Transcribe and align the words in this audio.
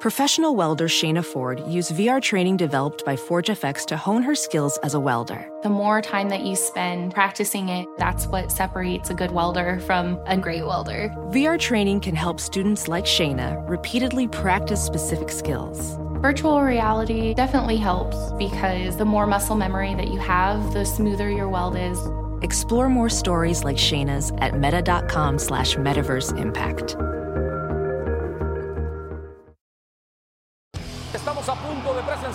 Professional 0.00 0.54
welder 0.54 0.86
Shayna 0.86 1.24
Ford 1.24 1.60
used 1.66 1.90
VR 1.90 2.22
training 2.22 2.56
developed 2.56 3.04
by 3.04 3.16
ForgeFX 3.16 3.84
to 3.86 3.96
hone 3.96 4.22
her 4.22 4.36
skills 4.36 4.78
as 4.84 4.94
a 4.94 5.00
welder. 5.00 5.50
The 5.64 5.70
more 5.70 6.00
time 6.00 6.28
that 6.28 6.42
you 6.42 6.54
spend 6.54 7.12
practicing 7.12 7.68
it, 7.68 7.88
that's 7.98 8.28
what 8.28 8.52
separates 8.52 9.10
a 9.10 9.14
good 9.14 9.32
welder 9.32 9.80
from 9.80 10.20
a 10.26 10.36
great 10.36 10.64
welder. 10.64 11.12
VR 11.30 11.58
training 11.58 11.98
can 11.98 12.14
help 12.14 12.38
students 12.38 12.86
like 12.86 13.06
Shayna 13.06 13.68
repeatedly 13.68 14.28
practice 14.28 14.80
specific 14.80 15.32
skills. 15.32 15.98
Virtual 16.22 16.62
reality 16.62 17.34
definitely 17.34 17.76
helps 17.76 18.30
because 18.38 18.96
the 18.98 19.04
more 19.04 19.26
muscle 19.26 19.56
memory 19.56 19.96
that 19.96 20.12
you 20.12 20.20
have, 20.20 20.72
the 20.72 20.84
smoother 20.84 21.28
your 21.28 21.48
weld 21.48 21.76
is. 21.76 21.98
Explore 22.42 22.88
more 22.88 23.08
stories 23.08 23.64
like 23.64 23.76
Shayna's 23.76 24.30
at 24.38 24.60
meta.com 24.60 25.40
slash 25.40 25.74
metaverse 25.74 26.38
impact. 26.38 26.94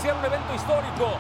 Presenciar 0.04 0.18
un 0.18 0.26
evento 0.26 0.54
histórico. 0.56 1.18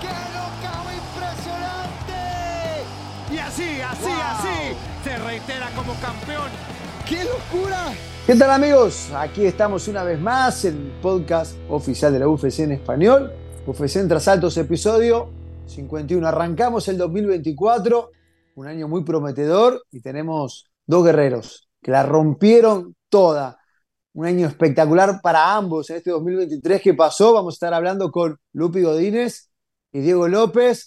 ¡Qué 0.00 0.08
knockout 0.32 0.88
impresionante! 0.94 2.22
Y 3.32 3.38
así, 3.38 3.80
así, 3.80 4.12
así, 4.22 4.76
se 5.04 5.18
reitera 5.18 5.70
como 5.74 5.94
campeón. 5.94 6.50
¡Qué 7.08 7.24
locura! 7.24 7.92
¿Qué 8.26 8.36
tal 8.36 8.50
amigos? 8.50 9.10
Aquí 9.14 9.46
estamos 9.46 9.88
una 9.88 10.04
vez 10.04 10.20
más 10.20 10.64
en 10.64 10.76
el 10.76 10.92
podcast 11.00 11.56
oficial 11.68 12.12
de 12.12 12.20
la 12.20 12.28
UFC 12.28 12.60
en 12.60 12.72
español. 12.72 13.32
UFC 13.66 13.96
en 13.96 14.08
Trasaltos, 14.08 14.56
episodio 14.58 15.30
51. 15.66 16.26
Arrancamos 16.26 16.86
el 16.88 16.98
2024, 16.98 18.10
un 18.54 18.66
año 18.66 18.86
muy 18.86 19.02
prometedor 19.02 19.82
y 19.90 20.00
tenemos 20.00 20.66
dos 20.86 21.04
guerreros 21.04 21.68
que 21.82 21.90
la 21.90 22.04
rompieron 22.04 22.94
toda. 23.08 23.58
Un 24.18 24.26
año 24.26 24.48
espectacular 24.48 25.20
para 25.22 25.54
ambos 25.54 25.88
en 25.90 25.98
este 25.98 26.10
2023 26.10 26.82
que 26.82 26.92
pasó. 26.92 27.34
Vamos 27.34 27.54
a 27.54 27.56
estar 27.56 27.72
hablando 27.72 28.10
con 28.10 28.36
Lupi 28.52 28.82
Godínez 28.82 29.48
y 29.92 30.00
Diego 30.00 30.26
López. 30.26 30.82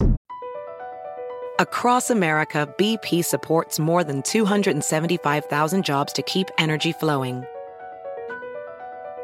Across 1.57 2.11
America, 2.11 2.67
BP 2.77 3.23
supports 3.23 3.79
more 3.79 4.03
than 4.03 4.21
275,000 4.21 5.81
jobs 5.81 6.11
to 6.11 6.21
keep 6.23 6.47
energy 6.57 6.91
flowing. 6.91 7.45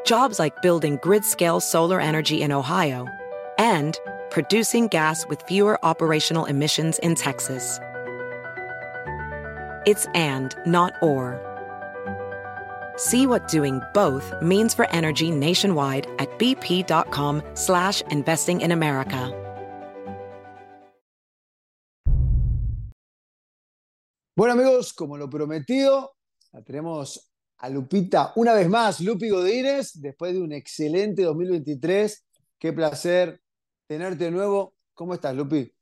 Jobs 0.06 0.38
like 0.38 0.62
building 0.62 0.98
grid 1.02 1.22
scale 1.22 1.60
solar 1.60 2.00
energy 2.00 2.40
in 2.40 2.50
Ohio 2.50 3.06
and 3.58 3.98
producing 4.30 4.88
gas 4.88 5.26
with 5.28 5.42
fewer 5.42 5.78
operational 5.84 6.46
emissions 6.46 6.98
in 7.00 7.14
Texas. 7.14 7.78
It's 9.84 10.06
and, 10.14 10.56
not 10.64 10.94
or. 11.02 11.47
See 12.98 13.28
what 13.28 13.46
doing 13.46 13.80
both 13.94 14.34
means 14.42 14.74
for 14.74 14.90
energy 14.90 15.30
nationwide 15.30 16.08
at 16.18 16.36
bp.com 16.40 17.42
slash 17.54 18.02
investing 18.10 18.60
in 18.60 18.72
America. 18.72 19.32
Bueno 24.34 24.54
amigos, 24.54 24.92
como 24.92 25.16
lo 25.16 25.30
prometido, 25.30 26.16
la 26.52 26.62
tenemos 26.62 27.32
a 27.58 27.68
Lupita 27.68 28.32
una 28.34 28.52
vez 28.54 28.68
más, 28.68 29.00
Lupi 29.00 29.30
Godínez, 29.30 29.92
después 30.00 30.32
de 30.32 30.40
un 30.40 30.52
excelente 30.52 31.22
2023. 31.22 32.26
Qué 32.58 32.72
placer 32.72 33.40
tenerte 33.86 34.24
de 34.24 34.30
nuevo. 34.32 34.74
¿Cómo 34.92 35.14
estás, 35.14 35.36
Lupi? 35.36 35.72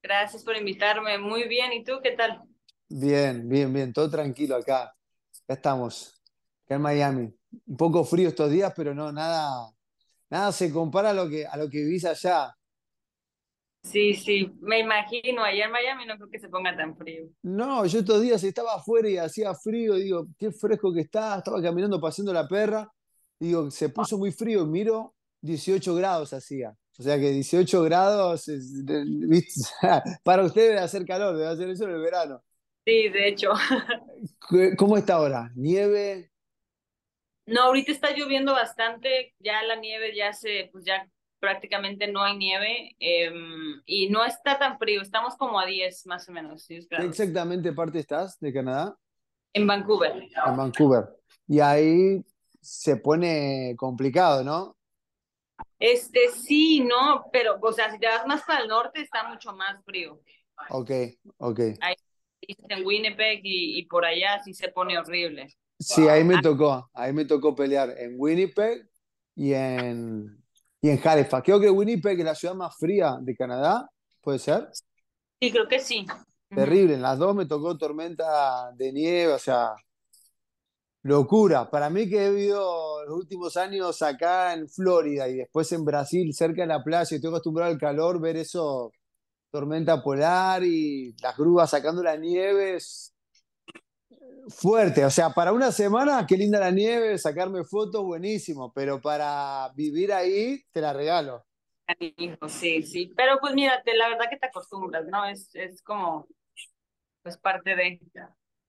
Gracias 0.00 0.44
por 0.44 0.56
invitarme. 0.56 1.18
Muy 1.18 1.48
bien. 1.48 1.72
¿Y 1.72 1.82
tú 1.82 2.00
qué 2.00 2.12
tal? 2.12 2.42
Bien, 2.88 3.48
bien, 3.48 3.72
bien. 3.72 3.92
Todo 3.92 4.08
tranquilo 4.08 4.54
acá. 4.54 4.94
Ya 5.48 5.54
estamos, 5.54 6.19
acá 6.70 6.76
en 6.76 6.82
Miami. 6.82 7.34
Un 7.66 7.76
poco 7.76 8.04
frío 8.04 8.28
estos 8.28 8.50
días, 8.50 8.72
pero 8.76 8.94
no, 8.94 9.10
nada, 9.10 9.70
nada 10.30 10.52
se 10.52 10.72
compara 10.72 11.10
a 11.10 11.14
lo 11.14 11.28
que, 11.28 11.44
a 11.44 11.56
lo 11.56 11.68
que 11.68 11.78
vivís 11.78 12.04
allá. 12.04 12.54
Sí, 13.82 14.14
sí, 14.14 14.52
me 14.60 14.78
imagino. 14.78 15.42
Ayer 15.42 15.64
en 15.66 15.72
Miami 15.72 16.06
no 16.06 16.14
creo 16.16 16.28
que 16.30 16.38
se 16.38 16.48
ponga 16.48 16.76
tan 16.76 16.96
frío. 16.96 17.24
No, 17.42 17.84
yo 17.86 18.00
estos 18.00 18.20
días 18.20 18.44
estaba 18.44 18.74
afuera 18.74 19.08
y 19.08 19.16
hacía 19.16 19.54
frío, 19.54 19.94
digo, 19.94 20.28
qué 20.38 20.52
fresco 20.52 20.92
que 20.92 21.00
está, 21.00 21.38
estaba 21.38 21.60
caminando 21.62 22.00
paseando 22.00 22.32
la 22.32 22.46
perra, 22.46 22.88
digo, 23.38 23.70
se 23.70 23.88
puso 23.88 24.18
muy 24.18 24.30
frío, 24.32 24.66
miro, 24.66 25.14
18 25.40 25.94
grados 25.94 26.32
hacía. 26.34 26.76
O 26.98 27.02
sea 27.02 27.18
que 27.18 27.30
18 27.30 27.82
grados, 27.82 28.44
para 30.22 30.44
ustedes 30.44 30.68
debe 30.68 30.80
hacer 30.80 31.06
calor, 31.06 31.34
debe 31.36 31.48
hacer 31.48 31.70
eso 31.70 31.84
en 31.84 31.90
el 31.92 32.00
verano. 32.02 32.42
Sí, 32.84 33.08
de 33.08 33.28
hecho. 33.28 33.48
¿Qué- 34.50 34.74
¿Cómo 34.76 34.98
está 34.98 35.14
ahora? 35.14 35.50
¿Nieve? 35.56 36.29
No, 37.46 37.62
ahorita 37.62 37.92
está 37.92 38.12
lloviendo 38.12 38.52
bastante. 38.52 39.34
Ya 39.38 39.62
la 39.62 39.76
nieve 39.76 40.14
ya 40.14 40.32
se, 40.32 40.68
pues 40.72 40.84
ya 40.84 41.06
prácticamente 41.38 42.06
no 42.06 42.22
hay 42.22 42.36
nieve. 42.36 42.94
em, 42.98 43.82
y 43.86 44.08
no 44.10 44.24
está 44.24 44.58
tan 44.58 44.78
frío. 44.78 45.00
Estamos 45.02 45.36
como 45.36 45.58
a 45.58 45.66
10 45.66 46.06
más 46.06 46.28
o 46.28 46.32
menos, 46.32 46.66
10 46.68 46.86
¿Qué 46.86 46.96
grados. 46.96 47.10
exactamente 47.10 47.72
parte 47.72 47.98
estás 47.98 48.38
de 48.38 48.52
Canadá? 48.52 48.96
En 49.52 49.66
Vancouver. 49.66 50.28
En 50.46 50.56
Vancouver. 50.56 51.08
Y 51.48 51.60
ahí 51.60 52.24
se 52.60 52.96
pone 52.96 53.74
complicado, 53.76 54.44
¿no? 54.44 54.76
Este 55.78 56.28
sí, 56.28 56.80
no, 56.80 57.24
pero, 57.32 57.58
o 57.60 57.72
sea, 57.72 57.90
si 57.90 57.98
te 57.98 58.06
vas 58.06 58.26
más 58.26 58.42
para 58.42 58.62
el 58.62 58.68
norte 58.68 59.00
está 59.00 59.26
mucho 59.28 59.52
más 59.54 59.82
frío. 59.84 60.20
Ok, 60.68 60.90
ok. 61.38 61.60
En 62.68 62.86
Winnipeg 62.86 63.40
y, 63.42 63.78
y 63.78 63.86
por 63.86 64.04
allá 64.04 64.42
sí 64.42 64.52
se 64.52 64.68
pone 64.68 64.98
horrible. 64.98 65.48
Sí, 65.80 66.06
ahí 66.08 66.24
me 66.24 66.42
tocó, 66.42 66.90
ahí 66.92 67.10
me 67.14 67.24
tocó 67.24 67.54
pelear 67.54 67.94
en 67.96 68.16
Winnipeg 68.18 68.86
y 69.34 69.54
en, 69.54 70.44
y 70.82 70.90
en 70.90 71.00
Halifax. 71.02 71.42
Creo 71.42 71.58
que 71.58 71.70
Winnipeg 71.70 72.18
es 72.18 72.24
la 72.24 72.34
ciudad 72.34 72.54
más 72.54 72.76
fría 72.76 73.16
de 73.18 73.34
Canadá, 73.34 73.88
¿puede 74.20 74.38
ser? 74.38 74.68
Sí, 75.40 75.50
creo 75.50 75.66
que 75.66 75.80
sí. 75.80 76.06
Terrible, 76.50 76.94
en 76.94 77.02
las 77.02 77.18
dos 77.18 77.34
me 77.34 77.46
tocó 77.46 77.78
tormenta 77.78 78.70
de 78.72 78.92
nieve, 78.92 79.32
o 79.32 79.38
sea, 79.38 79.74
locura. 81.02 81.70
Para 81.70 81.88
mí 81.88 82.10
que 82.10 82.26
he 82.26 82.30
vivido 82.30 83.02
los 83.06 83.16
últimos 83.16 83.56
años 83.56 84.02
acá 84.02 84.52
en 84.52 84.68
Florida 84.68 85.28
y 85.28 85.36
después 85.36 85.72
en 85.72 85.84
Brasil, 85.86 86.34
cerca 86.34 86.60
de 86.60 86.68
la 86.68 86.84
playa, 86.84 87.08
y 87.10 87.14
estoy 87.14 87.30
acostumbrado 87.30 87.72
al 87.72 87.78
calor, 87.78 88.20
ver 88.20 88.36
eso, 88.36 88.92
tormenta 89.50 90.02
polar 90.02 90.62
y 90.62 91.16
las 91.22 91.34
grúas 91.38 91.70
sacando 91.70 92.02
la 92.02 92.16
nieve 92.16 92.76
es 92.76 93.14
fuerte. 94.48 95.04
O 95.04 95.10
sea, 95.10 95.30
para 95.30 95.52
una 95.52 95.72
semana, 95.72 96.26
qué 96.26 96.36
linda 96.36 96.60
la 96.60 96.70
nieve, 96.70 97.18
sacarme 97.18 97.64
fotos, 97.64 98.04
buenísimo, 98.04 98.72
pero 98.72 99.00
para 99.00 99.70
vivir 99.74 100.12
ahí, 100.12 100.62
te 100.72 100.80
la 100.80 100.92
regalo. 100.92 101.44
Sí, 102.48 102.82
sí. 102.82 103.12
Pero 103.16 103.38
pues 103.40 103.54
mira, 103.54 103.82
la 103.84 104.08
verdad 104.08 104.26
que 104.30 104.36
te 104.36 104.46
acostumbras, 104.46 105.06
¿no? 105.06 105.24
Es, 105.24 105.50
es 105.54 105.82
como, 105.82 106.26
pues 107.22 107.36
parte 107.36 107.74
de... 107.74 108.00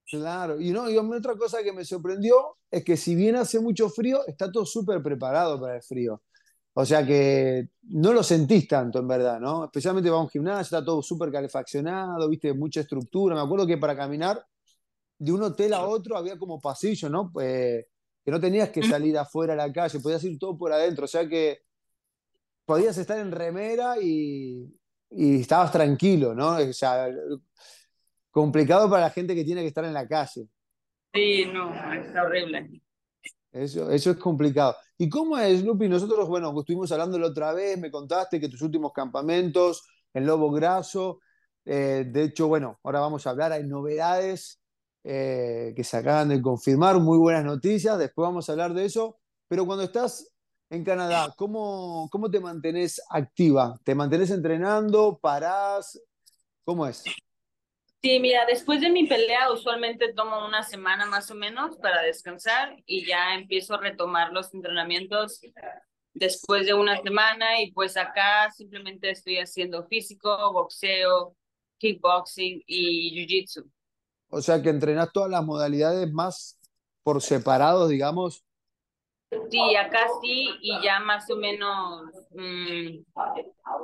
Claro, 0.09 0.59
y 0.59 0.71
no, 0.71 0.89
y 0.89 0.97
otra 0.97 1.35
cosa 1.35 1.63
que 1.63 1.71
me 1.71 1.85
sorprendió 1.85 2.57
es 2.69 2.83
que 2.83 2.97
si 2.97 3.15
bien 3.15 3.37
hace 3.37 3.59
mucho 3.59 3.89
frío, 3.89 4.25
está 4.27 4.51
todo 4.51 4.65
súper 4.65 5.01
preparado 5.01 5.59
para 5.59 5.77
el 5.77 5.83
frío. 5.83 6.21
O 6.73 6.85
sea 6.85 7.05
que 7.05 7.67
no 7.83 8.13
lo 8.13 8.23
sentís 8.23 8.67
tanto 8.67 8.99
en 8.99 9.07
verdad, 9.07 9.39
¿no? 9.39 9.65
Especialmente 9.65 10.09
va 10.09 10.17
a 10.17 10.21
un 10.21 10.29
gimnasio, 10.29 10.61
está 10.61 10.83
todo 10.83 11.01
súper 11.01 11.31
calefaccionado, 11.31 12.29
viste, 12.29 12.53
mucha 12.53 12.81
estructura. 12.81 13.35
Me 13.35 13.41
acuerdo 13.41 13.67
que 13.67 13.77
para 13.77 13.95
caminar 13.95 14.45
de 15.21 15.31
un 15.31 15.43
hotel 15.43 15.71
a 15.75 15.85
otro 15.85 16.17
había 16.17 16.35
como 16.35 16.59
pasillo, 16.59 17.07
¿no? 17.07 17.31
Eh, 17.39 17.85
que 18.25 18.31
no 18.31 18.39
tenías 18.39 18.71
que 18.71 18.81
salir 18.81 19.15
afuera 19.19 19.53
a 19.53 19.55
la 19.55 19.71
calle, 19.71 19.99
podías 19.99 20.23
ir 20.23 20.39
todo 20.39 20.57
por 20.57 20.73
adentro. 20.73 21.05
O 21.05 21.07
sea 21.07 21.29
que 21.29 21.59
podías 22.65 22.97
estar 22.97 23.19
en 23.19 23.31
remera 23.31 24.01
y, 24.01 24.65
y 25.11 25.41
estabas 25.41 25.71
tranquilo, 25.71 26.33
¿no? 26.33 26.57
O 26.57 26.73
sea, 26.73 27.07
complicado 28.31 28.89
para 28.89 29.03
la 29.03 29.09
gente 29.11 29.35
que 29.35 29.43
tiene 29.43 29.61
que 29.61 29.67
estar 29.67 29.85
en 29.85 29.93
la 29.93 30.07
calle. 30.07 30.47
Sí, 31.13 31.45
no, 31.53 31.71
es 31.93 32.15
horrible. 32.15 32.81
Eso, 33.51 33.91
eso 33.91 34.11
es 34.11 34.17
complicado. 34.17 34.75
¿Y 34.97 35.07
cómo 35.07 35.37
es, 35.37 35.63
Lupi? 35.63 35.87
Nosotros, 35.87 36.27
bueno, 36.27 36.51
estuvimos 36.59 36.91
hablando 36.91 37.19
la 37.19 37.27
otra 37.27 37.53
vez, 37.53 37.77
me 37.77 37.91
contaste 37.91 38.39
que 38.39 38.49
tus 38.49 38.63
últimos 38.63 38.91
campamentos 38.91 39.87
en 40.15 40.25
Lobo 40.25 40.49
Graso, 40.49 41.19
eh, 41.63 42.05
de 42.07 42.23
hecho, 42.23 42.47
bueno, 42.47 42.79
ahora 42.83 43.01
vamos 43.01 43.27
a 43.27 43.29
hablar, 43.29 43.51
hay 43.51 43.65
novedades 43.65 44.60
eh, 45.03 45.73
que 45.75 45.83
se 45.83 45.97
acaban 45.97 46.29
de 46.29 46.41
confirmar, 46.41 46.99
muy 46.99 47.17
buenas 47.17 47.43
noticias, 47.43 47.97
después 47.97 48.27
vamos 48.27 48.47
a 48.47 48.51
hablar 48.51 48.73
de 48.73 48.85
eso, 48.85 49.19
pero 49.47 49.65
cuando 49.65 49.83
estás 49.83 50.31
en 50.69 50.83
Canadá, 50.83 51.33
¿cómo, 51.35 52.07
cómo 52.11 52.31
te 52.31 52.39
mantenés 52.39 53.01
activa? 53.09 53.75
¿Te 53.83 53.93
mantenés 53.93 54.31
entrenando? 54.31 55.19
¿Parás? 55.21 56.01
¿Cómo 56.63 56.87
es? 56.87 57.03
Sí, 58.01 58.19
mira, 58.19 58.45
después 58.47 58.81
de 58.81 58.89
mi 58.89 59.05
pelea 59.05 59.51
usualmente 59.51 60.13
tomo 60.13 60.45
una 60.47 60.63
semana 60.63 61.05
más 61.05 61.29
o 61.29 61.35
menos 61.35 61.77
para 61.77 62.01
descansar 62.01 62.75
y 62.85 63.05
ya 63.05 63.35
empiezo 63.35 63.75
a 63.75 63.81
retomar 63.81 64.31
los 64.31 64.53
entrenamientos 64.53 65.41
después 66.13 66.65
de 66.65 66.73
una 66.73 66.99
semana 67.01 67.61
y 67.61 67.71
pues 67.71 67.97
acá 67.97 68.49
simplemente 68.51 69.11
estoy 69.11 69.37
haciendo 69.37 69.85
físico, 69.87 70.51
boxeo, 70.51 71.35
kickboxing 71.77 72.63
y 72.65 73.11
jiu-jitsu. 73.13 73.69
O 74.31 74.41
sea 74.41 74.61
que 74.61 74.69
entrenás 74.69 75.11
todas 75.13 75.29
las 75.29 75.43
modalidades 75.43 76.11
más 76.11 76.59
por 77.03 77.21
separado, 77.21 77.87
digamos? 77.87 78.45
Sí, 79.49 79.75
acá 79.75 80.07
sí, 80.21 80.49
y 80.61 80.81
ya 80.81 80.99
más 80.99 81.29
o 81.29 81.35
menos, 81.35 82.03
mm, 82.31 83.03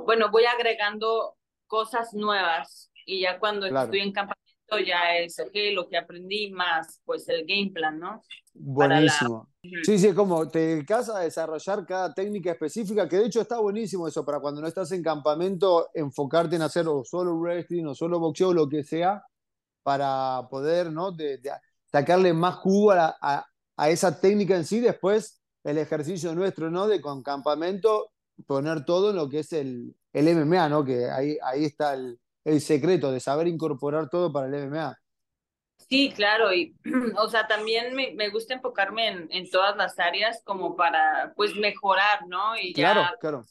bueno, 0.06 0.30
voy 0.32 0.46
agregando 0.46 1.36
cosas 1.68 2.14
nuevas 2.14 2.92
y 3.06 3.22
ya 3.22 3.40
cuando 3.40 3.66
estoy 3.66 4.00
en 4.00 4.12
campaña 4.12 4.36
ya 4.86 5.18
es, 5.18 5.40
ok, 5.40 5.56
lo 5.74 5.88
que 5.88 5.98
aprendí 5.98 6.52
más, 6.52 7.02
pues 7.06 7.28
el 7.30 7.46
game 7.46 7.72
plan, 7.74 8.00
¿no? 8.00 8.22
Buenísimo. 8.54 9.50
Sí, 9.84 9.98
sí, 9.98 10.08
es 10.08 10.14
como 10.14 10.48
te 10.50 10.60
dedicas 10.60 11.10
a 11.10 11.20
desarrollar 11.20 11.86
cada 11.86 12.14
técnica 12.14 12.52
específica, 12.52 13.08
que 13.08 13.18
de 13.18 13.28
hecho 13.28 13.42
está 13.42 13.60
buenísimo 13.60 14.08
eso, 14.08 14.26
para 14.26 14.40
cuando 14.40 14.62
no 14.62 14.68
estás 14.68 14.92
en 14.92 15.04
campamento, 15.04 15.90
enfocarte 15.94 16.56
en 16.58 16.64
hacer 16.64 16.88
o 16.88 17.04
solo 17.04 17.36
wrestling 17.36 17.86
o 17.86 17.96
solo 17.96 18.20
boxeo, 18.20 18.54
lo 18.54 18.68
que 18.68 18.84
sea, 18.84 19.24
para 19.88 20.50
poder, 20.50 20.92
¿no? 20.92 21.14
De, 21.14 21.40
sacarle 21.90 22.34
más 22.34 22.56
jugo 22.56 22.92
a, 22.92 23.16
a, 23.22 23.90
esa 23.90 24.20
técnica 24.20 24.58
en 24.58 24.66
sí, 24.66 24.82
después 24.82 25.42
el 25.64 25.78
ejercicio 25.78 26.36
nuestro, 26.36 26.70
¿no? 26.70 26.88
De 26.88 27.00
con 27.00 27.24
campamento, 27.24 28.12
poner 28.46 28.84
todo 28.84 29.12
en 29.12 29.16
lo 29.16 29.30
que 29.30 29.40
es 29.40 29.54
el, 29.54 29.96
el 30.12 30.28
MMA, 30.28 30.68
¿no? 30.68 30.84
Que 30.84 31.10
ahí, 31.10 31.38
ahí 31.42 31.64
está 31.64 31.94
el, 31.94 32.20
el 32.44 32.60
secreto 32.60 33.14
de 33.14 33.22
saber 33.22 33.48
incorporar 33.48 34.10
todo 34.10 34.30
para 34.30 34.48
el 34.48 34.70
MMA. 34.70 34.94
Sí, 35.78 36.12
claro, 36.14 36.54
y 36.54 36.76
o 37.18 37.30
sea, 37.30 37.48
también 37.48 37.96
me, 37.96 38.12
me 38.14 38.28
gusta 38.28 38.56
enfocarme 38.56 39.08
en, 39.08 39.30
en, 39.32 39.50
todas 39.50 39.78
las 39.78 39.98
áreas 40.00 40.42
como 40.44 40.76
para, 40.76 41.32
pues, 41.38 41.56
mejorar, 41.56 42.28
¿no? 42.28 42.58
Y 42.62 42.74
claro, 42.74 43.06
claro. 43.22 43.46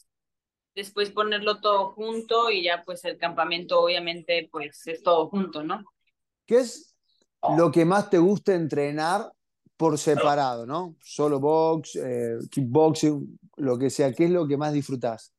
Después 0.74 1.08
ponerlo 1.08 1.62
todo 1.62 1.92
junto 1.92 2.50
y 2.50 2.64
ya, 2.64 2.84
pues, 2.84 3.06
el 3.06 3.16
campamento 3.16 3.80
obviamente, 3.80 4.50
pues, 4.52 4.86
es 4.86 5.02
todo 5.02 5.30
junto, 5.30 5.62
¿no? 5.62 5.82
¿Qué 6.46 6.58
es 6.58 6.94
lo 7.56 7.70
que 7.70 7.84
más 7.84 8.08
te 8.10 8.19
gusta 8.19 8.54
entrenar 8.54 9.31
por 9.76 9.98
separado, 9.98 10.66
¿no? 10.66 10.96
Solo 11.02 11.38
box, 11.38 11.96
eh, 11.96 12.38
kickboxing, 12.50 13.38
lo 13.56 13.78
que 13.78 13.90
sea. 13.90 14.12
¿Qué 14.12 14.25
es 14.25 14.31
lo 14.31 14.46
que 14.46 14.56
más 14.56 14.72
disfrutas? 14.72 15.32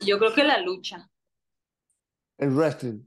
Yo 0.00 0.18
creo 0.18 0.34
que 0.34 0.44
la 0.44 0.60
lucha. 0.60 1.08
El 2.38 2.50
wrestling. 2.50 3.00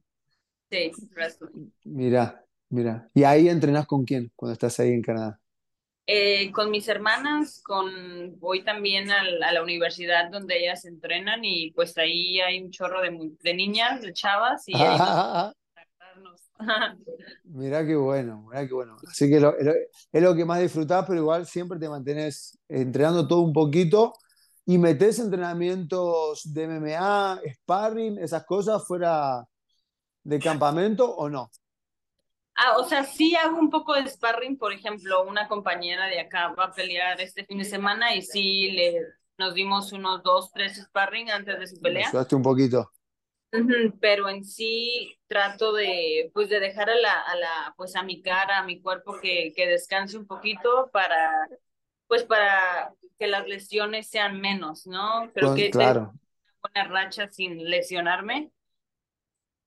Sí, 0.72 0.92
wrestling. 1.12 1.72
Mira, 1.84 2.44
mira. 2.70 3.10
¿Y 3.14 3.24
ahí 3.24 3.50
entrenás 3.50 3.86
con 3.86 4.06
quién 4.06 4.32
cuando 4.36 4.54
estás 4.54 4.80
ahí 4.80 4.92
en 4.92 5.02
Canadá? 5.02 5.40
Eh, 6.12 6.52
con 6.52 6.72
mis 6.72 6.88
hermanas, 6.88 7.62
con 7.64 8.40
voy 8.40 8.64
también 8.64 9.12
a, 9.12 9.24
la 9.52 9.62
universidad 9.62 10.32
donde 10.32 10.58
ellas 10.58 10.86
entrenan 10.86 11.46
y 11.46 11.70
pues 11.72 11.96
ahí 12.00 12.42
hay 12.42 12.64
un 12.64 12.72
chorro 12.72 13.02
de, 13.02 13.32
de 13.40 13.54
niñas, 13.54 14.02
de 14.02 14.12
chavas 14.12 14.64
y 14.66 14.74
Mira 17.46 17.86
qué 17.86 17.96
bueno, 17.96 18.46
mira 18.50 18.68
qué 18.68 18.74
bueno. 18.74 18.98
Así 19.08 19.30
que 19.30 19.38
es 19.38 20.22
lo 20.22 20.36
que 20.36 20.46
más 20.46 20.60
disfrutás, 20.60 21.06
pero 21.08 21.20
igual 21.20 21.46
siempre 21.46 21.80
te 21.80 21.90
mantienes 21.90 22.60
entrenando 22.68 23.28
todo 23.28 23.42
un 23.42 23.54
poquito 23.54 24.14
y 24.66 24.78
metes 24.78 25.20
entrenamientos 25.20 26.54
de 26.54 26.64
MMA, 26.64 27.42
sparring, 27.54 28.20
esas 28.20 28.46
cosas 28.46 28.86
fuera 28.86 29.44
de 30.24 30.40
campamento 30.40 31.10
o 31.10 31.30
no? 31.30 31.50
Ah, 32.56 32.78
o 32.78 32.84
sea, 32.84 33.04
sí 33.04 33.36
hago 33.36 33.58
un 33.58 33.70
poco 33.70 33.94
de 33.96 34.08
sparring, 34.08 34.58
por 34.58 34.74
ejemplo, 34.74 35.24
una 35.24 35.48
compañera 35.48 36.08
de 36.08 36.20
acá 36.20 36.54
va 36.54 36.66
a 36.66 36.72
pelear 36.72 37.20
este 37.22 37.46
fin 37.46 37.58
de 37.58 37.64
semana 37.64 38.14
y 38.14 38.22
sí 38.22 38.72
le, 38.72 39.02
nos 39.38 39.54
dimos 39.54 39.94
unos 39.94 40.22
dos, 40.24 40.52
tres 40.52 40.76
sparring 40.76 41.32
antes 41.32 41.58
de 41.58 41.68
su 41.68 41.80
pelea. 41.80 42.12
Me 42.14 42.36
un 42.36 42.44
poquito. 42.44 42.92
Pero 44.00 44.30
en 44.30 44.44
sí 44.44 45.18
trato 45.28 45.74
de, 45.74 46.32
pues, 46.34 46.50
de 46.50 46.60
dejar 46.60 46.90
a 46.90 46.96
la, 46.96 47.20
a 47.22 47.36
la, 47.36 47.74
pues, 47.78 47.96
a 47.96 48.04
mi 48.04 48.22
cara, 48.22 48.60
a 48.60 48.64
mi 48.64 48.82
cuerpo 48.82 49.20
que, 49.20 49.54
que 49.56 49.68
descanse 49.68 50.18
un 50.18 50.28
poquito 50.28 50.90
para, 50.92 51.48
pues, 52.08 52.24
para 52.24 52.94
que 53.18 53.28
las 53.28 53.48
lesiones 53.48 54.10
sean 54.10 54.40
menos, 54.40 54.86
¿no? 54.88 55.32
Creo 55.34 55.56
que 55.56 55.70
claro. 55.72 56.14
una 56.74 56.88
racha 56.88 57.28
sin 57.28 57.70
lesionarme. 57.70 58.52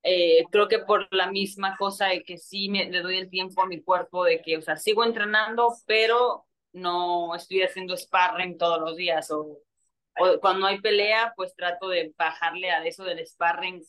Eh, 0.04 0.46
creo 0.50 0.66
que 0.66 0.80
por 0.80 1.06
la 1.14 1.30
misma 1.30 1.76
cosa 1.76 2.08
de 2.08 2.24
que 2.24 2.36
sí 2.36 2.68
me, 2.68 2.90
le 2.90 3.02
doy 3.02 3.18
el 3.18 3.30
tiempo 3.30 3.62
a 3.62 3.66
mi 3.66 3.80
cuerpo 3.82 4.24
de 4.24 4.42
que, 4.42 4.56
o 4.56 4.62
sea, 4.62 4.76
sigo 4.76 5.04
entrenando, 5.04 5.72
pero 5.86 6.46
no 6.72 7.34
estoy 7.36 7.62
haciendo 7.62 7.96
sparring 7.96 8.58
todos 8.58 8.80
los 8.80 8.96
días 8.96 9.30
o, 9.30 9.58
o 10.18 10.40
cuando 10.40 10.66
hay 10.66 10.80
pelea, 10.80 11.32
pues 11.36 11.54
trato 11.54 11.88
de 11.88 12.12
bajarle 12.16 12.70
a 12.70 12.84
eso 12.84 13.04
del 13.04 13.26
sparring. 13.26 13.82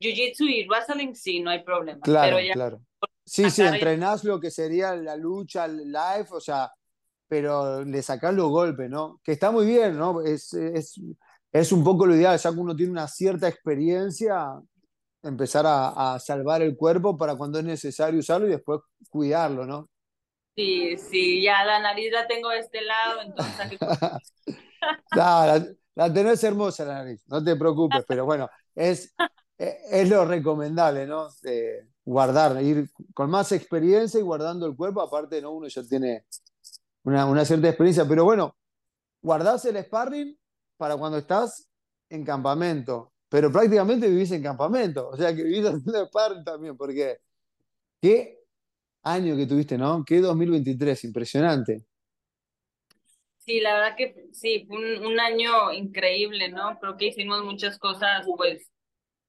Jiu-jitsu 0.00 0.48
y 0.48 0.66
wrestling 0.68 1.14
sí, 1.14 1.40
no 1.40 1.50
hay 1.50 1.62
problema. 1.62 2.00
Claro, 2.00 2.36
pero 2.36 2.46
ya, 2.46 2.52
claro. 2.54 2.80
Sí, 3.24 3.50
sí, 3.50 3.62
entrenás 3.62 4.24
lo 4.24 4.40
que 4.40 4.50
sería 4.50 4.94
la 4.94 5.16
lucha, 5.16 5.66
el 5.66 5.92
live, 5.92 6.28
o 6.30 6.40
sea, 6.40 6.70
pero 7.26 7.84
le 7.84 8.02
sacás 8.02 8.32
los 8.34 8.48
golpes, 8.48 8.88
¿no? 8.88 9.20
Que 9.22 9.32
está 9.32 9.50
muy 9.50 9.66
bien, 9.66 9.98
¿no? 9.98 10.22
Es, 10.22 10.54
es, 10.54 11.00
es 11.52 11.72
un 11.72 11.84
poco 11.84 12.06
lo 12.06 12.14
ideal, 12.14 12.38
ya 12.38 12.50
que 12.50 12.58
uno 12.58 12.74
tiene 12.74 12.92
una 12.92 13.06
cierta 13.06 13.48
experiencia, 13.48 14.46
empezar 15.22 15.66
a, 15.66 16.14
a, 16.14 16.18
salvar 16.20 16.62
el 16.62 16.76
cuerpo 16.76 17.18
para 17.18 17.36
cuando 17.36 17.58
es 17.58 17.64
necesario 17.64 18.20
usarlo 18.20 18.46
y 18.46 18.50
después 18.50 18.80
cuidarlo, 19.10 19.66
¿no? 19.66 19.90
Sí, 20.56 20.96
sí, 20.96 21.42
ya 21.42 21.64
la 21.64 21.80
nariz 21.80 22.10
la 22.10 22.26
tengo 22.26 22.48
de 22.48 22.60
este 22.60 22.80
lado, 22.80 23.20
entonces... 23.22 23.78
la, 25.14 25.66
la 25.94 26.12
tenés 26.12 26.44
hermosa 26.44 26.84
la 26.84 26.94
nariz, 26.94 27.22
no 27.26 27.42
te 27.42 27.56
preocupes, 27.56 28.04
pero 28.06 28.24
bueno, 28.24 28.48
es, 28.74 29.14
es 29.58 30.08
lo 30.08 30.24
recomendable, 30.24 31.06
¿no? 31.06 31.28
De 31.42 31.88
guardar, 32.04 32.62
ir 32.62 32.88
con 33.12 33.28
más 33.28 33.50
experiencia 33.52 34.20
y 34.20 34.22
guardando 34.22 34.66
el 34.66 34.76
cuerpo, 34.76 35.02
aparte, 35.02 35.42
¿no? 35.42 35.50
Uno 35.50 35.66
ya 35.66 35.82
tiene 35.82 36.24
una, 37.02 37.44
cierta 37.44 37.68
experiencia, 37.68 38.06
pero 38.06 38.24
bueno, 38.24 38.56
guardás 39.20 39.64
el 39.64 39.82
sparring 39.82 40.38
para 40.76 40.96
cuando 40.96 41.18
estás 41.18 41.68
en 42.08 42.24
campamento, 42.24 43.12
pero 43.28 43.50
prácticamente 43.50 44.08
vivís 44.08 44.30
en 44.30 44.42
campamento, 44.42 45.08
o 45.08 45.16
sea 45.16 45.34
que 45.34 45.42
vivís 45.42 45.66
haciendo 45.66 46.06
sparring 46.06 46.44
también, 46.44 46.76
porque 46.76 47.18
qué 48.00 48.38
año 49.02 49.36
que 49.36 49.46
tuviste, 49.46 49.76
¿no? 49.76 50.04
Qué 50.04 50.20
2023, 50.20 51.04
impresionante. 51.04 51.87
Sí, 53.48 53.60
la 53.60 53.74
verdad 53.74 53.96
que 53.96 54.26
sí, 54.32 54.66
un, 54.68 55.06
un 55.06 55.18
año 55.18 55.72
increíble, 55.72 56.50
¿no? 56.50 56.78
Creo 56.78 56.98
que 56.98 57.06
hicimos 57.06 57.42
muchas 57.44 57.78
cosas, 57.78 58.26
pues, 58.36 58.70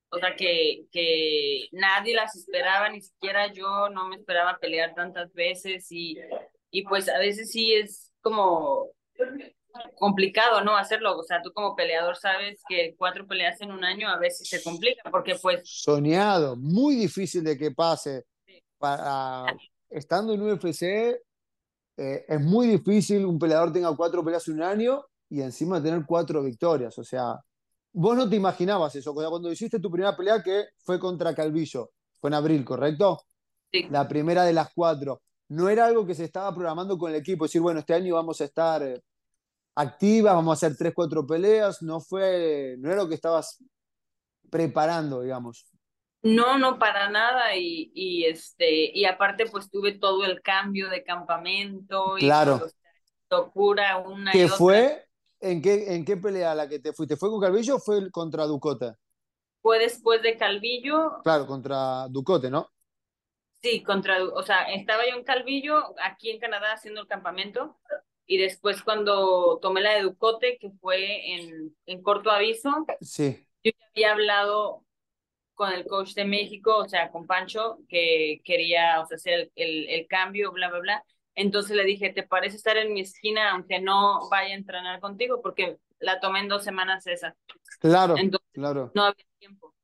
o 0.10 0.18
sea, 0.20 0.36
que, 0.36 0.86
que 0.92 1.70
nadie 1.72 2.14
las 2.14 2.36
esperaba, 2.36 2.90
ni 2.90 3.02
siquiera 3.02 3.52
yo 3.54 3.88
no 3.90 4.10
me 4.10 4.18
esperaba 4.18 4.58
pelear 4.60 4.94
tantas 4.94 5.34
veces 5.34 5.88
y 5.90 6.18
y 6.72 6.84
pues 6.84 7.10
a 7.10 7.18
veces 7.18 7.52
sí 7.52 7.74
es 7.74 8.12
como 8.22 8.90
complicado, 9.96 10.64
¿no? 10.64 10.76
Hacerlo, 10.76 11.18
o 11.18 11.24
sea, 11.24 11.42
tú 11.42 11.52
como 11.54 11.76
peleador 11.76 12.16
sabes 12.16 12.62
que 12.68 12.96
cuatro 12.98 13.28
peleas 13.28 13.62
en 13.62 13.72
un 13.72 13.84
año 13.84 14.10
a 14.10 14.18
veces 14.18 14.48
se 14.48 14.64
complica 14.64 15.10
porque 15.12 15.36
pues... 15.36 15.62
Soñado, 15.64 16.56
muy 16.56 16.96
difícil 16.96 17.44
de 17.44 17.58
que 17.58 17.72
pase. 17.72 18.24
Para, 18.78 19.46
estando 19.90 20.34
en 20.34 20.42
UFC 20.42 21.20
eh, 22.00 22.26
es 22.30 22.40
muy 22.40 22.68
difícil 22.68 23.26
un 23.26 23.38
peleador 23.38 23.74
tenga 23.74 23.94
cuatro 23.94 24.24
peleas 24.24 24.48
en 24.48 24.54
un 24.56 24.64
año 24.64 25.04
y 25.30 25.42
encima 25.42 25.84
tener 25.84 26.06
cuatro 26.06 26.42
victorias, 26.42 26.98
o 26.98 27.04
sea, 27.04 27.36
vos 27.92 28.16
no 28.16 28.30
te 28.30 28.38
imaginabas 28.38 28.96
eso, 28.96 29.14
cuando 29.14 29.52
hiciste 29.52 29.82
tu 29.82 29.92
primera 29.92 30.16
pelea 30.16 30.42
que 30.42 30.68
fue 30.78 30.98
contra 30.98 31.36
Calvillo, 31.36 31.92
fue 32.22 32.30
en 32.30 32.36
abril, 32.36 32.64
¿correcto? 32.64 33.22
Sí. 33.70 33.88
La 33.90 34.08
primera 34.08 34.46
de 34.46 34.54
las 34.54 34.70
cuatro 34.74 35.22
no 35.50 35.68
era 35.68 35.88
algo 35.88 36.06
que 36.06 36.16
se 36.16 36.24
estaba 36.24 36.56
programando 36.56 36.98
con 36.98 37.12
el 37.12 37.18
equipo, 37.18 37.44
decir, 37.44 37.60
bueno, 37.60 37.82
este 37.82 37.94
año 37.94 38.16
vamos 38.16 38.40
a 38.40 38.46
estar 38.46 38.82
eh, 38.82 39.04
activas, 39.76 40.36
vamos 40.36 40.52
a 40.52 40.66
hacer 40.66 40.78
tres, 40.78 40.94
cuatro 40.96 41.28
peleas, 41.28 41.82
no 41.82 42.00
fue, 42.00 42.78
no 42.80 42.90
era 42.90 43.04
lo 43.04 43.10
que 43.10 43.16
estabas 43.16 43.62
preparando, 44.50 45.22
digamos. 45.22 45.66
No, 46.22 46.58
no, 46.58 46.78
para 46.78 47.10
nada, 47.10 47.56
y, 47.56 47.92
y 47.94 48.26
este, 48.26 48.92
y 48.94 49.06
aparte 49.06 49.46
pues 49.46 49.70
tuve 49.70 49.94
todo 49.94 50.26
el 50.26 50.42
cambio 50.42 50.90
de 50.90 51.04
campamento 51.04 52.18
y 52.18 52.22
claro. 52.22 52.62
locura 53.30 53.98
una 54.00 54.32
¿Qué 54.32 54.50
fue? 54.50 55.06
¿En 55.40 55.62
qué, 55.62 55.96
¿En 55.96 56.04
qué 56.04 56.18
pelea 56.18 56.54
la 56.54 56.68
que 56.68 56.80
te 56.80 56.92
fuiste? 56.92 57.16
¿Fue 57.16 57.30
con 57.30 57.40
Calvillo 57.40 57.78
o 57.78 57.80
fue 57.80 58.12
contra 58.12 58.46
Ducote? 58.46 58.96
Fue 59.62 59.80
después 59.80 60.22
de 60.22 60.38
Calvillo. 60.38 61.22
Claro, 61.24 61.48
contra 61.48 62.08
Ducote, 62.10 62.50
¿no? 62.50 62.70
Sí, 63.62 63.84
contra, 63.84 64.24
o 64.24 64.44
sea, 64.44 64.64
estaba 64.64 65.04
yo 65.10 65.16
en 65.16 65.24
Calvillo, 65.24 65.96
aquí 66.04 66.30
en 66.32 66.40
Canadá, 66.40 66.74
haciendo 66.74 67.02
el 67.02 67.08
campamento, 67.08 67.78
y 68.26 68.38
después 68.38 68.84
cuando 68.84 69.60
tomé 69.62 69.82
la 69.82 69.94
de 69.94 70.04
Ducote, 70.04 70.58
que 70.60 70.72
fue 70.82 71.36
en, 71.36 71.76
en 71.86 72.04
corto 72.04 72.32
aviso, 72.32 72.86
sí. 73.02 73.46
yo 73.64 73.72
había 73.94 74.12
hablado 74.12 74.86
con 75.60 75.74
el 75.74 75.86
coach 75.86 76.14
de 76.14 76.24
México, 76.24 76.78
o 76.78 76.88
sea, 76.88 77.12
con 77.12 77.28
Pancho, 77.28 77.80
que 77.90 78.40
quería 78.46 79.02
o 79.02 79.06
sea, 79.06 79.18
hacer 79.18 79.52
el, 79.56 79.90
el, 79.90 80.08
cambio, 80.08 80.54
bla, 80.54 80.70
bla, 80.70 80.80
bla. 80.80 81.04
Entonces 81.36 81.76
le 81.76 81.84
dije, 81.84 82.14
¿te 82.14 82.24
parece 82.24 82.56
estar 82.56 82.78
en 82.78 82.94
mi 82.94 83.02
esquina 83.02 83.52
aunque 83.52 83.82
no 83.82 84.30
vaya 84.30 84.54
a 84.54 84.58
entrenar 84.58 85.02
contigo? 85.02 85.42
Porque 85.42 85.76
la 86.00 86.22
tomé 86.22 86.40
en 86.40 86.48
dos 86.48 86.64
semanas 86.64 87.06
esa. 87.08 87.36
Claro, 87.82 88.16
claro. 88.54 88.90
No 88.96 89.04
había 89.04 89.26
tiempo. 89.38 89.76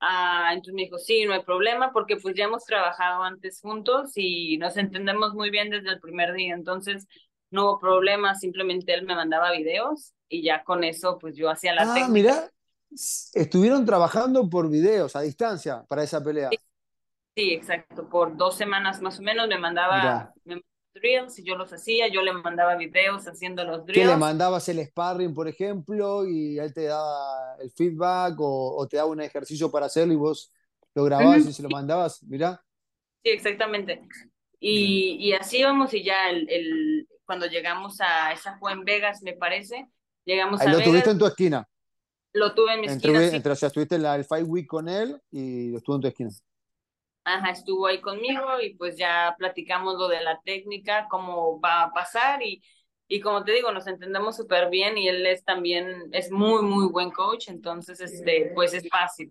Ah, 0.00 0.48
entonces 0.50 0.74
me 0.74 0.82
dijo, 0.82 0.98
sí, 0.98 1.24
no 1.24 1.32
hay 1.32 1.44
problema, 1.44 1.92
porque 1.92 2.16
pues 2.16 2.34
ya 2.34 2.46
hemos 2.46 2.64
trabajado 2.64 3.22
antes 3.22 3.60
juntos 3.60 4.10
y 4.16 4.58
nos 4.58 4.76
entendemos 4.76 5.32
muy 5.34 5.50
bien 5.50 5.70
desde 5.70 5.90
el 5.90 6.00
primer 6.00 6.32
día, 6.32 6.54
entonces 6.54 7.06
no 7.50 7.66
hubo 7.66 7.78
problema, 7.78 8.34
simplemente 8.34 8.94
él 8.94 9.04
me 9.04 9.14
mandaba 9.14 9.52
videos 9.52 10.12
y 10.28 10.42
ya 10.42 10.64
con 10.64 10.82
eso 10.82 11.18
pues 11.20 11.36
yo 11.36 11.50
hacía 11.50 11.72
la 11.74 11.82
Ah, 11.82 11.94
técnica. 11.94 12.08
mira, 12.12 12.50
estuvieron 12.92 13.84
trabajando 13.86 14.48
por 14.48 14.68
videos 14.68 15.16
a 15.16 15.20
distancia 15.22 15.84
para 15.88 16.02
esa 16.02 16.22
pelea. 16.22 16.50
Sí, 17.36 17.52
exacto, 17.54 18.08
por 18.08 18.36
dos 18.36 18.56
semanas 18.56 19.00
más 19.00 19.18
o 19.18 19.22
menos 19.22 19.48
me 19.48 19.58
mandaba, 19.58 20.32
me 20.44 20.56
mandaba 20.56 20.66
drills 20.92 21.38
y 21.38 21.44
yo 21.44 21.56
los 21.56 21.72
hacía, 21.72 22.08
yo 22.08 22.22
le 22.22 22.32
mandaba 22.32 22.76
videos 22.76 23.26
haciendo 23.26 23.64
los 23.64 23.84
¿Qué 23.86 24.04
le 24.04 24.16
drills. 24.16 24.18
mandabas 24.18 24.68
el 24.68 24.84
sparring, 24.84 25.32
por 25.32 25.48
ejemplo, 25.48 26.26
y 26.26 26.58
él 26.58 26.74
te 26.74 26.84
daba 26.84 27.56
el 27.60 27.70
feedback 27.70 28.38
o, 28.40 28.76
o 28.76 28.88
te 28.88 28.96
daba 28.96 29.10
un 29.10 29.20
ejercicio 29.20 29.70
para 29.70 29.86
hacerlo 29.86 30.12
y 30.12 30.16
vos 30.16 30.52
lo 30.94 31.04
grababas 31.04 31.46
y 31.46 31.52
se 31.52 31.62
lo 31.62 31.70
mandabas? 31.70 32.22
Mirá, 32.24 32.60
Sí, 33.22 33.30
exactamente. 33.30 34.02
Y, 34.58 35.16
y 35.20 35.32
así 35.34 35.58
íbamos 35.58 35.92
y 35.94 36.02
ya 36.02 36.30
el, 36.30 36.48
el, 36.50 37.08
cuando 37.24 37.46
llegamos 37.46 38.00
a, 38.00 38.32
esa 38.32 38.58
fue 38.58 38.72
en 38.72 38.84
Vegas, 38.84 39.22
me 39.22 39.34
parece, 39.34 39.88
llegamos 40.24 40.60
ahí 40.60 40.68
a 40.68 40.72
lo 40.72 40.78
Vegas, 40.78 40.90
tuviste 40.90 41.10
en 41.10 41.18
tu 41.18 41.26
esquina. 41.26 41.68
Lo 42.32 42.54
tuve 42.54 42.74
en 42.74 42.80
mi 42.80 42.86
Entre, 42.86 43.12
esquina, 43.12 43.22
sí. 43.22 43.36
entre- 43.36 43.52
o 43.52 43.56
sea, 43.56 43.68
estuviste 43.68 43.98
la, 43.98 44.16
el 44.16 44.24
Fight 44.24 44.46
Week 44.48 44.66
con 44.66 44.88
él 44.88 45.20
y 45.30 45.74
estuvo 45.76 45.96
en 45.96 46.02
tu 46.02 46.08
esquina. 46.08 46.30
Ajá, 47.24 47.50
estuvo 47.50 47.86
ahí 47.86 48.00
conmigo 48.00 48.60
y 48.62 48.74
pues 48.74 48.96
ya 48.96 49.34
platicamos 49.38 49.94
lo 49.98 50.08
de 50.08 50.22
la 50.22 50.40
técnica, 50.42 51.06
cómo 51.10 51.60
va 51.60 51.82
a 51.84 51.92
pasar 51.92 52.42
y, 52.42 52.62
y 53.08 53.20
como 53.20 53.44
te 53.44 53.52
digo, 53.52 53.70
nos 53.72 53.86
entendemos 53.86 54.36
súper 54.36 54.70
bien 54.70 54.96
y 54.98 55.06
él 55.08 55.24
es 55.26 55.44
también, 55.44 56.08
es 56.12 56.30
muy, 56.30 56.62
muy 56.62 56.88
buen 56.88 57.10
coach, 57.10 57.48
entonces, 57.48 58.00
este, 58.00 58.50
pues 58.54 58.74
es 58.74 58.88
fácil. 58.88 59.30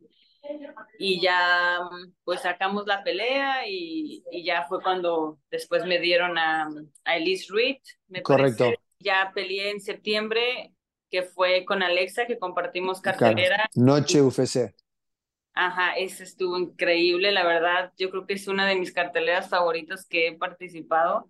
Y 0.99 1.19
ya, 1.21 1.79
pues 2.23 2.41
sacamos 2.41 2.85
la 2.85 3.03
pelea 3.03 3.67
y, 3.67 4.23
y 4.31 4.43
ya 4.43 4.65
fue 4.67 4.81
cuando 4.81 5.39
después 5.49 5.85
me 5.85 5.99
dieron 5.99 6.37
a, 6.37 6.69
a 7.05 7.17
Elise 7.17 7.47
Reed, 7.53 7.77
me 8.07 8.21
Correcto. 8.23 8.65
parece. 8.65 8.79
Ya 8.99 9.31
peleé 9.33 9.71
en 9.71 9.81
septiembre, 9.81 10.73
que 11.09 11.23
fue 11.23 11.65
con 11.65 11.83
Alexa, 11.83 12.25
que 12.25 12.37
compartimos 12.39 13.01
Claro. 13.01 13.17
cartelera. 13.19 13.69
Noche 13.75 14.21
UFC. 14.21 14.73
Ajá, 15.53 15.93
ese 15.97 16.23
estuvo 16.23 16.57
increíble, 16.57 17.31
la 17.31 17.45
verdad. 17.45 17.91
Yo 17.97 18.09
creo 18.09 18.25
que 18.25 18.35
es 18.35 18.47
una 18.47 18.65
de 18.65 18.75
mis 18.75 18.93
carteleras 18.93 19.49
favoritas 19.49 20.05
que 20.05 20.27
he 20.27 20.37
participado. 20.37 21.29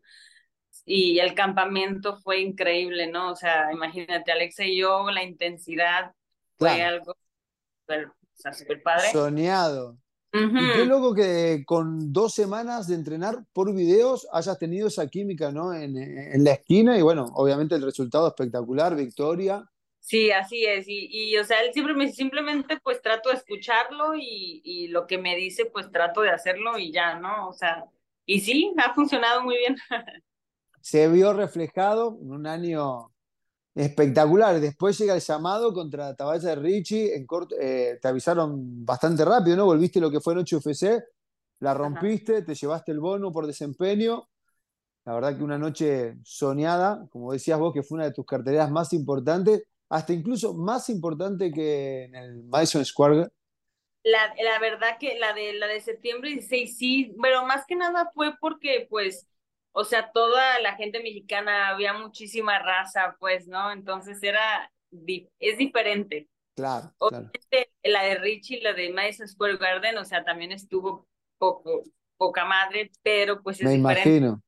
Y 0.86 1.20
el 1.20 1.34
campamento 1.34 2.18
fue 2.18 2.40
increíble, 2.40 3.08
¿no? 3.08 3.32
O 3.32 3.36
sea, 3.36 3.72
imagínate, 3.72 4.32
Alexa 4.32 4.66
y 4.66 4.78
yo, 4.78 5.10
la 5.12 5.24
intensidad 5.24 6.14
fue 6.58 6.82
algo 6.84 7.16
súper, 7.82 8.08
o 8.08 8.14
sea, 8.36 8.52
padre. 8.84 9.12
Soñado. 9.12 9.98
Y 10.34 10.44
Ujú. 10.46 10.72
qué 10.72 10.86
loco 10.86 11.14
que 11.14 11.64
con 11.66 12.12
dos 12.12 12.34
semanas 12.34 12.88
de 12.88 12.96
entrenar 12.96 13.46
por 13.54 13.74
videos 13.74 14.28
hayas 14.32 14.58
tenido 14.60 14.88
esa 14.88 15.08
química, 15.08 15.52
¿no? 15.52 15.74
En, 15.74 15.98
en 15.98 16.44
la 16.44 16.52
esquina 16.52 16.98
y 16.98 17.02
bueno, 17.02 17.32
obviamente 17.34 17.76
el 17.76 17.82
resultado 17.82 18.28
espectacular, 18.28 18.96
victoria. 18.96 19.64
Sí, 20.00 20.32
así 20.32 20.66
es. 20.66 20.88
Y, 20.88 21.08
y, 21.12 21.38
o 21.38 21.44
sea, 21.44 21.62
él 21.62 21.72
siempre 21.74 21.94
me, 21.94 22.12
simplemente 22.12 22.80
pues 22.84 23.02
trato 23.02 23.30
de 23.30 23.36
escucharlo 23.36 24.16
y, 24.16 24.62
y 24.64 24.88
lo 24.88 25.06
que 25.06 25.18
me 25.18 25.36
dice 25.36 25.66
pues 25.66 25.92
trato 25.92 26.22
de 26.22 26.32
hacerlo 26.32 26.78
y 26.80 26.92
ya, 26.92 27.20
¿no? 27.20 27.48
O 27.50 27.54
sea, 27.54 27.86
y 28.26 28.40
sí, 28.40 28.74
ha 28.78 28.94
funcionado 28.94 29.44
muy 29.44 29.58
bien. 29.58 29.78
Se 30.82 31.08
vio 31.08 31.34
reflejado 31.34 32.18
en 32.22 32.32
un 32.32 32.48
año 32.48 33.12
espectacular. 33.76 34.60
Después 34.60 34.98
llega 34.98 35.16
el 35.16 35.22
llamado 35.22 35.74
contra 35.74 36.16
Tabaya 36.16 36.50
de 36.50 36.56
Richie, 36.56 37.16
en 37.16 37.26
corto, 37.26 37.56
eh, 37.60 38.00
te 38.02 38.08
avisaron 38.08 38.86
bastante 38.86 39.24
rápido, 39.26 39.56
¿no? 39.58 39.66
Volviste 39.66 40.00
lo 40.00 40.12
que 40.12 40.20
fue 40.20 40.36
Noche 40.36 40.56
UFC, 40.56 41.04
la 41.60 41.74
rompiste, 41.74 42.42
te 42.42 42.56
llevaste 42.56 42.92
el 42.92 43.00
bono 43.00 43.32
por 43.32 43.46
desempeño. 43.46 44.30
La 45.06 45.14
verdad 45.14 45.38
que 45.38 45.44
una 45.44 45.58
noche 45.58 46.18
soñada, 46.24 47.08
como 47.10 47.34
decías 47.34 47.60
vos, 47.60 47.74
que 47.74 47.84
fue 47.84 47.96
una 47.96 48.06
de 48.06 48.14
tus 48.14 48.26
carteleras 48.26 48.70
más 48.70 48.94
importantes, 48.94 49.64
hasta 49.90 50.14
incluso 50.14 50.54
más 50.54 50.90
importante 50.90 51.52
que 51.52 52.04
en 52.04 52.16
el 52.16 52.44
Madison 52.44 52.86
Square. 52.86 53.30
La, 54.04 54.34
la 54.42 54.60
verdad 54.60 54.98
que 55.00 55.20
la 55.20 55.34
de 55.34 55.54
la 55.54 55.68
de 55.68 55.82
septiembre 55.82 56.30
16 56.30 56.78
sí, 56.78 57.16
pero 57.22 57.46
más 57.46 57.66
que 57.66 57.76
nada 57.76 58.12
fue 58.14 58.34
porque 58.40 58.88
pues, 58.90 59.28
o 59.72 59.84
sea, 59.84 60.12
toda 60.12 60.60
la 60.62 60.76
gente 60.76 61.02
mexicana, 61.02 61.70
había 61.70 61.94
muchísima 61.94 62.60
raza, 62.60 63.16
pues, 63.20 63.48
¿no? 63.48 63.72
Entonces 63.72 64.22
era, 64.24 64.72
di- 64.92 65.30
es 65.40 65.58
diferente. 65.58 66.30
Claro, 66.56 66.94
claro. 67.08 67.30
Obviamente, 67.32 67.72
la 67.84 68.04
de 68.04 68.16
Richie, 68.16 68.62
la 68.62 68.74
de 68.74 68.92
Madison 68.92 69.28
Square 69.28 69.58
Garden, 69.58 69.98
o 69.98 70.06
sea, 70.06 70.24
también 70.26 70.52
estuvo 70.52 71.08
poco, 71.38 71.84
poca 72.18 72.46
madre, 72.46 72.92
pero 73.04 73.42
pues 73.42 73.62
es 73.62 73.66
Me 73.66 73.74
diferente. 73.74 74.20
imagino. 74.20 74.42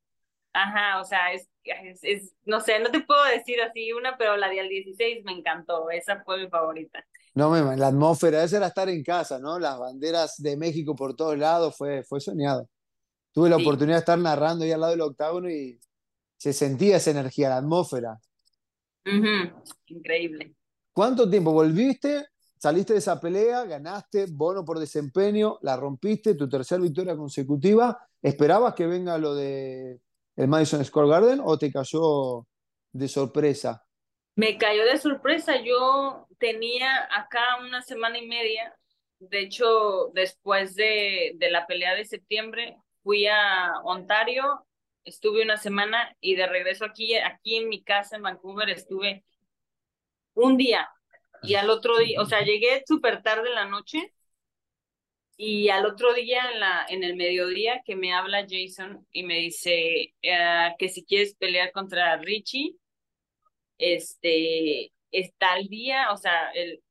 Ajá, 0.53 0.99
o 1.01 1.05
sea, 1.05 1.33
es, 1.33 1.49
es, 1.63 1.99
es- 2.03 2.35
no 2.45 2.59
sé, 2.61 2.79
no 2.79 2.91
te 2.91 3.01
puedo 3.01 3.23
decir 3.25 3.61
así 3.61 3.93
una, 3.93 4.17
pero 4.17 4.35
la 4.37 4.49
de 4.49 4.59
al 4.61 4.69
16 4.69 5.23
me 5.23 5.31
encantó, 5.33 5.89
esa 5.89 6.23
fue 6.23 6.39
mi 6.39 6.49
favorita. 6.49 7.05
No, 7.33 7.49
me, 7.49 7.77
la 7.77 7.87
atmósfera, 7.87 8.43
esa 8.43 8.57
era 8.57 8.67
estar 8.67 8.89
en 8.89 9.03
casa, 9.03 9.39
¿no? 9.39 9.57
Las 9.59 9.79
banderas 9.79 10.35
de 10.37 10.57
México 10.57 10.95
por 10.95 11.15
todos 11.15 11.37
lados, 11.37 11.77
fue, 11.77 12.03
fue 12.03 12.19
soñado. 12.19 12.67
Tuve 13.33 13.49
la 13.49 13.57
Sí. 13.57 13.61
oportunidad 13.63 13.97
de 13.97 13.99
estar 13.99 14.19
narrando 14.19 14.65
ahí 14.65 14.71
al 14.71 14.81
lado 14.81 14.91
del 14.91 15.01
octágono 15.01 15.49
y 15.49 15.79
se 16.37 16.53
sentía 16.53 16.97
esa 16.97 17.11
energía, 17.11 17.49
la 17.49 17.57
atmósfera. 17.57 18.19
Increíble. 19.87 20.55
¿Cuánto 20.93 21.29
tiempo 21.29 21.51
volviste? 21.51 22.27
Saliste 22.57 22.93
de 22.93 22.99
esa 22.99 23.19
pelea, 23.19 23.63
ganaste, 23.65 24.25
bono 24.29 24.63
por 24.63 24.77
desempeño, 24.77 25.57
la 25.61 25.75
rompiste, 25.77 26.35
tu 26.35 26.47
tercera 26.47 26.81
victoria 26.81 27.15
consecutiva. 27.15 27.97
¿Esperabas 28.21 28.75
que 28.75 28.85
venga 28.85 29.17
lo 29.17 29.33
de 29.33 29.99
el 30.35 30.47
Madison 30.47 30.85
Square 30.85 31.09
Garden 31.09 31.41
o 31.43 31.57
te 31.57 31.71
cayó 31.71 32.45
de 32.91 33.07
sorpresa? 33.07 33.83
Me 34.35 34.57
cayó 34.57 34.85
de 34.85 34.97
sorpresa, 34.97 35.53
yo 35.61 36.27
tenía 36.37 37.07
acá 37.11 37.57
una 37.65 37.81
semana 37.81 38.19
y 38.19 38.27
media, 38.27 38.75
de 39.19 39.41
hecho, 39.41 40.11
después 40.13 40.75
de, 40.75 41.33
de 41.35 41.51
la 41.51 41.65
pelea 41.67 41.95
de 41.95 42.05
septiembre, 42.05 42.77
fui 43.03 43.27
a 43.27 43.73
Ontario, 43.83 44.65
estuve 45.03 45.43
una 45.43 45.57
semana 45.57 46.15
y 46.21 46.35
de 46.35 46.47
regreso 46.47 46.85
aquí, 46.85 47.15
aquí 47.15 47.57
en 47.57 47.69
mi 47.69 47.83
casa 47.83 48.15
en 48.15 48.23
Vancouver 48.23 48.69
estuve 48.69 49.23
un 50.33 50.57
día 50.57 50.89
y 51.43 51.55
al 51.55 51.69
otro 51.69 51.97
día, 51.97 52.21
o 52.21 52.25
sea, 52.25 52.43
llegué 52.43 52.83
súper 52.87 53.23
tarde 53.23 53.49
en 53.49 53.55
la 53.55 53.65
noche 53.65 54.13
y 55.37 55.69
al 55.69 55.85
otro 55.85 56.13
día 56.13 56.51
en 56.51 56.59
la 56.59 56.85
en 56.89 57.03
el 57.03 57.15
mediodía 57.15 57.81
que 57.85 57.95
me 57.95 58.13
habla 58.13 58.45
Jason 58.47 59.07
y 59.11 59.23
me 59.23 59.37
dice 59.39 60.13
eh, 60.21 60.75
que 60.77 60.89
si 60.89 61.03
quieres 61.03 61.35
pelear 61.35 61.71
contra 61.71 62.17
Richie, 62.17 62.75
este, 63.77 64.93
está 65.11 65.53
al 65.53 65.67
día, 65.67 66.11
o 66.11 66.17
sea, 66.17 66.51
el 66.51 66.83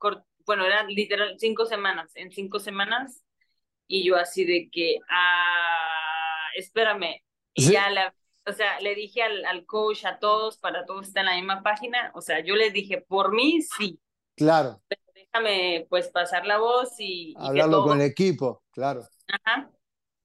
bueno, 0.47 0.65
eran 0.67 0.89
literal 0.89 1.37
cinco 1.39 1.65
semanas, 1.67 2.11
en 2.17 2.33
cinco 2.33 2.59
semanas 2.59 3.23
y 3.87 4.05
yo 4.05 4.17
así 4.17 4.45
de 4.45 4.69
que, 4.71 4.99
ah, 5.09 6.00
espérame, 6.61 7.23
y 7.55 7.67
Sí. 7.67 7.73
ya 7.73 7.91
la, 7.91 8.15
o 8.47 8.53
sea, 8.53 8.81
le 8.81 8.95
dije 8.95 9.23
al, 9.23 9.45
al 9.45 9.67
coach, 9.67 10.05
a 10.05 10.19
todos, 10.19 10.59
para 10.59 10.85
todos 10.87 11.09
estar 11.09 11.23
en 11.23 11.27
la 11.31 11.37
misma 11.37 11.63
página, 11.63 12.11
o 12.15 12.21
sea, 12.23 12.41
yo 12.45 12.55
les 12.57 12.73
dije, 12.73 13.01
por 13.03 13.33
mí 13.33 13.61
sí, 13.63 14.01
Claro, 14.37 14.83
déjame 15.15 15.87
pues 15.89 16.09
pasar 16.11 16.47
la 16.47 16.59
voz 16.59 16.99
y, 16.99 17.33
y 17.33 17.37
hablarlo 17.37 17.79
todo, 17.79 17.87
con 17.89 18.01
el 18.01 18.07
equipo, 18.07 18.63
claro. 18.71 19.03
ajá. 19.29 19.71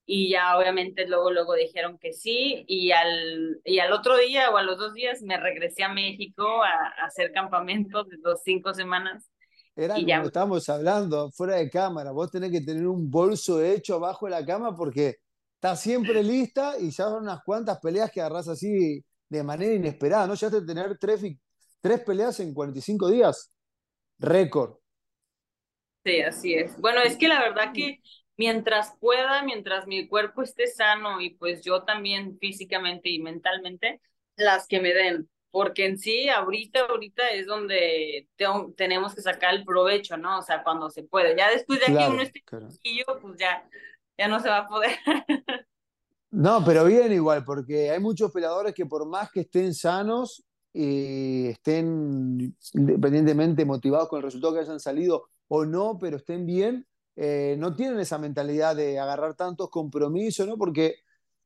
Y 0.07 0.29
ya 0.31 0.57
obviamente 0.57 1.07
luego, 1.07 1.31
luego 1.31 1.55
dijeron 1.55 1.97
que 1.99 2.13
sí, 2.13 2.63
y 2.67 2.91
al, 2.91 3.61
y 3.65 3.79
al 3.79 3.91
otro 3.93 4.17
día 4.17 4.51
o 4.51 4.57
a 4.57 4.63
los 4.63 4.77
dos 4.77 4.93
días 4.93 5.21
me 5.23 5.37
regresé 5.37 5.83
a 5.83 5.89
México 5.93 6.63
a, 6.63 6.69
a 6.69 7.05
hacer 7.07 7.31
campamento 7.31 8.03
de 8.05 8.17
dos, 8.17 8.41
cinco 8.43 8.73
semanas. 8.73 9.29
Era 9.75 9.97
Y 9.97 10.05
como 10.05 10.07
ya. 10.07 10.21
estábamos 10.27 10.69
hablando, 10.69 11.31
fuera 11.31 11.55
de 11.57 11.69
cámara. 11.69 12.11
Vos 12.11 12.31
tenés 12.31 12.51
que 12.51 12.61
tener 12.61 12.87
un 12.87 13.09
bolso 13.11 13.61
hecho 13.63 13.95
abajo 13.95 14.25
de 14.27 14.31
la 14.31 14.45
cama 14.45 14.75
porque 14.75 15.17
estás 15.67 15.81
siempre 15.81 16.23
lista 16.23 16.75
y 16.79 16.91
ya 16.91 17.05
son 17.05 17.23
unas 17.23 17.43
cuantas 17.43 17.79
peleas 17.79 18.11
que 18.11 18.21
agarrás 18.21 18.47
así 18.49 19.03
de 19.29 19.43
manera 19.43 19.73
inesperada, 19.73 20.27
¿no? 20.27 20.35
Ya 20.35 20.49
de 20.49 20.61
tener 20.65 20.97
tres, 20.99 21.21
tres 21.81 22.01
peleas 22.01 22.39
en 22.39 22.53
45 22.53 23.09
días. 23.09 23.51
Récord. 24.19 24.77
Sí, 26.03 26.21
así 26.21 26.53
es. 26.53 26.77
Bueno, 26.79 27.01
es 27.01 27.17
que 27.17 27.27
la 27.27 27.39
verdad 27.41 27.71
que 27.73 27.99
mientras 28.37 28.93
pueda, 28.99 29.41
mientras 29.43 29.87
mi 29.87 30.07
cuerpo 30.07 30.43
esté 30.43 30.67
sano 30.67 31.19
y 31.19 31.31
pues 31.31 31.63
yo 31.63 31.83
también 31.83 32.37
físicamente 32.39 33.09
y 33.09 33.19
mentalmente, 33.19 34.01
las 34.35 34.67
que 34.67 34.79
me 34.79 34.93
den, 34.93 35.27
porque 35.49 35.85
en 35.85 35.97
sí 35.97 36.29
ahorita, 36.29 36.81
ahorita 36.81 37.29
es 37.31 37.47
donde 37.47 38.27
tengo- 38.35 38.71
tenemos 38.77 39.15
que 39.15 39.21
sacar 39.21 39.55
el 39.55 39.65
provecho, 39.65 40.15
¿no? 40.17 40.39
O 40.39 40.41
sea, 40.43 40.63
cuando 40.63 40.89
se 40.91 41.03
puede. 41.03 41.35
Ya 41.35 41.49
después 41.49 41.79
de 41.79 41.85
aquí 41.87 41.93
Claro, 41.93 42.13
uno 42.13 42.21
esté 42.21 42.43
claro. 42.45 42.67
pues 43.21 43.37
ya, 43.39 43.67
ya 44.17 44.27
no 44.27 44.39
se 44.39 44.49
va 44.49 44.59
a 44.59 44.67
poder. 44.67 44.91
No, 46.31 46.61
pero 46.65 46.83
bien 46.83 47.13
igual, 47.13 47.45
porque 47.45 47.89
hay 47.91 47.99
muchos 48.01 48.29
peleadores 48.29 48.73
que 48.73 48.85
por 48.85 49.07
más 49.07 49.31
que 49.31 49.41
estén 49.41 49.73
sanos 49.73 50.43
y 50.73 51.47
estén 51.47 52.53
independientemente 52.73 53.63
motivados 53.63 54.09
con 54.09 54.17
el 54.17 54.23
resultado 54.23 54.53
que 54.53 54.59
hayan 54.59 54.81
salido 54.81 55.29
o 55.47 55.63
no, 55.63 55.97
pero 55.97 56.17
estén 56.17 56.45
bien, 56.45 56.85
eh, 57.15 57.55
no 57.57 57.73
tienen 57.73 58.01
esa 58.01 58.17
mentalidad 58.17 58.75
de 58.75 58.99
agarrar 58.99 59.35
tantos 59.35 59.69
compromisos, 59.69 60.45
¿no? 60.45 60.57
Porque 60.57 60.95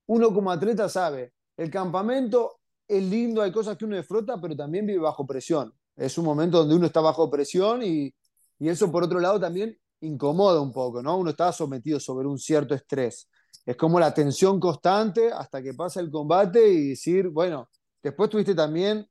uno 0.07 0.33
como 0.33 0.49
atleta 0.49 0.89
sabe, 0.89 1.33
el 1.55 1.69
campamento 1.69 2.59
es 2.87 3.03
lindo, 3.03 3.43
hay 3.43 3.51
cosas 3.51 3.77
que 3.77 3.85
uno 3.85 3.95
disfruta, 3.95 4.41
pero 4.41 4.55
también 4.55 4.87
vive 4.87 4.99
bajo 5.01 5.27
presión. 5.27 5.71
Es 5.95 6.17
un 6.17 6.25
momento 6.25 6.59
donde 6.59 6.73
uno 6.73 6.87
está 6.87 7.01
bajo 7.01 7.29
presión 7.29 7.83
y, 7.83 8.11
y 8.57 8.69
eso 8.69 8.91
por 8.91 9.03
otro 9.03 9.19
lado 9.19 9.39
también 9.39 9.77
incomoda 10.01 10.61
un 10.61 10.71
poco, 10.71 11.01
¿no? 11.01 11.17
Uno 11.17 11.31
está 11.31 11.51
sometido 11.51 11.99
sobre 11.99 12.27
un 12.27 12.37
cierto 12.37 12.73
estrés. 12.75 13.29
Es 13.65 13.75
como 13.75 13.99
la 13.99 14.13
tensión 14.13 14.59
constante 14.59 15.31
hasta 15.31 15.61
que 15.61 15.73
pasa 15.73 15.99
el 15.99 16.09
combate 16.09 16.67
y 16.67 16.89
decir, 16.89 17.29
bueno, 17.29 17.69
después 18.01 18.29
tuviste 18.29 18.55
también 18.55 19.05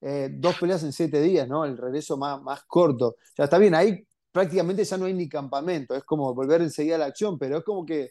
eh, 0.00 0.30
dos 0.32 0.56
peleas 0.58 0.82
en 0.84 0.92
siete 0.92 1.20
días, 1.20 1.48
¿no? 1.48 1.64
El 1.64 1.76
regreso 1.78 2.16
más, 2.16 2.40
más 2.42 2.64
corto. 2.66 3.16
Ya 3.36 3.44
está 3.44 3.58
bien, 3.58 3.74
ahí 3.74 4.06
prácticamente 4.30 4.84
ya 4.84 4.98
no 4.98 5.06
hay 5.06 5.14
ni 5.14 5.28
campamento, 5.28 5.94
es 5.94 6.04
como 6.04 6.34
volver 6.34 6.60
enseguida 6.60 6.96
a 6.96 6.98
la 6.98 7.06
acción, 7.06 7.38
pero 7.38 7.58
es 7.58 7.64
como 7.64 7.86
que 7.86 8.10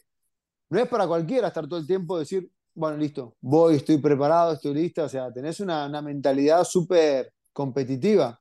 no 0.69 0.79
es 0.79 0.87
para 0.87 1.07
cualquiera 1.07 1.49
estar 1.49 1.67
todo 1.67 1.79
el 1.79 1.85
tiempo 1.85 2.17
decir, 2.17 2.49
bueno, 2.73 2.97
listo, 2.97 3.35
voy, 3.41 3.75
estoy 3.75 3.97
preparado, 3.99 4.53
estoy 4.53 4.73
lista, 4.73 5.03
o 5.03 5.09
sea, 5.09 5.31
tenés 5.31 5.59
una, 5.59 5.85
una 5.85 6.01
mentalidad 6.01 6.63
súper 6.63 7.31
competitiva. 7.51 8.39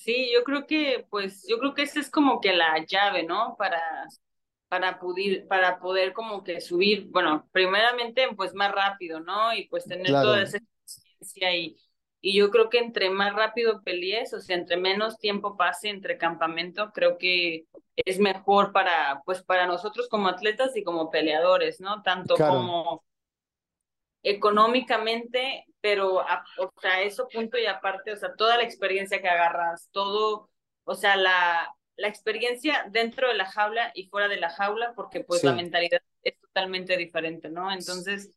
Sí, 0.00 0.30
yo 0.32 0.44
creo 0.44 0.66
que, 0.66 1.06
pues, 1.10 1.44
yo 1.48 1.58
creo 1.58 1.74
que 1.74 1.82
esa 1.82 1.98
es 2.00 2.10
como 2.10 2.40
que 2.40 2.52
la 2.54 2.84
llave, 2.86 3.24
¿no? 3.24 3.56
Para, 3.58 3.80
para 4.68 4.98
poder, 5.00 5.46
para 5.48 5.78
poder 5.80 6.12
como 6.12 6.44
que 6.44 6.60
subir, 6.60 7.06
bueno, 7.10 7.48
primeramente, 7.52 8.28
pues 8.36 8.54
más 8.54 8.72
rápido, 8.72 9.20
¿no? 9.20 9.52
Y 9.54 9.68
pues 9.68 9.86
tener 9.86 10.18
Claro. 10.18 10.20
toda 10.20 10.42
esa 10.42 10.58
experiencia 10.58 11.56
y, 11.56 11.76
y 12.20 12.38
yo 12.38 12.50
creo 12.50 12.70
que 12.70 12.78
entre 12.78 13.10
más 13.10 13.34
rápido 13.34 13.82
pelees, 13.82 14.32
o 14.34 14.40
sea, 14.40 14.56
entre 14.56 14.76
menos 14.76 15.18
tiempo 15.18 15.56
pase 15.56 15.88
entre 15.90 16.16
campamento, 16.18 16.92
creo 16.94 17.18
que 17.18 17.66
es 17.96 18.18
mejor 18.20 18.72
para, 18.72 19.22
pues, 19.24 19.42
para 19.42 19.66
nosotros 19.66 20.08
como 20.08 20.28
atletas 20.28 20.76
y 20.76 20.84
como 20.84 21.10
peleadores, 21.10 21.80
¿no? 21.80 22.02
Tanto 22.02 22.36
Claro. 22.36 22.44
como 22.44 23.04
económicamente, 24.22 25.64
pero 25.80 26.20
a- 26.20 26.44
o 26.58 26.72
sea, 26.80 27.02
eso 27.02 27.28
punto 27.28 27.58
y 27.58 27.66
aparte, 27.66 28.12
o 28.12 28.16
sea, 28.16 28.34
toda 28.36 28.56
la 28.56 28.64
experiencia 28.64 29.20
que 29.20 29.28
agarras, 29.28 29.88
todo, 29.92 30.50
o 30.84 30.94
sea, 30.94 31.16
la, 31.16 31.74
la 31.96 32.08
experiencia 32.08 32.86
dentro 32.90 33.28
de 33.28 33.34
la 33.34 33.46
jaula 33.46 33.92
y 33.94 34.08
fuera 34.08 34.28
de 34.28 34.38
la 34.38 34.50
jaula, 34.50 34.92
porque 34.94 35.20
pues 35.24 35.42
la 35.44 35.54
mentalidad 35.54 36.00
es 36.22 36.38
totalmente 36.40 36.96
diferente, 36.96 37.48
¿no? 37.50 37.72
Entonces, 37.72 38.32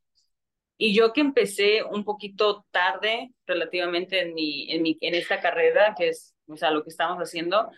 y 0.77 0.95
yo 0.95 1.13
que 1.13 1.21
empecé 1.21 1.83
un 1.83 2.03
poquito 2.03 2.65
tarde 2.71 3.31
relativamente 3.45 4.21
en 4.21 4.33
mi, 4.33 4.71
en 4.71 4.81
mi, 4.81 4.97
en 5.01 5.15
esta 5.15 5.39
carrera, 5.41 5.95
que 5.97 6.09
es, 6.09 6.35
o 6.47 6.57
sea, 6.57 6.71
lo 6.71 6.83
que 6.83 6.89
estamos 6.89 7.17
haciendo, 7.19 7.69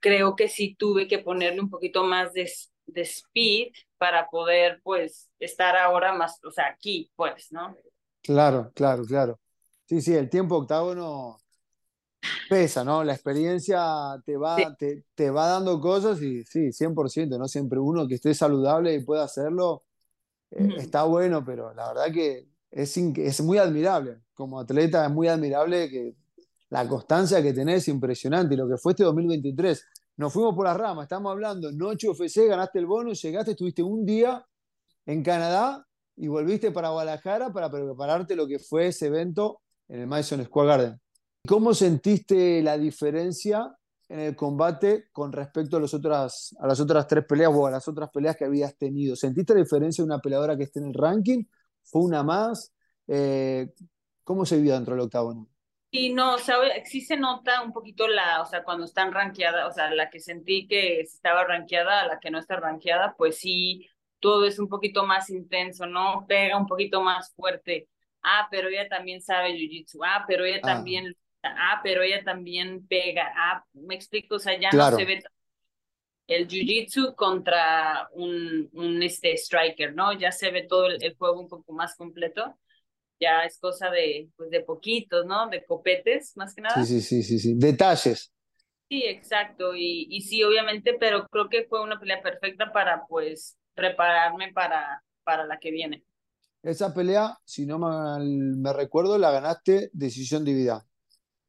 creo 0.00 0.36
que 0.36 0.48
sí 0.48 0.76
tuve 0.76 1.08
que 1.08 1.18
ponerle 1.20 1.60
un 1.60 1.70
poquito 1.70 2.04
más 2.04 2.32
de, 2.34 2.50
de 2.86 3.02
speed 3.02 3.72
para 3.98 4.28
poder, 4.30 4.80
pues, 4.84 5.30
estar 5.40 5.76
ahora 5.76 6.12
más, 6.14 6.40
o 6.44 6.50
sea, 6.52 6.68
aquí, 6.68 7.10
pues, 7.16 7.52
¿no? 7.52 7.76
Claro, 8.24 8.72
claro, 8.74 9.04
claro. 9.04 9.38
Sí, 9.86 10.00
sí, 10.00 10.14
el 10.14 10.30
tiempo 10.30 10.56
octágono 10.56 11.38
pesa, 12.48 12.84
¿no? 12.84 13.04
La 13.04 13.12
experiencia 13.14 13.82
te 14.24 14.36
va, 14.36 14.56
Sí. 14.56 14.64
te, 14.78 15.04
te 15.14 15.30
va 15.30 15.46
dando 15.48 15.78
cosas 15.80 16.20
y 16.22 16.42
sí, 16.44 16.72
100%, 16.72 17.38
¿no? 17.38 17.46
Siempre 17.48 17.78
uno 17.78 18.08
que 18.08 18.14
esté 18.14 18.34
saludable 18.34 18.94
y 18.94 19.04
pueda 19.04 19.24
hacerlo, 19.24 19.84
eh, 20.50 20.68
está 20.78 21.04
bueno, 21.04 21.44
pero 21.44 21.74
la 21.74 21.88
verdad 21.88 22.12
que 22.12 22.48
es, 22.70 22.96
es 22.96 23.40
muy 23.42 23.58
admirable. 23.58 24.20
Como 24.32 24.58
atleta 24.60 25.04
es 25.04 25.12
muy 25.12 25.28
admirable 25.28 25.90
que 25.90 26.14
la 26.70 26.88
constancia 26.88 27.42
que 27.42 27.52
tenés 27.52 27.82
es 27.82 27.88
impresionante 27.88 28.54
y 28.54 28.56
lo 28.56 28.68
que 28.68 28.78
fue 28.78 28.92
este 28.92 29.04
2023. 29.04 29.84
Nos 30.16 30.32
fuimos 30.32 30.54
por 30.54 30.64
las 30.64 30.76
ramas, 30.76 31.04
estamos 31.04 31.30
hablando, 31.30 31.70
Noche 31.72 32.08
UFC, 32.08 32.46
ganaste 32.48 32.78
el 32.78 32.86
bonus, 32.86 33.20
llegaste, 33.20 33.50
estuviste 33.50 33.82
un 33.82 34.06
día 34.06 34.44
en 35.06 35.22
Canadá 35.22 35.86
y 36.16 36.28
volviste 36.28 36.70
para 36.70 36.90
Guadalajara 36.90 37.52
para 37.52 37.70
prepararte 37.70 38.36
lo 38.36 38.46
que 38.46 38.58
fue 38.58 38.88
ese 38.88 39.06
evento 39.06 39.62
en 39.88 40.00
el 40.00 40.06
Madison 40.06 40.44
Square 40.44 40.68
Garden. 40.68 41.00
¿Cómo 41.46 41.74
sentiste 41.74 42.62
la 42.62 42.78
diferencia 42.78 43.74
en 44.08 44.20
el 44.20 44.36
combate 44.36 45.08
con 45.12 45.32
respecto 45.32 45.76
a, 45.76 45.80
los 45.80 45.92
otras, 45.92 46.54
a 46.58 46.66
las 46.66 46.80
otras 46.80 47.06
tres 47.06 47.24
peleas 47.26 47.50
o 47.54 47.66
a 47.66 47.70
las 47.70 47.86
otras 47.86 48.10
peleas 48.10 48.36
que 48.36 48.44
habías 48.44 48.76
tenido? 48.76 49.16
¿Sentiste 49.16 49.54
la 49.54 49.60
diferencia 49.60 50.02
de 50.02 50.06
una 50.06 50.20
peleadora 50.20 50.56
que 50.56 50.64
esté 50.64 50.80
en 50.80 50.86
el 50.86 50.94
ranking? 50.94 51.44
¿Fue 51.82 52.02
una 52.02 52.22
más? 52.22 52.72
Eh, 53.06 53.68
¿cómo 54.24 54.46
se 54.46 54.58
vio 54.58 54.74
dentro 54.74 54.94
del 54.94 55.04
octágono? 55.04 55.48
Y 55.90 56.12
no, 56.12 56.34
o 56.34 56.38
sea, 56.38 56.56
sí 56.86 57.02
se 57.02 57.16
nota 57.16 57.62
un 57.62 57.72
poquito 57.72 58.08
la, 58.08 58.42
o 58.42 58.46
sea, 58.46 58.64
cuando 58.64 58.84
están 58.84 59.12
rankeadas, 59.12 59.70
o 59.70 59.72
sea, 59.72 59.94
la 59.94 60.10
que 60.10 60.18
sentí 60.18 60.66
que 60.66 61.00
estaba 61.00 61.44
rankeada, 61.44 62.00
a 62.00 62.06
la 62.06 62.18
que 62.18 62.32
no 62.32 62.38
está 62.38 62.56
rankeada, 62.56 63.14
pues 63.16 63.38
sí, 63.38 63.86
todo 64.24 64.46
es 64.46 64.58
un 64.58 64.68
poquito 64.68 65.04
más 65.06 65.30
intenso, 65.30 65.86
¿no? 65.86 66.24
Pega 66.28 66.56
un 66.58 66.66
poquito 66.66 67.02
más 67.02 67.32
fuerte. 67.36 67.88
Ah, 68.22 68.48
pero 68.50 68.68
ella 68.68 68.88
también 68.88 69.20
sabe 69.22 69.50
jiu-jitsu. 69.54 70.00
Ah, 70.04 70.24
pero 70.26 70.44
ella 70.46 70.60
Ah. 70.62 70.74
también, 70.74 71.14
ah, 71.42 71.80
pero 71.84 72.02
ella 72.02 72.24
también 72.24 72.86
pega. 72.88 73.32
Ah, 73.36 73.64
me 73.74 73.94
explico, 73.96 74.36
o 74.36 74.38
sea, 74.38 74.58
ya 74.58 74.70
Claro. 74.70 74.92
no 74.92 74.98
se 74.98 75.04
ve 75.04 75.22
el 76.26 76.48
jiu-jitsu 76.48 77.14
contra 77.14 78.08
un, 78.12 78.68
un 78.72 79.02
este 79.02 79.36
striker, 79.36 79.94
¿no? 79.94 80.12
Ya 80.18 80.32
se 80.32 80.50
ve 80.50 80.62
todo 80.66 80.86
el, 80.86 81.02
el 81.02 81.14
juego 81.16 81.40
un 81.40 81.48
poco 81.48 81.72
más 81.72 81.96
completo. 81.96 82.56
Ya 83.20 83.44
es 83.44 83.58
cosa 83.60 83.90
de, 83.90 84.28
pues, 84.36 84.50
de 84.50 84.60
poquitos, 84.62 85.26
¿no? 85.26 85.48
De 85.48 85.64
copetes, 85.64 86.36
más 86.36 86.54
que 86.54 86.62
nada. 86.62 86.84
Sí, 86.84 87.00
sí, 87.00 87.02
sí, 87.02 87.22
sí, 87.22 87.38
sí. 87.38 87.54
Detalles. 87.56 88.32
Sí, 88.88 89.02
exacto. 89.06 89.74
Y, 89.74 90.06
y 90.10 90.20
sí, 90.22 90.42
obviamente, 90.42 90.94
pero 90.98 91.26
creo 91.28 91.48
que 91.48 91.64
fue 91.64 91.82
una 91.82 91.98
pelea 92.00 92.22
perfecta 92.22 92.72
para, 92.72 93.06
pues, 93.06 93.58
prepararme 93.74 94.52
para, 94.52 95.02
para 95.24 95.44
la 95.46 95.58
que 95.58 95.70
viene. 95.70 96.04
Esa 96.64 96.92
pelea, 96.92 97.38
si 97.44 97.64
no 97.64 97.78
mal 97.78 98.24
me 98.26 98.72
recuerdo, 98.72 99.18
la 99.18 99.30
ganaste 99.30 99.90
decisión 99.92 100.44
dividida, 100.44 100.84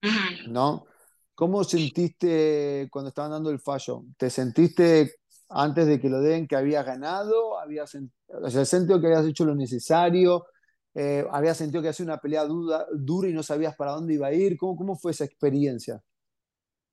Ujú. 0.04 0.46
¿no? 0.46 0.86
¿Cómo 1.34 1.64
sentiste 1.64 2.88
cuando 2.92 3.10
estaban 3.10 3.32
dando 3.32 3.50
el 3.50 3.60
fallo? 3.60 4.04
¿Te 4.18 4.30
sentiste 4.30 5.16
antes 5.50 5.86
de 5.88 6.00
que 6.00 6.10
lo 6.10 6.22
den 6.22 6.48
que 6.48 6.56
habías 6.56 6.86
ganado? 6.86 7.60
¿Habías 7.60 7.96
o 8.28 8.50
sea, 8.50 8.64
sentido 8.66 9.00
que 9.02 9.08
habías 9.08 9.26
hecho 9.26 9.46
lo 9.46 9.56
necesario? 9.56 10.46
Eh, 10.94 11.26
¿habías 11.32 11.58
sentido 11.58 11.82
que 11.84 11.90
hacía 11.90 12.06
una 12.06 12.20
pelea 12.20 12.46
duda- 12.46 12.88
dura 12.94 13.28
y 13.30 13.34
no 13.34 13.44
sabías 13.44 13.76
para 13.76 13.92
dónde 13.92 14.14
iba 14.14 14.28
a 14.28 14.34
ir? 14.34 14.56
¿Cómo, 14.58 14.78
cómo 14.78 14.96
fue 14.98 15.12
esa 15.12 15.26
experiencia? 15.26 16.02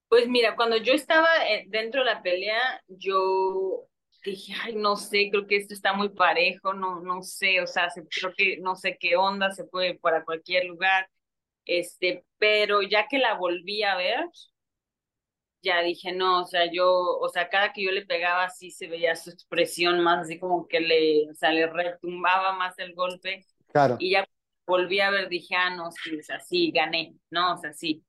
Pues 0.09 0.29
mira, 0.29 0.55
cuando 0.57 0.77
yo 0.77 0.93
estaba 0.93 1.29
eh, 1.49 1.65
dentro 1.69 2.01
de 2.05 2.07
la 2.07 2.23
pelea, 2.23 2.61
yo 2.89 3.89
dije, 4.31 4.53
ay, 4.63 4.75
no 4.77 4.97
sé, 4.97 5.29
creo 5.31 5.47
que 5.47 5.57
esto 5.57 5.75
está 5.75 5.93
muy 5.95 6.09
parejo, 6.11 6.73
no, 6.75 7.01
no 7.01 7.23
sé, 7.23 7.61
o 7.61 7.67
sea, 7.67 7.91
se- 7.91 8.07
creo 8.09 8.33
que 8.37 8.59
no 8.59 8.77
sé 8.77 8.97
qué 8.99 9.17
onda, 9.17 9.51
se 9.53 9.65
puede 9.65 9.99
para 9.99 10.25
cualquier 10.25 10.65
lugar, 10.67 11.09
este, 11.67 12.25
pero 12.39 12.83
ya 12.83 13.09
que 13.09 13.19
la 13.19 13.35
volví 13.37 13.83
a 13.85 13.97
ver, 13.97 14.27
ya 15.63 15.81
dije, 15.83 16.13
no, 16.13 16.43
o 16.43 16.45
sea, 16.47 16.71
yo, 16.73 16.91
o 17.19 17.29
sea, 17.29 17.49
cada 17.49 17.73
que 17.73 17.85
yo 17.85 17.91
le 17.93 18.05
pegaba 18.07 18.45
así 18.45 18.71
se 18.71 18.89
veía 18.89 19.15
su 19.17 19.31
expresión 19.31 20.01
más 20.03 20.21
así 20.25 20.39
como 20.39 20.67
que 20.69 20.81
le, 20.81 21.31
o 21.31 21.35
sea, 21.35 21.53
le 21.53 21.67
retumbaba 21.69 22.53
más 22.55 22.79
el 22.79 22.95
golpe 22.95 23.47
Claro, 23.73 23.97
y 23.97 24.13
ya 24.13 24.25
volví 24.67 25.01
a 25.01 25.11
ver, 25.11 25.29
dije, 25.29 25.55
ah, 25.57 25.71
no, 25.77 25.91
sí, 25.93 26.17
o 26.19 26.23
sea, 26.23 26.41
sí, 26.41 26.73
gané, 26.73 27.15
no, 27.31 27.55
o 27.55 27.57
sea, 27.59 27.73
sí. 27.73 28.05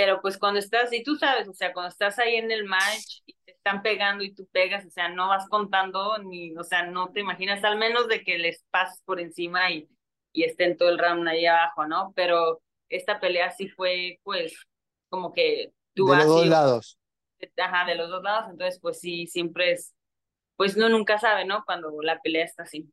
Pero 0.00 0.22
pues 0.22 0.38
cuando 0.38 0.58
estás, 0.58 0.90
y 0.94 1.02
tú 1.02 1.16
sabes, 1.16 1.46
o 1.46 1.52
sea, 1.52 1.74
cuando 1.74 1.90
estás 1.90 2.18
ahí 2.18 2.36
en 2.36 2.50
el 2.50 2.64
match 2.64 3.20
y 3.26 3.34
te 3.44 3.52
están 3.52 3.82
pegando 3.82 4.24
y 4.24 4.32
tú 4.34 4.48
pegas, 4.50 4.86
o 4.86 4.90
sea, 4.90 5.10
no 5.10 5.28
vas 5.28 5.46
contando 5.50 6.16
ni, 6.18 6.56
o 6.56 6.64
sea, 6.64 6.86
no 6.86 7.10
te 7.12 7.20
imaginas, 7.20 7.62
al 7.64 7.76
menos 7.76 8.08
de 8.08 8.24
que 8.24 8.38
les 8.38 8.64
pases 8.70 9.02
por 9.04 9.20
encima 9.20 9.70
y, 9.70 9.90
y 10.32 10.44
estén 10.44 10.78
todo 10.78 10.88
el 10.88 10.98
round 10.98 11.28
ahí 11.28 11.44
abajo, 11.44 11.86
¿no? 11.86 12.14
Pero 12.16 12.62
esta 12.88 13.20
pelea 13.20 13.50
sí 13.50 13.68
fue, 13.68 14.20
pues, 14.22 14.54
como 15.10 15.34
que 15.34 15.74
tú 15.92 16.06
de 16.06 16.16
los 16.16 16.26
dos 16.26 16.46
lados. 16.46 16.98
ajá, 17.58 17.84
de 17.84 17.94
los 17.94 18.08
dos 18.08 18.22
lados, 18.22 18.50
entonces 18.50 18.80
pues 18.80 19.00
sí, 19.00 19.26
siempre 19.26 19.72
es, 19.72 19.94
pues 20.56 20.78
no 20.78 20.88
nunca 20.88 21.18
sabe, 21.18 21.44
¿no? 21.44 21.62
Cuando 21.66 21.92
la 22.00 22.18
pelea 22.20 22.46
está 22.46 22.62
así. 22.62 22.90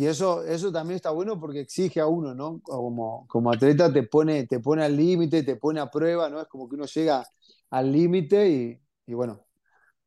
Y 0.00 0.06
eso, 0.06 0.42
eso 0.44 0.72
también 0.72 0.96
está 0.96 1.10
bueno 1.10 1.38
porque 1.38 1.60
exige 1.60 2.00
a 2.00 2.06
uno, 2.06 2.34
¿no? 2.34 2.60
Como, 2.62 3.26
como 3.28 3.52
atleta 3.52 3.92
te 3.92 4.02
pone, 4.04 4.46
te 4.46 4.58
pone 4.60 4.82
al 4.82 4.96
límite, 4.96 5.42
te 5.42 5.56
pone 5.56 5.78
a 5.80 5.90
prueba, 5.90 6.30
¿no? 6.30 6.40
Es 6.40 6.48
como 6.48 6.66
que 6.68 6.76
uno 6.76 6.86
llega 6.86 7.22
al 7.70 7.92
límite 7.92 8.48
y, 8.48 8.80
y 9.06 9.14
bueno, 9.14 9.46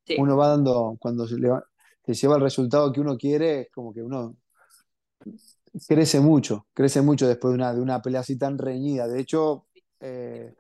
Sí. 0.06 0.16
uno 0.16 0.38
va 0.38 0.50
dando, 0.50 0.98
cuando 1.00 1.28
se 1.28 1.38
le 1.40 1.50
va- 1.50 1.66
te 2.04 2.14
lleva 2.16 2.36
el 2.38 2.42
resultado 2.44 2.92
que 2.94 3.02
uno 3.02 3.18
quiere, 3.18 3.62
es 3.62 3.72
como 3.72 3.94
que 3.94 4.04
uno 4.04 4.38
crece 5.88 6.20
mucho, 6.20 6.68
crece 6.74 7.02
mucho 7.02 7.28
después 7.28 7.52
de 7.52 7.56
una, 7.56 7.74
de 7.74 7.82
una 7.82 8.02
pelea 8.02 8.22
así 8.22 8.38
tan 8.38 8.58
reñida. 8.58 9.08
De 9.08 9.20
hecho, 9.20 9.68
eh, 10.00 10.56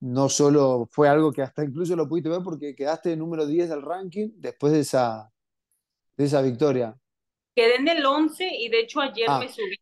no 0.00 0.28
solo 0.28 0.88
fue 0.92 1.08
algo 1.08 1.32
que 1.32 1.42
hasta 1.42 1.64
incluso 1.64 1.96
lo 1.96 2.08
pudiste 2.08 2.30
ver 2.30 2.42
porque 2.44 2.74
quedaste 2.76 3.16
número 3.16 3.46
10 3.46 3.68
del 3.70 3.82
ranking 3.82 4.30
después 4.36 4.72
de 4.72 4.80
esa, 4.80 5.32
de 6.16 6.24
esa 6.24 6.42
victoria. 6.42 6.96
Quedé 7.54 7.76
en 7.76 7.88
el 7.88 8.04
11 8.04 8.48
y 8.58 8.68
de 8.68 8.80
hecho 8.80 9.00
ayer 9.00 9.26
Ah. 9.28 9.38
me 9.38 9.48
subí 9.48 9.76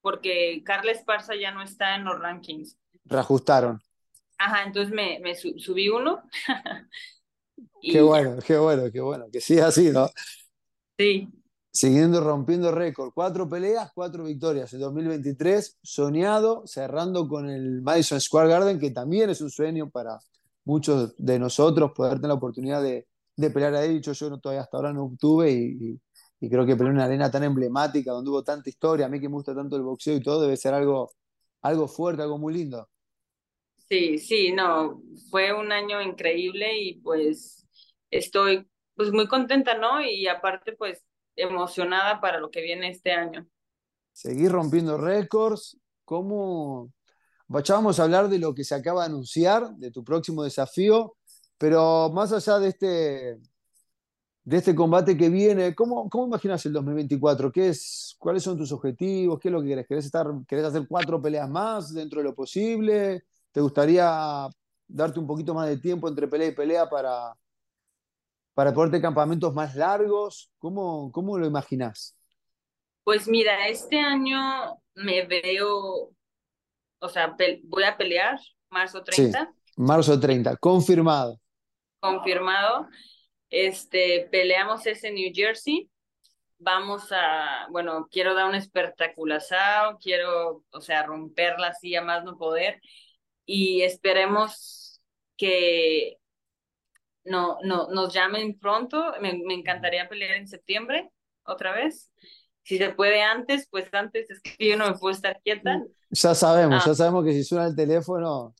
porque 0.00 0.62
Carla 0.64 0.92
Esparza 0.92 1.34
ya 1.36 1.52
no 1.52 1.62
está 1.62 1.94
en 1.96 2.04
los 2.04 2.18
rankings. 2.18 2.76
Reajustaron. 3.04 3.80
Ajá, 4.38 4.64
entonces 4.64 4.92
me, 4.92 5.20
me 5.20 5.34
su- 5.36 5.58
subí 5.58 5.88
uno 5.88 6.22
Y 7.80 7.92
Qué 7.92 8.00
bueno, 8.00 8.38
qué 8.44 8.56
bueno, 8.58 8.84
qué 8.92 9.00
bueno, 9.00 9.26
que 9.32 9.40
siga 9.40 9.66
así, 9.68 9.90
¿no? 9.90 10.08
Sí, 10.98 11.28
Siguiendo 11.74 12.20
rompiendo 12.20 12.70
récord. 12.70 13.12
Cuatro 13.14 13.48
peleas, 13.48 13.90
cuatro 13.94 14.24
victorias 14.24 14.72
en 14.74 14.80
2023, 14.80 15.78
soñado, 15.82 16.66
cerrando 16.66 17.26
con 17.26 17.48
el 17.48 17.80
Madison 17.82 18.20
Square 18.20 18.48
Garden, 18.50 18.78
que 18.78 18.90
también 18.90 19.30
es 19.30 19.40
un 19.40 19.50
sueño 19.50 19.88
para 19.88 20.18
muchos 20.64 21.14
de 21.16 21.38
nosotros 21.38 21.92
poder 21.94 22.14
tener 22.16 22.28
la 22.28 22.34
oportunidad 22.34 22.82
de, 22.82 23.06
de 23.36 23.50
pelear 23.50 23.74
ahí. 23.74 23.94
Dicho 23.94 24.12
yo 24.12 24.28
no, 24.28 24.38
todavía 24.38 24.62
hasta 24.62 24.76
ahora 24.76 24.92
no 24.92 25.14
tuve 25.18 25.50
y, 25.50 25.56
y- 25.92 26.00
y 26.42 26.50
creo 26.50 26.66
que 26.66 26.74
pelear 26.74 26.92
una 26.92 27.04
arena 27.04 27.30
tan 27.30 27.44
emblemática, 27.44 28.10
donde 28.10 28.28
hubo 28.28 28.42
tanta 28.42 28.68
historia, 28.68 29.06
a 29.06 29.08
mí 29.08 29.20
que 29.20 29.28
me 29.28 29.36
gusta 29.36 29.54
tanto 29.54 29.76
el 29.76 29.82
boxeo 29.82 30.16
y 30.16 30.20
todo, 30.20 30.42
debe 30.42 30.56
ser 30.56 30.74
algo, 30.74 31.12
algo 31.60 31.86
fuerte, 31.86 32.22
algo 32.22 32.36
muy 32.36 32.52
lindo. 32.52 32.88
sí, 33.88 34.18
sí, 34.18 34.50
no, 34.50 35.00
fue 35.30 35.52
un 35.52 35.70
año 35.70 36.02
increíble 36.02 36.76
y 36.80 37.00
pues 37.00 37.64
estoy 38.10 38.68
pues 38.96 39.12
muy 39.12 39.28
contenta, 39.28 39.78
¿no? 39.78 40.02
Y 40.02 40.26
aparte 40.26 40.72
pues 40.72 41.04
emocionada 41.36 42.20
para 42.20 42.40
lo 42.40 42.50
que 42.50 42.60
viene 42.60 42.90
este 42.90 43.12
año. 43.12 43.46
Seguir 44.10 44.50
rompiendo 44.50 44.98
récords. 44.98 45.78
¿Cómo? 46.04 46.92
Ya 47.64 47.74
vamos 47.74 48.00
a 48.00 48.02
hablar 48.02 48.28
de 48.28 48.40
lo 48.40 48.52
que 48.52 48.64
se 48.64 48.74
acaba 48.74 49.02
de 49.02 49.10
anunciar, 49.10 49.76
de 49.76 49.92
tu 49.92 50.02
próximo 50.02 50.42
desafío, 50.42 51.14
pero 51.56 52.10
más 52.12 52.32
allá 52.32 52.58
de 52.58 52.68
este, 52.68 53.38
de 54.44 54.56
este 54.58 54.74
combate 54.74 55.16
que 55.16 55.28
viene, 55.28 55.74
¿cómo, 55.74 56.08
cómo 56.10 56.26
imaginas 56.26 56.64
el 56.66 56.72
2024? 56.72 57.52
¿Qué 57.52 57.68
es, 57.68 58.16
¿Cuáles 58.18 58.42
son 58.42 58.58
tus 58.58 58.72
objetivos? 58.72 59.38
¿Qué 59.38 59.48
es 59.48 59.52
lo 59.52 59.62
que 59.62 59.68
querés? 59.68 59.86
¿Querés, 59.86 60.04
estar, 60.06 60.26
¿Querés 60.48 60.64
hacer 60.66 60.86
cuatro 60.88 61.20
peleas 61.22 61.48
más 61.48 61.94
dentro 61.94 62.20
de 62.20 62.24
lo 62.24 62.34
posible? 62.34 63.24
¿Te 63.52 63.60
gustaría 63.60 64.48
darte 64.88 65.20
un 65.20 65.26
poquito 65.26 65.54
más 65.54 65.68
de 65.68 65.78
tiempo 65.78 66.08
entre 66.08 66.26
pelea 66.28 66.48
y 66.48 66.52
pelea 66.54 66.88
para, 66.90 67.34
para 68.54 68.72
ponerte 68.74 69.00
campamentos 69.00 69.54
más 69.54 69.74
largos? 69.74 70.50
¿Cómo, 70.58 71.10
cómo 71.12 71.38
lo 71.38 71.46
imaginás? 71.46 72.16
Pues 73.04 73.26
mira, 73.28 73.68
este 73.68 73.98
año 74.00 74.38
me 74.94 75.26
veo, 75.26 76.12
o 77.00 77.08
sea, 77.08 77.36
voy 77.64 77.84
a 77.84 77.96
pelear 77.96 78.38
marzo 78.70 79.02
Sí, 79.08 79.32
30, 79.32 79.52
marzo 79.76 80.18
30, 80.20 80.56
confirmado. 80.56 81.38
confirmado. 82.00 82.88
Este, 83.52 84.28
peleamos 84.32 84.86
ese 84.86 85.12
New 85.12 85.30
Jersey. 85.34 85.88
Vamos 86.58 87.08
a, 87.12 87.66
bueno, 87.70 88.08
quiero 88.10 88.34
dar 88.34 88.48
un 88.48 88.54
espectaculazao, 88.54 89.98
quiero, 89.98 90.64
o 90.70 90.80
sea, 90.80 91.02
romperla 91.04 91.68
así 91.68 91.94
a 91.94 92.02
más 92.02 92.24
no 92.24 92.38
poder. 92.38 92.80
Y 93.44 93.82
esperemos 93.82 95.00
que 95.36 96.16
no, 97.24 97.58
no, 97.62 97.88
nos 97.90 98.12
llamen 98.14 98.58
pronto. 98.58 99.12
Me, 99.20 99.34
me 99.44 99.54
encantaría 99.54 100.08
pelear 100.08 100.36
en 100.36 100.48
septiembre 100.48 101.10
otra 101.44 101.72
vez. 101.72 102.10
Si 102.62 102.78
se 102.78 102.90
puede 102.90 103.22
antes, 103.22 103.68
pues 103.70 103.88
antes 103.92 104.30
es 104.30 104.40
que 104.40 104.68
yo 104.70 104.76
no 104.76 104.88
me 104.88 104.96
puedo 104.96 105.12
estar 105.14 105.40
quieta. 105.42 105.82
Ya 106.10 106.34
sabemos, 106.34 106.82
Ah. 106.84 106.88
ya 106.90 106.94
sabemos 106.94 107.24
que 107.24 107.32
si 107.32 107.44
suena 107.44 107.66
el 107.66 107.76
teléfono 107.76 108.54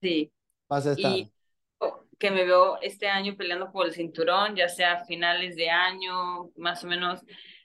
Sí, 0.00 0.32
vas 0.68 0.86
a 0.86 0.92
estar. 0.92 1.12
y 1.12 1.30
que 2.18 2.30
me 2.30 2.44
veo 2.44 2.80
este 2.82 3.08
año 3.08 3.36
peleando 3.36 3.70
por 3.72 3.86
el 3.86 3.94
cinturón, 3.94 4.56
ya 4.56 4.68
sea 4.68 4.94
a 4.94 5.04
finales 5.04 5.56
de 5.56 5.70
año, 5.70 6.50
más 6.56 6.84
o 6.84 6.86
menos. 6.88 7.20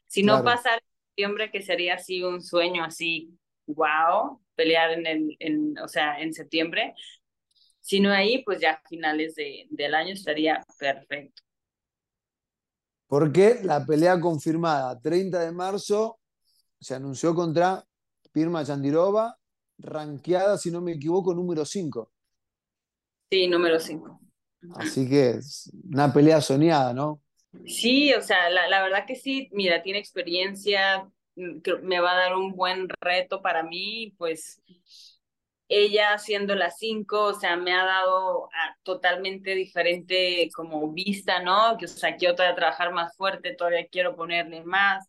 Si 0.07 0.23
no 0.23 0.33
Claro. 0.33 0.45
pasara 0.45 0.77
en 0.77 1.07
septiembre, 1.09 1.51
que 1.51 1.61
sería 1.61 1.95
así 1.95 2.23
un 2.23 2.41
sueño 2.41 2.83
así, 2.83 3.31
wow, 3.67 4.41
pelear 4.55 4.91
en 4.91 5.07
el, 5.07 5.35
en, 5.39 5.77
o 5.79 5.87
sea, 5.87 6.19
en 6.21 6.33
septiembre. 6.33 6.93
Si 7.81 7.99
no 7.99 8.11
ahí, 8.11 8.43
pues 8.43 8.61
ya 8.61 8.71
a 8.73 8.81
finales 8.87 9.35
de, 9.35 9.67
del 9.69 9.93
año 9.95 10.13
estaría 10.13 10.63
perfecto. 10.79 11.41
Porque 13.07 13.59
la 13.63 13.85
pelea 13.85 14.19
confirmada, 14.19 14.99
30 14.99 15.39
de 15.45 15.51
marzo, 15.51 16.19
se 16.79 16.95
anunció 16.95 17.33
contra 17.35 17.83
Pirma 18.31 18.65
Chandirova, 18.65 19.37
ranqueada, 19.77 20.57
si 20.57 20.71
no 20.71 20.81
me 20.81 20.93
equivoco, 20.93 21.33
número 21.33 21.65
5. 21.65 22.11
Sí, 23.29 23.47
número 23.47 23.79
5. 23.79 24.22
Así 24.71 25.07
que 25.07 25.31
es 25.31 25.71
una 25.91 26.11
pelea 26.13 26.41
soñada, 26.41 26.93
¿no? 26.93 27.21
Sí, 27.65 28.13
o 28.13 28.21
sea, 28.21 28.49
la, 28.49 28.67
la 28.67 28.81
verdad 28.83 29.05
que 29.07 29.15
sí, 29.15 29.49
mira, 29.53 29.81
tiene 29.83 29.99
experiencia, 29.99 31.09
mm, 31.35 31.59
me 31.83 31.99
va 31.99 32.11
a 32.11 32.15
dar 32.17 32.35
un 32.35 32.55
buen 32.55 32.87
reto 33.01 33.41
para 33.41 33.63
mí, 33.63 34.13
pues 34.17 34.61
ella 35.69 36.17
siendo 36.19 36.55
las 36.55 36.77
cinco, 36.77 37.23
o 37.25 37.33
sea, 37.33 37.55
me 37.57 37.73
ha 37.73 37.83
dado 37.85 38.49
totalmente 38.83 39.55
diferente 39.55 40.49
como 40.55 40.91
vista, 40.91 41.41
¿no? 41.41 41.77
Que, 41.77 41.85
o 41.85 41.87
sea, 41.87 42.15
quiero 42.17 42.35
trabajar 42.35 42.93
más 42.93 43.15
fuerte, 43.17 43.55
todavía 43.55 43.87
quiero 43.87 44.15
ponerle 44.15 44.63
más 44.63 45.07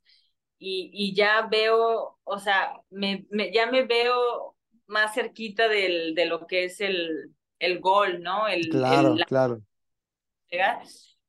y, 0.58 0.90
y 0.92 1.14
ya 1.14 1.42
veo, 1.50 2.18
o 2.24 2.38
sea, 2.38 2.72
me, 2.90 3.26
me- 3.30 3.52
ya 3.52 3.66
me 3.70 3.82
veo 3.84 4.56
más 4.86 5.14
cerquita 5.14 5.68
del, 5.68 6.14
de 6.14 6.26
lo 6.26 6.46
que 6.46 6.64
es 6.64 6.80
el, 6.80 7.34
el 7.58 7.80
gol, 7.80 8.22
¿no? 8.22 8.48
El, 8.48 8.60
el- 8.62 8.70
Claro, 8.70 9.14
la 9.16 9.26
claro. 9.26 9.62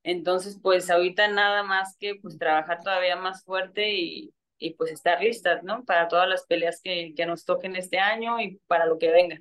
Entonces, 0.04 0.60
pues 0.62 0.90
ahorita 0.90 1.28
nada 1.30 1.64
más 1.64 1.96
que 1.98 2.16
pues 2.22 2.38
trabajar 2.38 2.82
todavía 2.84 3.16
más 3.16 3.44
fuerte 3.44 3.94
y, 3.96 4.34
y 4.60 4.76
pues 4.76 4.92
estar 4.92 5.20
listas, 5.22 5.64
¿no? 5.64 5.84
Para 5.84 6.08
todas 6.08 6.30
las 6.30 6.46
peleas 6.46 6.80
que, 6.84 7.14
que 7.16 7.26
nos 7.26 7.44
toquen 7.44 7.76
este 7.76 7.98
año 8.00 8.40
y 8.40 8.60
para 8.68 8.86
lo 8.86 9.00
que 9.00 9.12
venga. 9.12 9.38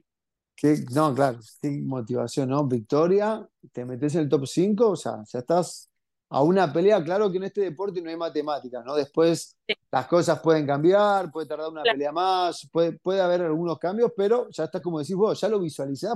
Qué- 0.57 0.85
no, 0.93 1.15
claro, 1.15 1.39
qué 1.61 1.71
motivación, 1.83 2.49
¿no? 2.49 2.65
Victoria, 2.67 3.47
te 3.73 3.85
metes 3.85 4.15
en 4.15 4.23
el 4.23 4.29
top 4.29 4.47
5, 4.47 4.91
o 4.91 4.97
sea, 4.97 5.23
ya 5.31 5.41
estás 5.41 5.91
a 6.31 6.43
una 6.43 6.73
pelea. 6.73 7.03
Claro 7.05 7.31
que 7.31 7.37
en 7.39 7.45
este 7.45 7.61
deporte 7.63 8.01
no 8.01 8.09
hay 8.09 8.17
matemáticas, 8.17 8.85
¿no? 8.85 8.95
Después 8.95 9.57
Sí. 9.69 9.75
las 9.91 10.07
cosas 10.07 10.41
pueden 10.41 10.67
cambiar, 10.67 11.31
puede 11.31 11.47
tardar 11.49 11.69
una 11.71 11.83
Claro. 11.83 11.97
pelea 11.99 12.13
más, 12.13 12.69
puede, 12.73 12.93
puede 12.93 13.21
haber 13.21 13.43
algunos 13.43 13.79
cambios, 13.79 14.13
pero 14.17 14.49
ya 14.51 14.65
estás, 14.65 14.81
como 14.81 14.99
decís 15.01 15.17
vos, 15.17 15.39
ya 15.41 15.49
lo 15.49 15.61
visualizás 15.61 16.15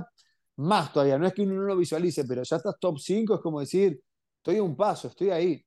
más 0.58 0.92
todavía. 0.92 1.18
No 1.18 1.26
es 1.26 1.34
que 1.34 1.42
uno 1.42 1.54
no 1.54 1.62
lo 1.62 1.76
visualice, 1.76 2.24
pero 2.24 2.42
ya 2.42 2.56
estás 2.56 2.78
top 2.80 2.98
5, 2.98 3.36
es 3.36 3.40
como 3.40 3.60
decir, 3.60 4.00
estoy 4.38 4.58
a 4.58 4.62
un 4.62 4.76
paso, 4.76 5.08
estoy 5.08 5.30
ahí. 5.30 5.64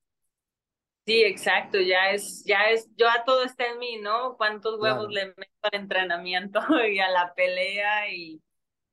Sí, 1.06 1.24
exacto, 1.24 1.80
ya 1.80 2.12
es, 2.12 2.44
ya 2.46 2.70
es, 2.70 2.88
ya 2.96 3.24
todo 3.26 3.44
está 3.44 3.66
en 3.68 3.80
mí, 3.80 3.98
¿no? 3.98 4.38
¿Cuántos 4.38 4.80
huevos 4.80 5.08
Claro. 5.08 5.10
le 5.10 5.26
meto 5.28 5.52
al 5.64 5.82
entrenamiento 5.82 6.60
y 6.88 7.00
a 7.00 7.10
la 7.10 7.34
pelea 7.34 8.10
y, 8.14 8.42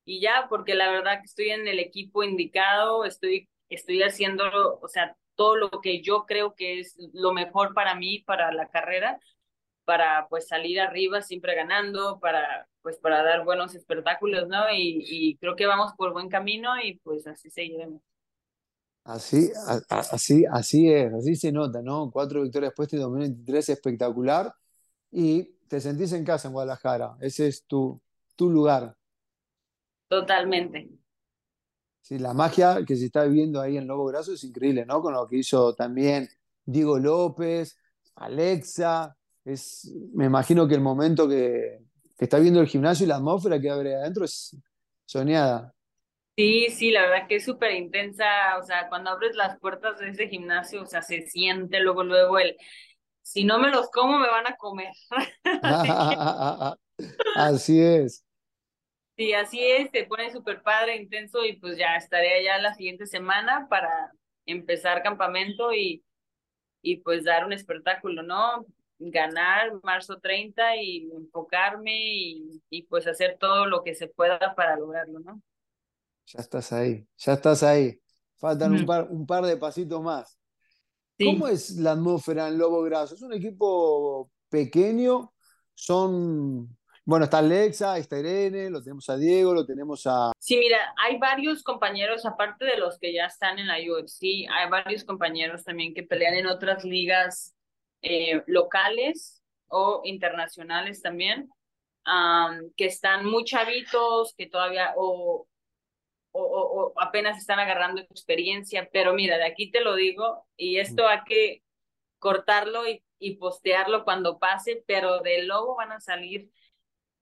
y 0.04 0.20
ya, 0.20 0.46
porque 0.48 0.74
la 0.74 0.90
verdad 0.90 1.18
que 1.20 1.26
estoy 1.26 1.50
en 1.50 1.68
el 1.68 1.80
equipo 1.80 2.22
indicado, 2.24 3.04
estoy, 3.04 3.48
estoy 3.68 4.02
haciendo, 4.02 4.44
o 4.80 4.88
sea, 4.88 5.16
todo 5.36 5.56
lo 5.56 5.70
que 5.82 6.02
yo 6.02 6.26
creo 6.26 6.54
que 6.54 6.80
es 6.80 6.96
lo 7.14 7.32
mejor 7.34 7.74
para 7.74 7.94
mí, 7.96 8.20
para 8.20 8.52
la 8.52 8.68
carrera, 8.70 9.20
para 9.88 10.28
pues 10.28 10.46
salir 10.48 10.80
arriba 10.82 11.22
siempre 11.22 11.54
ganando, 11.56 12.20
para 12.20 12.68
pues 12.82 12.98
para 12.98 13.22
dar 13.22 13.44
buenos 13.46 13.74
espectáculos, 13.74 14.48
¿no? 14.48 14.70
Y, 14.70 15.02
y 15.08 15.38
creo 15.38 15.56
que 15.56 15.66
vamos 15.66 15.94
por 15.96 16.12
buen 16.12 16.28
camino 16.28 16.72
y 16.82 16.98
pues 17.00 17.26
así 17.26 17.50
seguiremos. 17.50 18.02
Así, 19.04 19.50
a- 19.66 19.80
así, 20.12 20.44
así 20.52 20.92
es, 20.92 21.12
así 21.14 21.34
se 21.36 21.50
nota, 21.52 21.80
¿no? 21.82 22.10
Cuatro 22.12 22.42
victorias 22.42 22.70
después 22.72 22.90
de 22.90 22.98
2023, 22.98 23.68
espectacular. 23.70 24.52
Y 25.10 25.44
te 25.68 25.80
sentís 25.80 26.12
en 26.12 26.24
casa 26.24 26.48
en 26.48 26.54
Guadalajara, 26.54 27.16
ese 27.20 27.48
es 27.48 27.66
tu, 27.66 28.00
tu 28.36 28.50
lugar. 28.50 28.96
Totalmente. 30.08 30.88
Sí, 32.00 32.18
la 32.18 32.32
magia 32.32 32.84
que 32.86 32.96
se 32.96 33.06
está 33.06 33.24
viviendo 33.24 33.60
ahí 33.60 33.76
en 33.76 33.86
Lobo 33.86 34.06
Graso 34.06 34.32
es 34.32 34.42
increíble, 34.44 34.86
¿no? 34.86 35.02
Con 35.02 35.12
lo 35.14 35.26
que 35.26 35.38
hizo 35.38 35.74
también 35.74 36.28
Diego 36.64 36.98
López, 36.98 37.76
Alexa. 38.14 39.16
Es, 39.48 39.90
me 40.14 40.26
imagino 40.26 40.68
que 40.68 40.74
el 40.74 40.80
momento 40.80 41.28
que, 41.28 41.78
que 42.18 42.24
está 42.24 42.38
viendo 42.38 42.60
el 42.60 42.66
gimnasio 42.66 43.04
y 43.04 43.08
la 43.08 43.16
atmósfera 43.16 43.60
que 43.60 43.70
abre 43.70 43.94
adentro 43.94 44.24
es 44.24 44.56
soñada. 45.06 45.74
Sí, 46.36 46.68
sí, 46.70 46.90
la 46.92 47.02
verdad 47.02 47.26
que 47.28 47.36
es 47.36 47.44
súper 47.44 47.72
intensa, 47.72 48.58
o 48.58 48.62
sea, 48.62 48.88
cuando 48.88 49.10
abres 49.10 49.34
las 49.34 49.58
puertas 49.58 49.98
de 49.98 50.10
ese 50.10 50.28
gimnasio, 50.28 50.82
o 50.82 50.86
sea, 50.86 51.02
se 51.02 51.22
siente 51.22 51.80
luego, 51.80 52.04
luego 52.04 52.38
el, 52.38 52.56
si 53.22 53.44
no 53.44 53.58
me 53.58 53.70
los 53.70 53.90
como, 53.90 54.18
me 54.18 54.28
van 54.28 54.46
a 54.46 54.56
comer. 54.56 54.92
Así 57.34 57.80
es. 57.80 58.24
sí, 59.16 59.32
así 59.32 59.60
es, 59.60 59.90
se 59.90 60.04
pone 60.04 60.30
súper 60.32 60.62
padre, 60.62 60.96
intenso 60.96 61.44
y 61.44 61.56
pues 61.56 61.76
ya 61.76 61.96
estaré 61.96 62.34
allá 62.38 62.58
la 62.58 62.74
siguiente 62.74 63.06
semana 63.06 63.66
para 63.68 64.12
empezar 64.46 65.02
campamento 65.02 65.72
y, 65.72 66.04
y 66.82 66.98
pues 66.98 67.24
dar 67.24 67.44
un 67.44 67.52
espectáculo, 67.52 68.22
¿no? 68.22 68.66
Ganar 68.98 69.72
marzo 69.82 70.18
30 70.18 70.76
y 70.76 71.10
enfocarme 71.12 71.96
y, 71.96 72.62
y 72.70 72.82
pues 72.82 73.06
hacer 73.06 73.36
todo 73.38 73.66
lo 73.66 73.82
que 73.82 73.94
se 73.94 74.08
pueda 74.08 74.54
para 74.54 74.76
lograrlo, 74.76 75.20
¿no? 75.20 75.40
Ya 76.26 76.40
estás 76.40 76.72
ahí, 76.72 77.06
ya 77.16 77.34
estás 77.34 77.62
ahí. 77.62 78.00
Faltan 78.36 78.72
un 78.72 78.86
par, 78.86 79.08
un 79.10 79.26
par 79.26 79.44
de 79.44 79.56
pasitos 79.56 80.02
más. 80.02 80.38
Sí. 81.18 81.24
¿Cómo 81.24 81.48
es 81.48 81.70
la 81.76 81.92
atmósfera 81.92 82.48
en 82.48 82.58
Lobo 82.58 82.82
Graso? 82.82 83.14
Es 83.14 83.22
un 83.22 83.32
equipo 83.32 84.30
pequeño, 84.48 85.32
son, 85.74 86.76
Bueno, 87.04 87.24
está 87.24 87.38
Alexa, 87.38 87.98
está 87.98 88.18
Irene, 88.18 88.70
lo 88.70 88.82
tenemos 88.82 89.08
a 89.08 89.16
Diego, 89.16 89.54
lo 89.54 89.64
tenemos 89.64 90.06
a... 90.06 90.32
Sí, 90.38 90.58
mira, 90.58 90.94
hay 91.02 91.18
varios 91.18 91.62
compañeros, 91.62 92.26
aparte 92.26 92.66
de 92.66 92.76
los 92.76 92.98
que 92.98 93.12
ya 93.12 93.26
están 93.26 93.58
en 93.58 93.66
la 93.66 93.76
UFC, 93.78 94.46
hay 94.50 94.68
varios 94.70 95.04
compañeros 95.04 95.64
también 95.64 95.94
que 95.94 96.02
pelean 96.02 96.34
en 96.34 96.46
otras 96.46 96.84
ligas 96.84 97.54
eh, 98.02 98.42
locales 98.46 99.42
o 99.68 100.02
internacionales 100.04 101.02
también, 101.02 101.50
que 102.76 102.86
están 102.86 103.26
muy 103.26 103.44
chavitos, 103.44 104.34
que 104.34 104.46
todavía 104.46 104.94
o, 104.96 105.46
o, 106.32 106.40
o, 106.42 106.92
apenas 107.00 107.36
están 107.36 107.58
agarrando 107.58 108.00
experiencia, 108.00 108.88
pero 108.92 109.12
mira, 109.12 109.36
de 109.36 109.44
aquí 109.44 109.70
te 109.70 109.82
lo 109.82 109.94
digo, 109.94 110.46
y 110.56 110.78
esto 110.78 111.06
hay 111.06 111.20
que 111.26 111.62
cortarlo 112.18 112.88
y, 112.88 113.02
y 113.18 113.36
postearlo 113.36 114.04
cuando 114.04 114.38
pase, 114.38 114.82
pero 114.86 115.20
de 115.20 115.42
luego 115.42 115.76
van 115.76 115.92
a 115.92 116.00
salir 116.00 116.50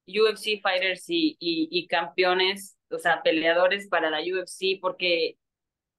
UFC 0.07 0.61
fighters 0.63 1.05
y, 1.09 1.37
y, 1.41 1.87
campeones, 1.89 2.79
o 2.91 2.99
sea, 2.99 3.23
peleadores 3.23 3.89
para 3.89 4.11
la 4.11 4.21
UFC, 4.21 4.79
porque 4.81 5.37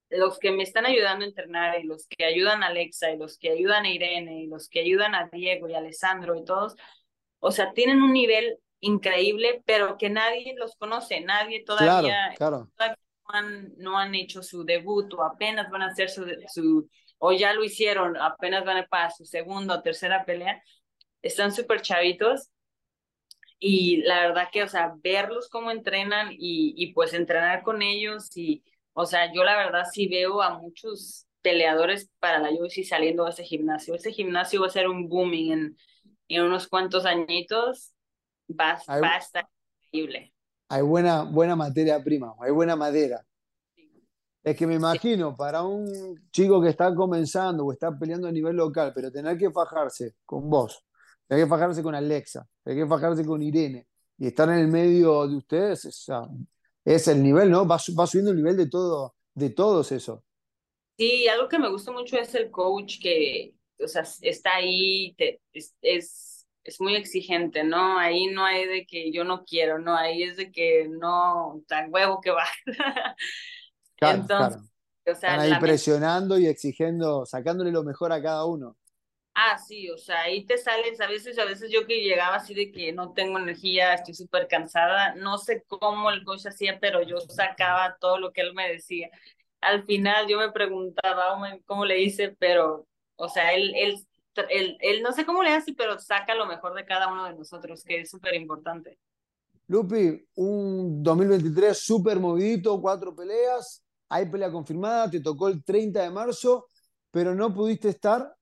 los 0.10 0.40
que 0.40 0.52
me 0.52 0.64
están 0.64 0.86
ayudando 0.86 1.26
a 1.26 1.28
entrenar 1.28 1.80
y 1.80 1.84
los 1.84 2.08
que 2.08 2.26
ayudan 2.26 2.64
a 2.64 2.68
Alexa 2.68 3.12
y 3.12 3.18
los 3.18 3.38
que 3.38 3.52
ayudan 3.52 3.86
a 3.86 3.90
Irene 3.90 4.44
y 4.44 4.48
los 4.48 4.70
que 4.70 4.80
ayudan 4.80 5.16
a 5.16 5.28
Diego 5.32 5.68
y 5.68 5.74
Alessandro 5.74 6.36
y 6.36 6.46
todos, 6.46 6.76
o 7.40 7.52
sea, 7.52 7.74
tienen 7.74 8.02
un 8.02 8.14
nivel 8.14 8.58
increíble, 8.80 9.62
pero 9.66 9.98
que 9.98 10.10
nadie 10.10 10.56
los 10.58 10.76
conoce, 10.76 11.22
nadie 11.22 11.64
todavía, 11.64 12.34
claro, 12.38 12.70
no, 12.78 12.86
han, 13.34 13.74
no, 13.78 13.98
han, 13.98 14.16
hecho 14.16 14.42
su 14.44 14.64
debut 14.64 15.14
o 15.14 15.24
apenas 15.24 15.70
van 15.70 15.82
a 15.82 15.88
hacer 15.88 16.10
su, 16.10 16.26
su 16.48 16.90
o 17.18 17.34
ya 17.34 17.54
lo 17.54 17.64
hicieron, 17.64 18.16
apenas 18.18 18.64
van 18.64 18.78
a 18.78 18.88
para 18.88 19.10
su 19.10 19.26
segunda 19.26 19.76
o 19.76 19.82
tercera 19.82 20.24
pelea, 20.26 20.62
están 21.22 21.52
súper 21.52 21.82
chavitos. 21.82 22.50
Y 23.60 24.04
la 24.04 24.20
verdad 24.20 24.50
que, 24.52 24.62
o 24.62 24.68
sea, 24.68 24.94
verlos 24.98 25.50
cómo 25.50 25.72
entrenan 25.72 26.32
y, 26.32 26.76
y 26.78 26.94
pues 26.94 27.16
entrenar 27.16 27.64
con 27.64 27.82
ellos 27.82 28.30
y, 28.38 28.64
o 29.00 29.06
sea, 29.06 29.32
yo 29.32 29.44
la 29.44 29.56
verdad 29.56 29.84
sí 29.92 30.08
veo 30.08 30.42
a 30.42 30.58
muchos 30.58 31.28
peleadores 31.44 32.10
para 32.20 32.40
la 32.40 32.50
UFC 32.50 32.84
saliendo 32.84 33.26
de 33.26 33.30
ese 33.30 33.44
gimnasio. 33.44 33.94
Ese 33.94 34.12
gimnasio 34.12 34.62
va 34.62 34.68
a 34.68 34.72
ser 34.72 34.88
un 34.88 35.08
booming 35.08 35.52
en, 35.52 35.78
en 36.28 36.42
unos 36.42 36.68
cuantos 36.68 37.06
añitos, 37.06 37.94
va, 38.50 38.82
va 38.90 39.14
a 39.14 39.18
estar 39.20 39.48
increíble. 39.84 40.34
Hay 40.70 40.82
buena, 40.82 41.22
buena 41.22 41.56
materia 41.56 42.04
prima, 42.04 42.34
hay 42.40 42.52
buena 42.52 42.76
madera. 42.76 43.24
Es 44.44 44.58
que 44.58 44.66
me 44.66 44.74
imagino, 44.74 45.36
para 45.36 45.62
un 45.62 46.28
chico 46.32 46.60
que 46.60 46.70
está 46.70 46.96
comenzando 46.96 47.66
o 47.68 47.72
está 47.72 47.96
peleando 47.96 48.28
a 48.28 48.32
nivel 48.32 48.56
local, 48.56 48.94
pero 48.96 49.12
tener 49.12 49.38
que 49.38 49.52
fajarse 49.52 50.16
con 50.26 50.50
vos, 50.50 50.84
tener 51.28 51.44
que 51.44 51.50
fajarse 51.50 51.84
con 51.84 51.94
Alexa, 51.94 52.48
tener 52.64 52.84
que 52.84 52.90
fajarse 52.90 53.24
con 53.24 53.44
Irene 53.44 53.88
y 54.18 54.26
estar 54.26 54.50
en 54.50 54.58
el 54.58 54.68
medio 54.70 55.28
de 55.28 55.36
ustedes, 55.36 55.86
es, 55.86 56.10
es 56.88 57.08
el 57.10 57.22
nivel, 57.22 57.52
¿no? 57.52 57.68
Va, 57.68 57.78
va, 58.00 58.08
subiendo 58.08 58.32
el 58.32 58.38
nivel 58.38 58.56
de, 58.56 58.70
todo, 58.70 59.14
de 59.34 59.50
todos 59.50 59.92
eso. 59.92 60.24
Sí, 60.98 61.28
algo 61.28 61.50
que 61.50 61.60
me 61.60 61.70
gusta 61.70 61.92
mucho 61.92 62.18
es 62.18 62.34
el 62.34 62.50
coach 62.50 63.00
que, 63.02 63.54
o 63.84 63.88
sea, 63.88 64.04
está 64.22 64.56
ahí, 64.56 65.14
te, 65.18 65.42
es, 65.52 65.76
es, 65.82 66.48
es, 66.64 66.80
muy 66.80 66.96
exigente, 66.96 67.66
¿no? 67.66 68.00
Ahí 68.00 68.28
no 68.28 68.46
hay 68.46 68.66
de 68.66 68.86
que 68.86 69.12
yo 69.12 69.26
no 69.26 69.44
quiero, 69.44 69.80
¿no? 69.80 69.98
Ahí 69.98 70.24
es 70.24 70.38
de 70.38 70.50
que 70.50 70.88
no, 70.90 71.62
tan 71.68 71.94
huevo 71.94 72.22
que 72.22 72.32
va. 72.32 72.46
Claro, 74.00 74.20
Entonces, 74.20 74.62
O 75.08 75.16
sea, 75.16 75.32
Están 75.32 75.40
ahí 75.40 75.60
presionando 75.60 76.38
y 76.38 76.46
exigiendo, 76.46 77.26
sacándole 77.26 77.72
lo 77.72 77.84
mejor 77.84 78.12
a 78.12 78.22
cada 78.22 78.46
uno. 78.46 78.78
Ah, 79.40 79.60
sí, 79.60 79.88
o 79.92 80.00
sea, 80.00 80.22
ahí 80.22 80.46
te 80.48 80.58
sales, 80.58 81.00
a 81.00 81.06
veces, 81.06 81.38
a 81.38 81.46
veces 81.46 81.70
yo 81.72 81.86
que 81.86 82.02
llegaba 82.02 82.38
así 82.38 82.56
de 82.56 82.72
que 82.72 82.92
no 82.92 83.14
tengo 83.14 83.38
energía, 83.38 83.94
estoy 83.94 84.16
súper 84.16 84.48
cansada, 84.48 85.14
no 85.14 85.38
sé 85.38 85.64
cómo 85.68 86.10
el 86.10 86.24
coach 86.26 86.48
hacía, 86.48 86.80
pero 86.80 87.04
yo 87.04 87.20
sacaba 87.20 87.98
todo 88.00 88.18
lo 88.18 88.32
que 88.34 88.42
él 88.42 88.56
me 88.56 88.68
decía. 88.68 89.12
Al 89.62 89.86
final 89.86 90.26
yo 90.28 90.40
me 90.40 90.52
preguntaba 90.52 91.36
oh, 91.36 91.60
cómo 91.68 91.86
le 91.86 92.02
hice, 92.02 92.36
pero, 92.40 92.88
o 93.16 93.30
sea, 93.30 93.54
él, 93.54 93.74
él, 93.76 94.08
él, 94.50 94.76
él 94.80 95.04
no 95.04 95.12
sé 95.12 95.24
cómo 95.24 95.44
le 95.44 95.52
hace, 95.52 95.76
pero 95.76 96.00
saca 96.00 96.34
lo 96.34 96.48
mejor 96.48 96.74
de 96.74 96.86
cada 96.86 97.12
uno 97.12 97.26
de 97.26 97.36
nosotros, 97.36 97.84
que 97.84 98.02
es 98.02 98.10
súper 98.10 98.34
importante. 98.34 98.98
Lupi, 99.68 100.20
un 100.34 101.04
2023 101.04 101.78
súper 101.78 102.20
movidito, 102.20 102.82
cuatro 102.82 103.16
peleas, 103.16 103.84
hay 104.10 104.28
pelea 104.28 104.52
confirmada, 104.52 105.12
te 105.12 105.20
tocó 105.20 105.48
el 105.48 105.64
30 105.64 106.02
de 106.02 106.10
marzo, 106.10 106.70
pero 107.12 107.36
no 107.36 107.54
pudiste 107.54 107.90
estar 107.90 108.36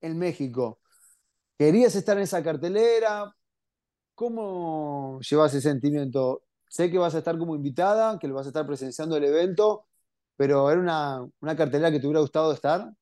en 0.00 0.18
México. 0.18 0.80
¿Querías 1.58 1.94
estar 1.96 2.16
en 2.16 2.24
esa 2.24 2.42
cartelera? 2.42 3.34
¿Cómo 4.14 5.20
llevas 5.22 5.54
ese 5.54 5.68
sentimiento? 5.70 6.44
Sé 6.68 6.90
que 6.90 6.98
vas 6.98 7.14
a 7.14 7.18
estar 7.18 7.38
como 7.38 7.56
invitada, 7.56 8.18
que 8.18 8.28
lo 8.28 8.34
vas 8.34 8.46
a 8.46 8.50
estar 8.50 8.66
presenciando 8.66 9.16
el 9.16 9.24
evento, 9.24 9.86
pero 10.36 10.70
¿era 10.70 10.80
una, 10.80 11.26
una 11.40 11.56
cartelera 11.56 11.90
que 11.92 12.00
te 12.00 12.06
hubiera 12.06 12.20
gustado 12.20 12.52
estar? 12.52 12.92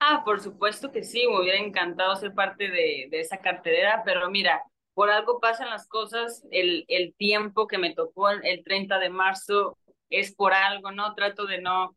Ah, 0.00 0.22
por 0.24 0.40
supuesto 0.40 0.92
que 0.92 1.02
sí, 1.02 1.26
me 1.26 1.40
hubiera 1.40 1.58
encantado 1.58 2.14
ser 2.16 2.32
parte 2.34 2.70
de, 2.70 3.08
de 3.10 3.20
esa 3.20 3.38
cartelera, 3.40 4.02
pero 4.04 4.30
mira, 4.30 4.62
por 4.94 5.10
algo 5.10 5.40
pasan 5.40 5.70
las 5.70 5.88
cosas, 5.88 6.44
el, 6.52 6.84
el 6.88 7.14
tiempo 7.16 7.66
que 7.66 7.78
me 7.78 7.94
tocó 7.94 8.30
el 8.30 8.62
30 8.64 8.98
de 9.00 9.10
marzo 9.10 9.76
es 10.08 10.32
por 10.34 10.52
algo, 10.54 10.92
¿no? 10.92 11.14
Trato 11.14 11.46
de 11.46 11.60
no, 11.60 11.96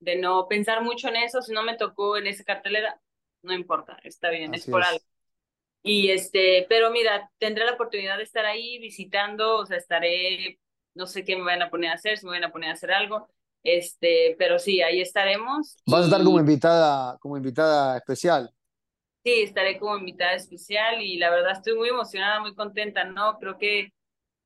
de 0.00 0.16
no 0.16 0.48
pensar 0.48 0.82
mucho 0.82 1.08
en 1.08 1.16
eso, 1.16 1.42
si 1.42 1.52
no 1.52 1.62
me 1.64 1.76
tocó 1.76 2.16
en 2.18 2.26
esa 2.28 2.44
cartelera, 2.44 3.00
no 3.42 3.52
importa, 3.52 3.98
está 4.04 4.30
bien, 4.30 4.54
es 4.54 4.66
por 4.66 4.82
algo. 4.82 5.04
Y 5.82 6.10
este, 6.10 6.66
pero 6.68 6.90
mira, 6.90 7.30
tendré 7.38 7.64
la 7.64 7.72
oportunidad 7.72 8.16
de 8.16 8.22
estar 8.22 8.44
ahí 8.44 8.78
visitando, 8.78 9.58
o 9.58 9.66
sea, 9.66 9.76
estaré, 9.76 10.58
no 10.94 11.06
sé 11.06 11.24
qué 11.24 11.36
me 11.36 11.42
van 11.42 11.62
a 11.62 11.70
poner 11.70 11.90
a 11.90 11.94
hacer, 11.94 12.18
si 12.18 12.26
me 12.26 12.32
van 12.32 12.44
a 12.44 12.52
poner 12.52 12.70
a 12.70 12.74
hacer 12.74 12.92
algo, 12.92 13.28
este, 13.64 14.36
pero 14.38 14.58
sí, 14.58 14.80
ahí 14.80 15.00
estaremos. 15.00 15.76
Vas 15.86 16.02
a 16.02 16.04
estar 16.04 16.22
como 16.22 16.38
invitada, 16.38 17.18
como 17.18 17.36
invitada 17.36 17.96
especial. 17.96 18.50
Sí, 19.24 19.42
estaré 19.42 19.78
como 19.78 19.96
invitada 19.96 20.34
especial 20.34 21.00
y 21.00 21.16
la 21.16 21.30
verdad 21.30 21.52
estoy 21.52 21.76
muy 21.76 21.88
emocionada, 21.88 22.40
muy 22.40 22.54
contenta, 22.54 23.04
¿no? 23.04 23.38
Creo 23.38 23.58
que 23.58 23.92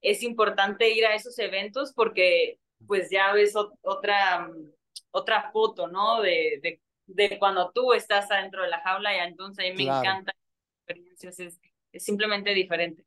es 0.02 0.22
importante 0.22 0.90
ir 0.90 1.06
a 1.06 1.14
esos 1.14 1.38
eventos 1.38 1.92
porque 1.94 2.58
pues 2.86 3.08
ya 3.10 3.32
ves 3.32 3.54
otra, 3.82 4.50
otra 5.10 5.50
foto, 5.50 5.88
¿no? 5.88 6.20
De, 6.20 6.60
de, 6.62 6.80
de, 7.06 7.38
cuando 7.38 7.70
tú 7.72 7.92
estás 7.92 8.30
adentro 8.30 8.62
de 8.62 8.68
la 8.68 8.80
jaula 8.80 9.14
y 9.14 9.28
entonces 9.28 9.64
a 9.64 9.68
mí 9.68 9.84
me 9.84 9.98
encanta 9.98 10.32
experiencias, 10.84 11.38
es, 11.40 11.60
es, 11.92 12.04
simplemente 12.04 12.54
diferente. 12.54 13.04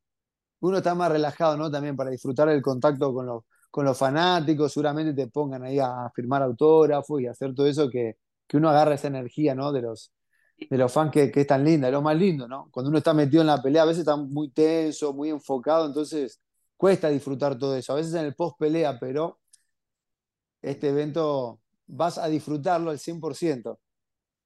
Uno 0.61 0.77
está 0.77 0.95
más 0.95 1.11
relajado, 1.11 1.57
¿no? 1.57 1.71
También 1.71 1.95
para 1.95 2.09
disfrutar 2.09 2.49
el 2.49 2.61
contacto 2.61 3.13
con 3.13 3.25
los, 3.25 3.43
con 3.71 3.85
los 3.85 3.97
fanáticos, 3.97 4.73
seguramente 4.73 5.13
te 5.13 5.29
pongan 5.29 5.63
ahí 5.63 5.79
a 5.79 6.09
firmar 6.13 6.41
autógrafos 6.41 7.21
y 7.21 7.27
hacer 7.27 7.53
todo 7.53 7.67
eso 7.67 7.89
que, 7.89 8.17
que 8.47 8.57
uno 8.57 8.69
agarra 8.69 8.95
esa 8.95 9.07
energía, 9.07 9.55
¿no? 9.55 9.71
De 9.71 9.81
los, 9.81 10.11
de 10.57 10.77
los 10.77 10.91
fans 10.91 11.11
que, 11.11 11.31
que 11.31 11.41
es 11.41 11.47
tan 11.47 11.63
linda, 11.63 11.87
es 11.87 11.93
lo 11.93 12.01
más 12.01 12.17
lindo, 12.17 12.47
¿no? 12.47 12.69
Cuando 12.71 12.89
uno 12.89 12.97
está 12.97 13.13
metido 13.13 13.41
en 13.41 13.47
la 13.47 13.61
pelea, 13.61 13.83
a 13.83 13.85
veces 13.85 13.99
está 13.99 14.17
muy 14.17 14.49
tenso, 14.51 15.13
muy 15.13 15.29
enfocado, 15.29 15.85
entonces 15.85 16.41
cuesta 16.75 17.09
disfrutar 17.09 17.57
todo 17.57 17.75
eso. 17.75 17.93
A 17.93 17.95
veces 17.97 18.13
en 18.13 18.25
el 18.25 18.35
post 18.35 18.57
pelea, 18.57 18.97
pero 18.99 19.39
este 20.61 20.89
evento 20.89 21.61
vas 21.87 22.17
a 22.17 22.27
disfrutarlo 22.27 22.91
al 22.91 22.99
100%. 22.99 23.77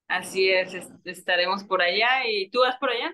Así 0.07 0.49
es, 0.49 0.73
estaremos 1.05 1.63
por 1.63 1.81
allá. 1.81 2.27
¿Y 2.27 2.49
tú 2.49 2.59
vas 2.61 2.77
por 2.77 2.89
allá? 2.89 3.13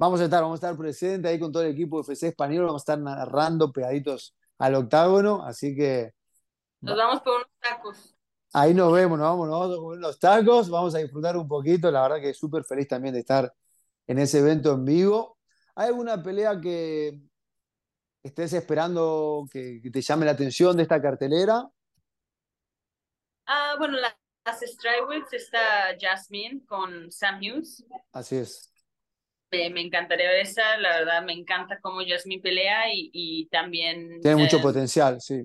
Vamos 0.00 0.18
a 0.20 0.24
estar, 0.24 0.42
vamos 0.42 0.62
a 0.62 0.66
estar 0.66 0.78
presentes 0.78 1.30
ahí 1.30 1.38
con 1.38 1.52
todo 1.52 1.62
el 1.62 1.72
equipo 1.72 1.98
de 1.98 2.12
FC 2.12 2.28
Español, 2.28 2.64
vamos 2.64 2.80
a 2.80 2.84
estar 2.84 2.98
narrando 2.98 3.70
pegaditos 3.70 4.34
al 4.56 4.74
octágono, 4.74 5.42
así 5.44 5.76
que... 5.76 6.12
Nos 6.80 6.96
vamos 6.96 7.20
por 7.20 7.34
unos 7.34 7.48
tacos. 7.60 8.16
Ahí 8.54 8.72
nos 8.72 8.90
vemos, 8.94 9.18
nos 9.18 9.28
vamos, 9.28 9.48
nos 9.48 9.60
vamos 9.60 9.76
a 9.76 9.78
comer 9.78 9.98
unos 9.98 10.18
tacos, 10.18 10.70
vamos 10.70 10.94
a 10.94 10.98
disfrutar 11.00 11.36
un 11.36 11.46
poquito, 11.46 11.90
la 11.90 12.00
verdad 12.00 12.20
que 12.22 12.32
súper 12.32 12.64
feliz 12.64 12.88
también 12.88 13.12
de 13.12 13.20
estar 13.20 13.52
en 14.06 14.18
ese 14.18 14.38
evento 14.38 14.72
en 14.72 14.86
vivo. 14.86 15.36
¿Hay 15.74 15.88
alguna 15.88 16.22
pelea 16.22 16.58
que 16.58 17.20
estés 18.22 18.54
esperando 18.54 19.46
que, 19.52 19.80
que 19.82 19.90
te 19.90 20.00
llame 20.00 20.24
la 20.24 20.32
atención 20.32 20.78
de 20.78 20.84
esta 20.84 21.02
cartelera? 21.02 21.68
Ah, 23.46 23.74
bueno, 23.78 23.98
las, 23.98 24.14
las 24.44 24.60
Strikeweeks 24.60 25.32
está 25.32 25.96
Jasmine 25.98 26.64
con 26.66 27.10
Sam 27.10 27.40
Hughes. 27.40 27.84
Así 28.12 28.36
es. 28.36 28.72
Me, 29.50 29.68
me, 29.70 29.80
encantaría 29.80 30.28
ver 30.28 30.40
esa, 30.40 30.78
la 30.78 31.00
verdad 31.00 31.22
me 31.24 31.32
encanta 31.32 31.80
cómo 31.80 32.00
Jasmine 32.06 32.40
pelea 32.40 32.92
y, 32.94 33.10
y 33.12 33.46
también... 33.46 34.20
Tiene 34.20 34.36
mucho 34.36 34.58
eh, 34.58 34.62
potencial, 34.62 35.20
sí. 35.20 35.42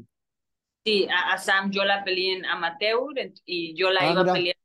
Sí, 0.86 1.08
a, 1.10 1.34
a, 1.34 1.38
Sam 1.40 1.72
yo 1.72 1.84
la 1.84 2.04
peleé 2.04 2.34
en 2.38 2.46
amateur 2.46 3.02
y 3.46 3.76
yo 3.76 3.90
la 3.90 4.02
ah, 4.02 4.12
iba 4.12 4.22
mira. 4.22 4.32
a 4.32 4.36
pelear 4.36 4.56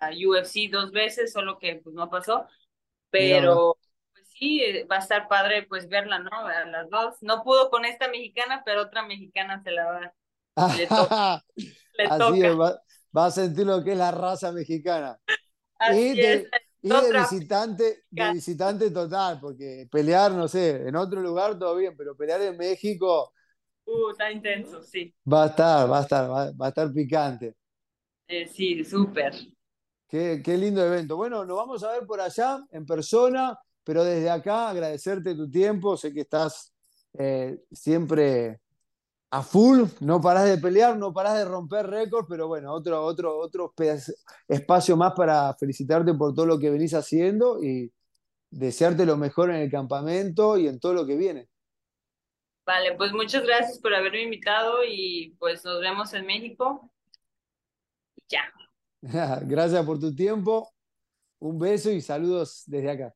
a 0.00 0.10
UFC 0.10 0.70
dos 0.70 0.92
veces, 0.92 1.32
solo 1.32 1.58
que 1.58 1.80
pues 1.82 1.94
no 1.94 2.08
pasó, 2.08 2.46
pero 3.10 3.76
pues 4.12 4.28
sí, 4.30 4.60
eh, 4.62 4.86
va 4.90 4.96
a 4.96 5.00
estar 5.00 5.26
padre 5.28 5.64
pues 5.68 5.88
verla, 5.88 6.20
¿no? 6.20 6.30
A 6.30 6.64
las 6.64 6.88
dos. 6.90 7.16
No 7.22 7.42
pudo 7.42 7.70
con 7.70 7.84
esta 7.84 8.08
mexicana, 8.08 8.62
pero 8.64 8.82
otra 8.82 9.04
mexicana 9.04 9.62
se 9.62 9.70
la 9.72 9.84
va. 9.86 10.76
Le 10.76 10.86
toca. 10.86 11.44
Le 11.56 12.04
Así 12.04 12.18
toca. 12.18 12.46
Es, 12.46 12.58
va, 12.58 12.80
va, 13.16 13.26
a 13.26 13.30
sentir 13.30 13.66
lo 13.66 13.82
que 13.82 13.92
es 13.92 13.98
la 13.98 14.10
raza 14.10 14.52
mexicana. 14.52 15.18
Así 15.78 16.12
y, 16.12 16.20
de 16.20 16.48
visitante, 16.82 18.04
de 18.10 18.32
visitante 18.32 18.90
total, 18.90 19.40
porque 19.40 19.88
pelear, 19.90 20.32
no 20.32 20.46
sé, 20.48 20.86
en 20.86 20.96
otro 20.96 21.20
lugar 21.20 21.58
todo 21.58 21.76
bien, 21.76 21.96
pero 21.96 22.16
pelear 22.16 22.42
en 22.42 22.56
México. 22.56 23.32
Uh, 23.86 24.10
está 24.10 24.30
intenso, 24.30 24.82
sí. 24.82 25.14
Va 25.30 25.44
a 25.44 25.46
estar, 25.46 25.90
va 25.90 25.98
a 25.98 26.02
estar, 26.02 26.30
va, 26.30 26.66
a 26.66 26.68
estar 26.68 26.92
picante. 26.92 27.56
Eh, 28.28 28.46
sí, 28.46 28.84
súper. 28.84 29.34
Qué, 30.08 30.42
qué 30.44 30.56
lindo 30.56 30.84
evento. 30.84 31.16
Bueno, 31.16 31.44
nos 31.44 31.56
vamos 31.56 31.82
a 31.84 31.92
ver 31.92 32.06
por 32.06 32.20
allá, 32.20 32.60
en 32.70 32.84
persona, 32.86 33.58
pero 33.82 34.04
desde 34.04 34.30
acá 34.30 34.70
agradecerte 34.70 35.34
tu 35.34 35.50
tiempo. 35.50 35.96
Sé 35.96 36.12
que 36.12 36.20
estás 36.20 36.74
eh, 37.18 37.58
siempre 37.70 38.60
a 39.34 39.42
full, 39.42 39.88
no 39.98 40.20
parás 40.20 40.48
de 40.48 40.58
pelear, 40.58 40.96
no 40.96 41.12
parás 41.12 41.36
de 41.36 41.44
romper 41.44 41.88
récords, 41.88 42.28
pero 42.30 42.46
bueno, 42.46 42.72
otro, 42.72 43.04
otro, 43.04 43.36
otro 43.36 43.74
espacio 44.46 44.96
más 44.96 45.12
para 45.14 45.52
felicitarte 45.54 46.14
por 46.14 46.32
todo 46.32 46.46
lo 46.46 46.56
que 46.56 46.70
venís 46.70 46.94
haciendo 46.94 47.60
y 47.60 47.92
desearte 48.48 49.04
lo 49.04 49.16
mejor 49.16 49.50
en 49.50 49.56
el 49.56 49.70
campamento 49.72 50.56
y 50.56 50.68
en 50.68 50.78
todo 50.78 50.94
lo 50.94 51.04
que 51.04 51.16
viene. 51.16 51.48
Vale, 52.64 52.94
pues 52.96 53.12
muchas 53.12 53.44
gracias 53.44 53.80
por 53.80 53.92
haberme 53.92 54.22
invitado 54.22 54.84
y 54.86 55.34
pues 55.40 55.64
nos 55.64 55.80
vemos 55.80 56.14
en 56.14 56.26
México. 56.26 56.92
Ya. 58.28 58.52
gracias 59.42 59.84
por 59.84 59.98
tu 59.98 60.14
tiempo. 60.14 60.72
Un 61.40 61.58
beso 61.58 61.90
y 61.90 62.00
saludos 62.00 62.62
desde 62.66 62.90
acá. 62.92 63.14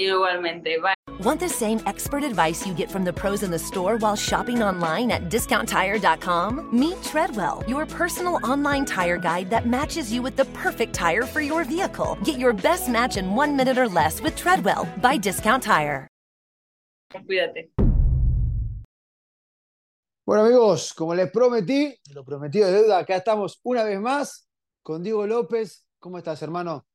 Igualmente, 0.00 0.80
bye. 0.80 0.94
Want 1.22 1.38
the 1.38 1.48
same 1.48 1.80
expert 1.84 2.24
advice 2.24 2.66
you 2.66 2.72
get 2.72 2.90
from 2.90 3.04
the 3.04 3.12
pros 3.12 3.42
in 3.42 3.50
the 3.50 3.58
store 3.58 3.98
while 3.98 4.16
shopping 4.16 4.62
online 4.62 5.10
at 5.10 5.28
discounttire.com? 5.28 6.70
Meet 6.72 7.02
Treadwell, 7.02 7.62
your 7.68 7.84
personal 7.84 8.40
online 8.42 8.86
tire 8.86 9.18
guide 9.18 9.50
that 9.50 9.66
matches 9.66 10.10
you 10.10 10.22
with 10.22 10.36
the 10.36 10.46
perfect 10.46 10.94
tire 10.94 11.24
for 11.26 11.42
your 11.42 11.64
vehicle. 11.64 12.16
Get 12.24 12.38
your 12.38 12.54
best 12.54 12.88
match 12.88 13.18
in 13.18 13.34
one 13.34 13.54
minute 13.54 13.76
or 13.76 13.88
less 13.88 14.22
with 14.22 14.34
Treadwell 14.34 14.88
by 15.02 15.18
Discount 15.18 15.62
Tire. 15.62 16.08
Cuídate. 17.12 17.70
Bueno 20.24 20.44
amigos, 20.44 20.94
como 20.94 21.14
les 21.14 21.28
prometí, 21.30 21.92
lo 22.14 22.24
prometido 22.24 22.68
de 22.68 22.82
deuda, 22.82 22.98
acá 22.98 23.16
estamos 23.16 23.58
una 23.64 23.82
vez 23.82 24.00
más 24.00 24.48
con 24.82 25.02
Diego 25.02 25.26
López. 25.26 25.84
¿Cómo 25.98 26.18
estás, 26.18 26.40
hermano? 26.42 26.86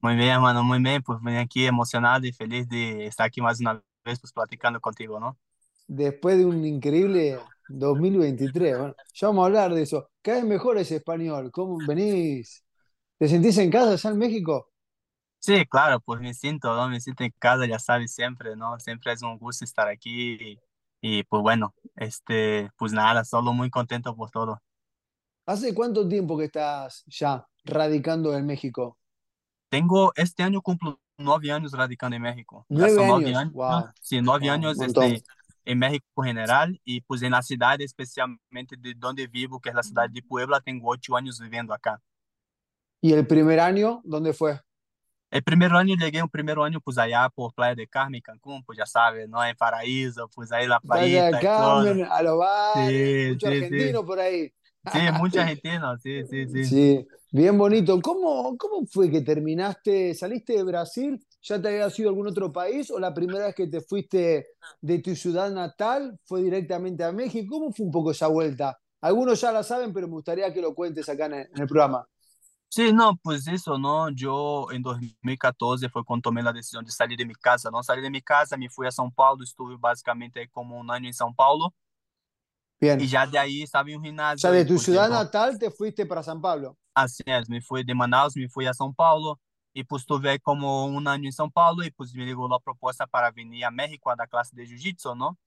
Muy 0.00 0.14
bien, 0.16 0.40
mano, 0.40 0.62
muy 0.64 0.80
bien. 0.82 1.02
Pues 1.02 1.18
vine 1.20 1.38
aquí 1.40 1.66
emocionado 1.66 2.26
y 2.26 2.32
feliz 2.32 2.68
de 2.68 3.06
estar 3.06 3.26
aquí 3.26 3.40
más 3.42 3.60
una 3.60 3.82
vez 4.04 4.20
pues, 4.20 4.32
platicando 4.32 4.80
contigo, 4.80 5.18
¿no? 5.20 5.38
Después 5.86 6.38
de 6.38 6.44
un 6.46 6.64
increíble 6.64 7.48
2023, 7.68 8.76
bueno, 8.78 8.96
ya 9.14 9.28
vamos 9.28 9.42
a 9.44 9.46
hablar 9.46 9.74
de 9.74 9.82
eso. 9.82 10.10
Cada 10.22 10.38
vez 10.38 10.46
mejor 10.46 10.78
ese 10.78 10.96
español. 10.96 11.50
¿Cómo 11.52 11.84
venís? 11.84 12.64
¿Te 13.18 13.28
sentís 13.28 13.58
en 13.58 13.70
casa 13.70 13.92
allá 13.92 14.10
en 14.10 14.18
México? 14.18 14.70
Sí, 15.38 15.64
claro, 15.66 16.00
pues 16.00 16.20
me 16.20 16.34
siento, 16.34 16.74
¿no? 16.74 16.88
Me 16.88 17.00
siento 17.00 17.22
en 17.22 17.30
casa, 17.38 17.66
ya 17.66 17.78
sabes, 17.78 18.12
siempre, 18.14 18.56
¿no? 18.56 18.78
Siempre 18.80 19.12
es 19.12 19.22
un 19.22 19.38
gusto 19.38 19.64
estar 19.64 19.86
aquí 19.88 20.36
y, 20.40 20.60
y 21.00 21.22
pues 21.24 21.40
bueno, 21.42 21.72
este, 21.94 22.68
pues 22.76 22.92
nada, 22.92 23.24
solo 23.24 23.52
muy 23.52 23.70
contento 23.70 24.16
por 24.16 24.30
todo. 24.30 24.60
¿Hace 25.46 25.74
cuánto 25.74 26.06
tiempo 26.08 26.36
que 26.38 26.44
estás 26.46 27.02
ya 27.06 27.46
radicando 27.64 28.36
en 28.36 28.46
México? 28.46 28.98
Tengo, 29.68 30.12
este 30.16 30.42
año 30.42 30.62
cumplo 30.62 31.00
nueve 31.18 31.50
años 31.50 31.72
radicando 31.72 32.16
en 32.16 32.22
México. 32.22 32.64
Nueve 32.68 33.04
años, 33.04 33.52
wow. 33.52 33.84
Sí, 34.00 34.20
nueve 34.22 34.46
Wow, 34.46 34.54
años 34.54 34.80
este, 34.80 35.22
en 35.64 35.78
México 35.78 36.22
general 36.22 36.80
y 36.84 37.00
pues 37.00 37.22
en 37.22 37.32
la 37.32 37.42
ciudad 37.42 37.80
especialmente 37.80 38.76
de 38.78 38.94
donde 38.94 39.26
vivo, 39.26 39.60
que 39.60 39.70
es 39.70 39.74
la 39.74 39.82
ciudad 39.82 40.08
de 40.08 40.22
Puebla, 40.22 40.60
tengo 40.60 40.90
ocho 40.90 41.16
años 41.16 41.40
viviendo 41.40 41.74
acá. 41.74 42.00
¿Y 43.00 43.12
el 43.12 43.26
primer 43.26 43.60
año 43.60 44.00
dónde 44.04 44.32
fue? 44.32 44.60
El 45.30 45.42
primer 45.42 45.72
año 45.72 45.96
llegué, 45.96 46.22
un 46.22 46.28
primer 46.28 46.58
año 46.58 46.80
pues 46.80 46.98
allá 46.98 47.28
por 47.28 47.52
Playa 47.52 47.74
de 47.74 47.88
Carmen, 47.88 48.20
Cancún, 48.20 48.62
pues 48.64 48.78
ya 48.78 48.86
sabes, 48.86 49.28
¿no? 49.28 49.44
En 49.44 49.56
Paraíso, 49.56 50.28
pues 50.34 50.52
ahí 50.52 50.66
la 50.66 50.80
Playa 50.80 51.30
playita 51.30 51.38
de 51.38 51.44
y 51.44 51.48
todo. 51.48 51.84
Carmen, 51.84 52.04
a 52.08 52.22
los 52.22 52.38
bares, 52.38 53.18
Sí, 53.26 53.28
mucho 53.32 53.48
sí, 53.50 53.52
sí. 53.52 53.64
argentino 53.64 54.04
por 54.06 54.20
ahí. 54.20 54.52
Sí, 54.92 54.98
mucha 55.18 55.42
argentina, 55.42 55.98
sí, 55.98 56.24
sí, 56.26 56.46
sí. 56.48 56.64
Sí, 56.64 57.06
bien 57.32 57.58
bonito. 57.58 58.00
¿Cómo, 58.00 58.56
cómo 58.56 58.86
fue 58.86 59.10
que 59.10 59.20
terminaste? 59.20 60.14
¿Saliste 60.14 60.54
de 60.54 60.62
Brasil? 60.62 61.24
¿Ya 61.42 61.60
te 61.60 61.68
habías 61.68 61.98
ido 61.98 62.08
a 62.08 62.12
algún 62.12 62.28
otro 62.28 62.52
país? 62.52 62.90
¿O 62.90 62.98
la 62.98 63.12
primera 63.12 63.46
vez 63.46 63.54
que 63.54 63.66
te 63.66 63.80
fuiste 63.80 64.46
de 64.80 64.98
tu 65.00 65.14
ciudad 65.16 65.50
natal 65.50 66.18
fue 66.24 66.42
directamente 66.42 67.04
a 67.04 67.12
México? 67.12 67.58
¿Cómo 67.58 67.72
fue 67.72 67.86
un 67.86 67.92
poco 67.92 68.10
esa 68.12 68.28
vuelta? 68.28 68.78
Algunos 69.00 69.40
ya 69.40 69.52
la 69.52 69.62
saben, 69.62 69.92
pero 69.92 70.06
me 70.06 70.14
gustaría 70.14 70.52
que 70.52 70.60
lo 70.60 70.74
cuentes 70.74 71.08
acá 71.08 71.26
en 71.26 71.34
el, 71.34 71.40
en 71.52 71.62
el 71.62 71.66
programa. 71.66 72.06
Sí, 72.68 72.92
no, 72.92 73.16
pues 73.22 73.46
eso, 73.46 73.78
¿no? 73.78 74.10
Yo 74.10 74.66
en 74.70 74.82
2014 74.82 75.88
fue 75.88 76.04
cuando 76.04 76.22
tomé 76.22 76.42
la 76.42 76.52
decisión 76.52 76.84
de 76.84 76.90
salir 76.90 77.16
de 77.16 77.24
mi 77.24 77.34
casa, 77.34 77.70
¿no? 77.70 77.82
Salí 77.82 78.02
de 78.02 78.10
mi 78.10 78.20
casa, 78.20 78.56
me 78.56 78.68
fui 78.68 78.86
a 78.86 78.90
São 78.90 79.10
Paulo, 79.12 79.42
estuve 79.42 79.76
básicamente 79.78 80.48
como 80.50 80.78
un 80.78 80.90
año 80.90 81.06
en 81.06 81.14
São 81.14 81.34
Paulo 81.34 81.72
Bien. 82.80 83.00
y 83.00 83.06
ya 83.06 83.26
de 83.26 83.38
ahí 83.38 83.62
en 83.62 83.94
un 83.96 84.00
O 84.00 84.02
gimnasio. 84.02 84.38
sea, 84.38 84.50
de 84.50 84.64
tu 84.64 84.78
ciudad 84.78 85.04
llegó- 85.08 85.14
natal 85.22 85.58
te 85.58 85.70
fuiste 85.70 86.04
para 86.06 86.22
San 86.22 86.40
Pablo. 86.40 86.76
Así 86.94 87.22
es, 87.26 87.48
me 87.48 87.60
fui 87.60 87.84
de 87.84 87.94
Manaus, 87.94 88.36
me 88.36 88.48
fui 88.48 88.66
a 88.66 88.72
São 88.72 88.94
Paulo 88.94 89.40
y 89.74 89.84
pues 89.84 90.02
estuve 90.02 90.38
como 90.40 90.86
un 90.86 91.06
año 91.08 91.24
en 91.28 91.32
São 91.32 91.50
Paulo 91.52 91.84
y 91.84 91.90
pues 91.90 92.14
me 92.14 92.24
llegó 92.24 92.48
la 92.48 92.58
propuesta 92.58 93.06
para 93.06 93.30
venir 93.30 93.64
a 93.64 93.70
México 93.70 94.10
a 94.10 94.16
dar 94.16 94.28
clase 94.28 94.54
de 94.56 94.64
Jiu-Jitsu, 94.66 95.14
¿no? 95.16 95.38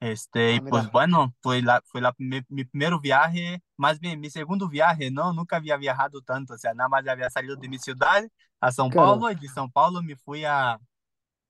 Este, 0.00 0.52
Ah, 0.52 0.54
y 0.56 0.60
pues 0.60 0.90
bueno, 0.90 1.34
fue 1.42 1.60
la, 1.62 1.82
fue 1.84 2.00
la, 2.00 2.14
mi, 2.18 2.40
mi 2.48 2.64
primer 2.64 2.98
viaje, 3.00 3.62
más 3.76 3.98
bien 4.00 4.18
mi 4.20 4.30
segundo 4.30 4.66
viaje, 4.68 5.10
¿no? 5.10 5.32
Nunca 5.34 5.56
había 5.56 5.76
viajado 5.76 6.22
tanto, 6.22 6.54
o 6.54 6.58
sea, 6.58 6.72
nada 6.74 6.88
más 6.88 7.06
había 7.06 7.28
salido 7.30 7.56
de 7.56 7.68
mi 7.68 7.78
ciudad 7.78 8.26
a 8.60 8.68
São 8.70 8.90
Claro. 8.90 9.18
Paulo 9.18 9.30
y 9.30 9.34
de 9.34 9.48
São 9.48 9.70
Paulo 9.70 10.02
me 10.02 10.16
fui 10.16 10.44
a, 10.46 10.78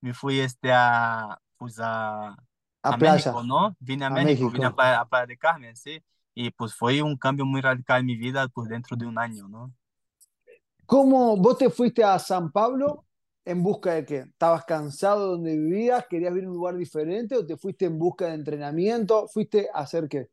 me 0.01 0.13
fui 0.15 0.41
este 0.41 0.73
a, 0.73 1.39
pues 1.59 1.79
a, 1.81 2.35
A 2.83 2.91
a 2.91 2.99
playa. 2.99 3.33
México, 3.33 3.43
¿no? 3.43 3.77
Vine 3.81 4.05
a, 4.07 4.11
A 4.11 4.19
México, 4.19 4.51
vine 4.51 4.67
a 4.67 4.71
México. 4.71 4.77
Playa, 4.77 5.01
a 5.01 5.09
Playa 5.09 5.27
de 5.27 5.39
Carmen, 5.39 5.77
sí. 5.77 6.03
Y 6.35 6.51
pues 6.51 6.75
fue 6.75 7.03
un 7.03 7.17
cambio 7.17 7.45
muy 7.47 7.61
radical 7.61 8.01
en 8.01 8.07
mi 8.07 8.17
vida, 8.17 8.49
pues 8.49 8.69
dentro 8.69 8.97
de 8.97 9.07
un 9.07 9.19
año, 9.19 9.49
¿no? 9.49 9.73
¿Cómo 10.87 11.37
vos 11.37 11.59
te 11.59 11.71
fuiste 11.71 12.03
a 12.05 12.19
San 12.19 12.51
Pablo 12.51 13.07
en 13.45 13.63
busca 13.63 13.95
de 13.95 14.05
qué? 14.05 14.19
¿Estabas 14.21 14.65
cansado 14.65 15.25
de 15.25 15.31
donde 15.33 15.57
vivías? 15.57 16.07
¿Querías 16.09 16.33
vivir 16.33 16.45
en 16.45 16.51
un 16.51 16.57
lugar 16.57 16.77
diferente? 16.77 17.37
¿O 17.37 17.47
te 17.47 17.57
fuiste 17.57 17.87
en 17.87 17.99
busca 17.99 18.27
de 18.27 18.35
entrenamiento? 18.35 19.29
¿Fuiste 19.29 19.69
a 19.73 19.81
hacer 19.81 20.09
qué? 20.09 20.29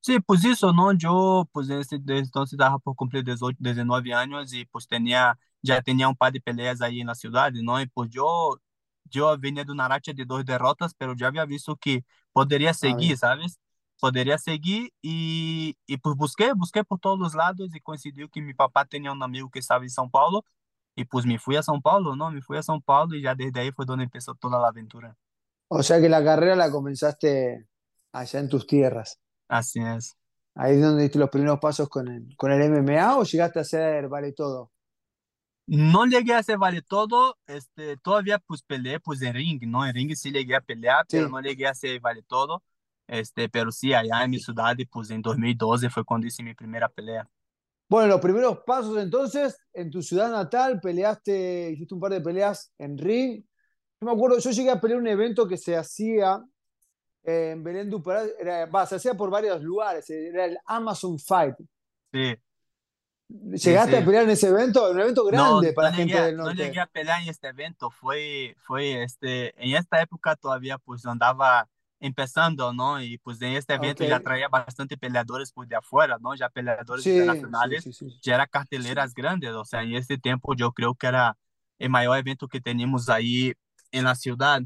Sí, 0.00 0.18
pues 0.20 0.44
eso, 0.44 0.72
¿no? 0.72 0.92
Yo, 0.92 1.48
pues 1.52 1.68
desde, 1.68 1.98
desde 1.98 2.20
entonces 2.24 2.54
estaba 2.54 2.78
por 2.78 2.96
cumplir 2.96 3.24
18, 3.24 3.56
19 3.60 4.12
años 4.14 4.52
y 4.52 4.64
pues 4.66 4.88
tenía, 4.88 5.38
ya 5.62 5.80
tenía 5.80 6.08
un 6.08 6.16
par 6.16 6.32
de 6.32 6.40
peleas 6.40 6.80
ahí 6.82 7.00
en 7.00 7.06
la 7.06 7.14
ciudad, 7.14 7.52
¿no? 7.52 7.80
Y 7.80 7.86
pues 7.86 8.10
yo, 8.10 8.58
yo 9.12 9.36
venía 9.38 9.64
de 9.64 9.72
una 9.72 9.88
racha 9.88 10.12
de 10.14 10.24
dos 10.26 10.44
derrotas, 10.44 10.94
pero 10.94 11.14
ya 11.16 11.28
había 11.28 11.46
visto 11.46 11.76
que 11.76 12.04
podría 12.32 12.70
Ah, 12.70 12.74
seguir. 12.74 13.18
¿sabes? 13.18 13.60
Podría 14.00 14.38
seguir 14.38 14.92
y, 15.02 15.78
y 15.86 15.98
pues 15.98 16.16
busqué, 16.16 16.52
busqué 16.54 16.84
por 16.84 16.98
todos 17.00 17.18
los 17.20 17.34
lados 17.36 17.70
y 17.74 17.80
coincidió 17.80 18.28
que 18.30 18.42
mi 18.42 18.54
papá 18.54 18.84
tenía 18.86 19.12
un 19.12 19.22
amigo 19.22 19.50
que 19.50 19.60
estaba 19.60 19.84
en 19.84 19.90
São 19.90 20.10
Paulo 20.10 20.44
y 20.96 21.04
pues 21.06 21.26
me 21.26 21.38
fui 21.38 21.56
a 21.56 21.62
São 21.62 21.80
Paulo, 21.82 22.16
¿no? 22.16 22.30
Me 22.32 22.42
fui 22.42 22.58
a 22.58 22.62
São 22.62 22.82
Paulo 22.82 23.16
y 23.16 23.22
ya 23.22 23.34
desde 23.36 23.60
ahí 23.60 23.72
fue 23.72 23.86
donde 23.86 24.04
empezó 24.04 24.34
toda 24.34 24.58
la 24.60 24.68
aventura. 24.68 25.16
O 25.68 25.82
sea 25.82 26.00
que 26.00 26.08
la 26.08 26.22
carrera 26.22 26.54
la 26.54 26.70
comenzaste 26.70 27.66
allá 28.12 28.38
en 28.40 28.48
tus 28.48 28.64
tierras. 28.66 29.18
Así 29.48 29.80
es. 29.80 30.16
Ahí 30.54 30.76
es 30.76 30.82
donde 30.82 31.02
diste 31.04 31.18
los 31.18 31.30
primeros 31.30 31.58
pasos 31.60 31.88
con 31.88 32.08
el, 32.08 32.36
con 32.36 32.52
el 32.52 32.62
MMA 32.62 33.16
o 33.18 33.24
llegaste 33.24 33.58
a 33.58 33.62
hacer 33.62 34.08
vale 34.08 34.32
todo. 34.32 34.70
No 35.66 36.06
llegué 36.06 36.34
a 36.34 36.38
hacer 36.38 36.58
vale 36.58 36.82
todo, 36.82 37.38
este, 37.46 37.96
todavía 37.96 38.38
pues 38.38 38.62
peleé 38.62 39.00
pues 39.00 39.22
en 39.22 39.34
ring, 39.34 39.62
¿no? 39.66 39.86
En 39.86 39.94
ring 39.94 40.14
sí 40.14 40.30
llegué 40.30 40.56
a 40.56 40.60
pelear, 40.60 41.06
pero 41.08 41.28
no 41.28 41.40
llegué 41.40 41.66
a 41.66 41.70
hacer 41.70 42.00
vale 42.00 42.22
todo, 42.22 42.62
este, 43.06 43.48
pero 43.48 43.70
sí, 43.70 43.94
allá 43.94 44.24
en 44.24 44.30
mi 44.30 44.38
ciudad, 44.38 44.76
pues 44.90 45.10
en 45.10 45.22
2012 45.22 45.88
fue 45.88 46.04
cuando 46.04 46.26
hice 46.26 46.42
mi 46.42 46.54
primera 46.54 46.88
pelea. 46.88 47.28
Bueno, 47.88 48.08
los 48.08 48.20
primeros 48.20 48.60
pasos 48.66 48.98
entonces, 48.98 49.56
en 49.72 49.90
tu 49.90 50.02
ciudad 50.02 50.30
natal, 50.30 50.80
peleaste, 50.80 51.70
hiciste 51.72 51.94
un 51.94 52.00
par 52.00 52.12
de 52.12 52.20
peleas 52.20 52.72
en 52.78 52.98
ring. 52.98 53.44
Yo 54.00 54.06
me 54.06 54.12
acuerdo, 54.12 54.38
yo 54.38 54.50
llegué 54.50 54.70
a 54.70 54.80
pelear 54.80 54.98
un 54.98 55.06
evento 55.06 55.46
que 55.46 55.56
se 55.56 55.76
hacía 55.76 56.42
en 57.22 57.62
Belén 57.62 57.88
do 57.88 58.02
Pará, 58.02 58.24
era, 58.38 58.86
se 58.86 58.96
hacía 58.96 59.14
por 59.14 59.30
varios 59.30 59.62
lugares, 59.62 60.08
era 60.10 60.46
el 60.46 60.58
Amazon 60.66 61.18
Fight. 61.18 61.54
Sí. 62.12 62.34
¿Llegaste 63.28 63.96
sí. 63.96 64.02
a 64.02 64.04
pelear 64.04 64.24
en 64.24 64.30
ese 64.30 64.48
evento? 64.48 64.90
Un 64.90 65.00
evento 65.00 65.24
No, 65.28 65.62
grande 65.62 65.72
para 65.72 65.90
no 65.90 65.96
gente 65.96 66.18
llegué, 66.18 66.20
del 66.20 66.36
no 66.40 66.52
norte. 66.52 66.62
llegué 66.62 66.80
a 66.80 66.86
pelear 66.86 67.22
en 67.22 67.28
este 67.30 67.48
evento, 67.48 67.90
fue, 67.90 68.54
fue 68.58 69.02
este, 69.02 69.54
en 69.62 69.76
esta 69.76 70.02
época 70.02 70.36
todavía 70.36 70.76
pues 70.78 71.06
andaba 71.06 71.68
empezando, 72.00 72.72
¿no? 72.74 73.00
Y 73.02 73.16
pues 73.18 73.40
en 73.40 73.52
este 73.54 73.74
evento 73.74 74.04
ya 74.04 74.20
Ok. 74.20 74.22
traía 74.22 74.48
bastante 74.48 74.98
peleadores 74.98 75.52
pues 75.52 75.68
de 75.68 75.76
afuera, 75.76 76.18
¿no? 76.20 76.34
Ya 76.34 76.50
peleadores 76.50 77.04
Sí, 77.04 77.10
internacionales. 77.10 77.84
sí, 77.84 77.92
sí. 77.92 78.06
ya 78.20 78.34
era 78.34 78.46
carteleras 78.46 79.14
grandes, 79.14 79.52
o 79.52 79.64
sea, 79.64 79.82
en 79.82 79.94
ese 79.94 80.18
tiempo 80.18 80.54
yo 80.54 80.72
creo 80.72 80.94
que 80.94 81.06
era 81.06 81.38
el 81.78 81.88
mayor 81.90 82.18
evento 82.18 82.48
que 82.48 82.60
teníamos 82.60 83.08
ahí 83.08 83.54
en 83.90 84.04
la 84.04 84.14
ciudad. 84.14 84.60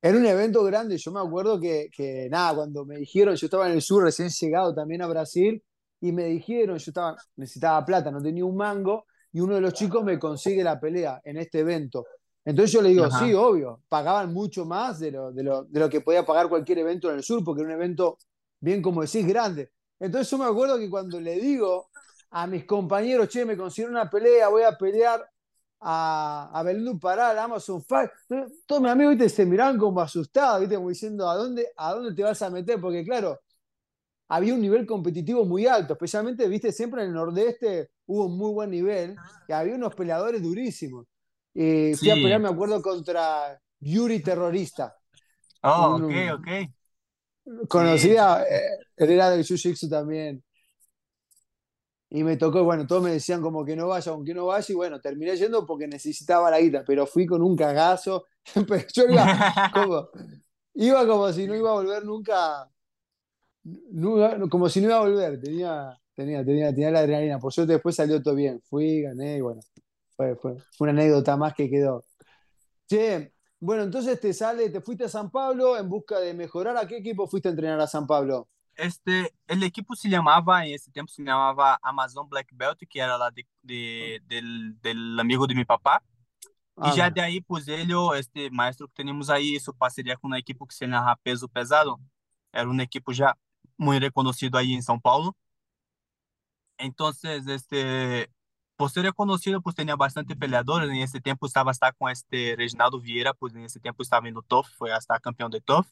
Era 0.00 0.18
un 0.18 0.26
evento 0.26 0.64
grande, 0.64 0.98
yo 0.98 1.12
me 1.12 1.20
acuerdo 1.20 1.60
que, 1.60 1.88
que, 1.96 2.28
nada, 2.30 2.56
cuando 2.56 2.84
me 2.84 2.96
dijeron, 2.96 3.36
yo 3.36 3.46
estaba 3.46 3.68
en 3.68 3.74
el 3.74 3.82
sur, 3.82 4.02
recién 4.02 4.28
llegado 4.30 4.74
también 4.74 5.00
a 5.02 5.06
Brasil, 5.06 5.62
y 6.02 6.10
me 6.10 6.24
dijeron, 6.24 6.78
yo 6.78 6.90
estaba, 6.90 7.16
necesitaba 7.36 7.84
plata, 7.84 8.10
no 8.10 8.20
tenía 8.20 8.44
un 8.44 8.56
mango, 8.56 9.06
y 9.32 9.40
uno 9.40 9.54
de 9.54 9.60
los 9.60 9.72
chicos 9.72 10.02
me 10.02 10.18
consigue 10.18 10.62
la 10.64 10.78
pelea 10.78 11.20
en 11.24 11.36
este 11.36 11.60
evento. 11.60 12.04
Entonces 12.44 12.72
yo 12.72 12.82
le 12.82 12.88
digo, 12.88 13.04
Ajá. 13.04 13.20
sí, 13.20 13.32
obvio, 13.32 13.80
pagaban 13.88 14.32
mucho 14.32 14.64
más 14.64 14.98
de 14.98 15.12
lo, 15.12 15.30
de, 15.32 15.44
lo, 15.44 15.62
de 15.62 15.78
lo 15.78 15.88
que 15.88 16.00
podía 16.00 16.26
pagar 16.26 16.48
cualquier 16.48 16.78
evento 16.78 17.08
en 17.08 17.18
el 17.18 17.22
sur, 17.22 17.44
porque 17.44 17.62
era 17.62 17.68
un 17.68 17.76
evento, 17.76 18.18
bien 18.58 18.82
como 18.82 19.02
decís, 19.02 19.24
grande. 19.24 19.70
Entonces 20.00 20.28
yo 20.28 20.38
me 20.38 20.44
acuerdo 20.46 20.76
que 20.76 20.90
cuando 20.90 21.20
le 21.20 21.36
digo 21.36 21.88
a 22.30 22.48
mis 22.48 22.64
compañeros, 22.64 23.28
che, 23.28 23.44
me 23.44 23.56
consiguieron 23.56 23.94
una 23.94 24.10
pelea, 24.10 24.48
voy 24.48 24.64
a 24.64 24.76
pelear 24.76 25.24
a, 25.78 26.50
a 26.52 26.62
Belén 26.64 26.98
Pará, 26.98 27.30
al 27.30 27.38
Amazon 27.38 27.80
Fight, 27.80 28.10
todos 28.66 28.82
mis 28.82 28.90
amigos 28.90 29.16
¿viste? 29.16 29.28
se 29.28 29.46
miraban 29.46 29.78
como 29.78 30.00
asustados, 30.00 30.60
¿viste? 30.62 30.74
como 30.74 30.88
diciendo, 30.88 31.30
¿a 31.30 31.36
dónde, 31.36 31.68
¿a 31.76 31.92
dónde 31.92 32.12
te 32.12 32.24
vas 32.24 32.42
a 32.42 32.50
meter? 32.50 32.80
Porque 32.80 33.04
claro, 33.04 33.38
había 34.34 34.54
un 34.54 34.60
nivel 34.60 34.86
competitivo 34.86 35.44
muy 35.44 35.66
alto, 35.66 35.92
especialmente, 35.94 36.48
viste, 36.48 36.72
siempre 36.72 37.02
en 37.02 37.08
el 37.08 37.14
nordeste 37.14 37.90
hubo 38.06 38.26
un 38.26 38.36
muy 38.38 38.52
buen 38.52 38.70
nivel, 38.70 39.18
y 39.46 39.52
había 39.52 39.74
unos 39.74 39.94
peleadores 39.94 40.42
durísimos. 40.42 41.06
Y 41.54 41.94
fui 41.96 42.10
a 42.10 42.14
Sí. 42.16 42.22
pelear, 42.22 42.40
me 42.40 42.48
acuerdo, 42.48 42.80
contra 42.82 43.60
Yuri 43.80 44.20
Terrorista. 44.22 44.96
Oh, 45.62 45.96
Un- 45.96 46.04
ok, 46.04 46.12
ok. 46.38 46.48
Conocía, 47.68 48.44
eh, 48.44 48.60
él 48.96 49.10
era 49.10 49.30
del 49.30 49.44
Jiu-Jitsu 49.44 49.88
también. 49.88 50.42
Y 52.10 52.24
me 52.24 52.36
tocó, 52.36 52.62
bueno, 52.62 52.86
todos 52.86 53.02
me 53.02 53.12
decían 53.12 53.40
como 53.40 53.64
que 53.64 53.74
no 53.74 53.88
vaya, 53.88 54.12
aunque 54.12 54.34
no 54.34 54.46
vaya, 54.46 54.66
y 54.68 54.74
bueno, 54.74 55.00
terminé 55.00 55.34
yendo 55.36 55.66
porque 55.66 55.86
necesitaba 55.88 56.50
la 56.50 56.60
guita, 56.60 56.84
pero 56.86 57.06
fui 57.06 57.26
con 57.26 57.42
un 57.42 57.56
cagazo. 57.56 58.26
Pero 58.68 58.86
yo 58.92 59.04
iba 59.08 59.30
como, 59.70 60.08
iba 60.74 61.06
como 61.06 61.32
si 61.32 61.46
no 61.46 61.54
iba 61.54 61.70
a 61.70 61.74
volver 61.74 62.04
nunca, 62.04 62.68
nunca- 63.64 64.38
como 64.48 64.68
si 64.68 64.80
no 64.80 64.86
iba 64.88 64.96
a 64.96 65.00
volver, 65.00 65.40
tenía, 65.40 65.98
tenía, 66.14 66.44
tenía, 66.44 66.70
tenía 66.74 66.90
la 66.90 67.00
adrenalina. 67.00 67.38
Por 67.38 67.52
suerte 67.52 67.74
después 67.74 67.94
salió 67.96 68.22
todo 68.22 68.34
bien, 68.34 68.60
fui, 68.62 69.02
gané, 69.02 69.36
y 69.38 69.40
bueno, 69.40 69.60
fue, 70.16 70.36
fue, 70.36 70.56
fue 70.76 70.90
una 70.90 71.00
anécdota 71.02 71.36
más 71.36 71.54
que 71.54 71.68
quedó. 71.70 72.04
Che, 72.88 73.32
bueno, 73.60 73.84
entonces 73.84 74.20
te 74.20 74.32
sale, 74.32 74.70
te 74.70 74.80
fuiste 74.80 75.04
a 75.04 75.08
San 75.08 75.30
Pablo 75.30 75.78
en 75.78 75.88
busca 75.88 76.18
de 76.18 76.34
mejorar. 76.34 76.76
¿A 76.76 76.86
qué 76.86 76.98
equipo 76.98 77.26
fuiste 77.26 77.48
a 77.48 77.52
entrenar 77.52 77.80
a 77.80 77.86
San 77.86 78.06
Pablo? 78.06 78.48
Este, 78.74 79.32
el 79.46 79.62
equipo 79.62 79.94
se 79.94 80.08
llamaba, 80.08 80.66
en 80.66 80.74
ese 80.74 80.90
tiempo 80.90 81.12
se 81.12 81.22
llamaba 81.22 81.78
Amazon 81.82 82.28
Black 82.28 82.48
Belt, 82.52 82.78
que 82.88 82.98
era 83.00 83.16
la 83.18 83.30
de, 83.30 83.46
de- 83.62 84.22
del, 84.26 84.80
del 84.80 85.20
amigo 85.20 85.46
de 85.46 85.54
mi 85.54 85.64
papá. 85.64 86.02
Ah, 86.76 86.88
E 86.90 86.96
já 86.96 87.10
de 87.10 87.20
aí, 87.20 87.40
pues 87.40 87.68
este 87.68 88.50
maestro 88.50 88.88
que 88.88 88.94
temos 89.04 89.28
aí, 89.28 89.54
isso 89.54 89.74
parceria 89.74 90.16
com 90.16 90.26
uma 90.26 90.38
equipe 90.38 90.66
que 90.66 90.72
se 90.74 90.86
chama 90.86 91.16
Peso 91.22 91.46
Pesado. 91.48 92.00
Era 92.50 92.68
um 92.68 92.80
equipo 92.80 93.12
já 93.12 93.36
muito 93.82 94.02
reconhecido 94.02 94.56
aí 94.56 94.72
em 94.72 94.82
São 94.82 94.98
Paulo. 95.00 95.34
Então, 96.78 97.10
este, 97.48 98.28
por 98.76 98.90
ser 98.90 99.02
reconhecido, 99.02 99.62
pues 99.62 99.74
tinha 99.74 99.96
bastante 99.96 100.34
peleadores. 100.34 100.88
Nesse 100.90 101.20
tempo 101.20 101.46
estava 101.46 101.70
hasta 101.70 101.92
com 101.92 102.08
este 102.08 102.56
Reginaldo 102.56 103.00
Vieira, 103.00 103.34
pues 103.34 103.52
nesse 103.52 103.78
tempo 103.80 104.02
estava 104.02 104.28
indo 104.28 104.42
TOF, 104.42 104.70
foi 104.76 104.90
hasta 104.92 105.20
campeão 105.20 105.48
de 105.48 105.60
TOF. 105.60 105.88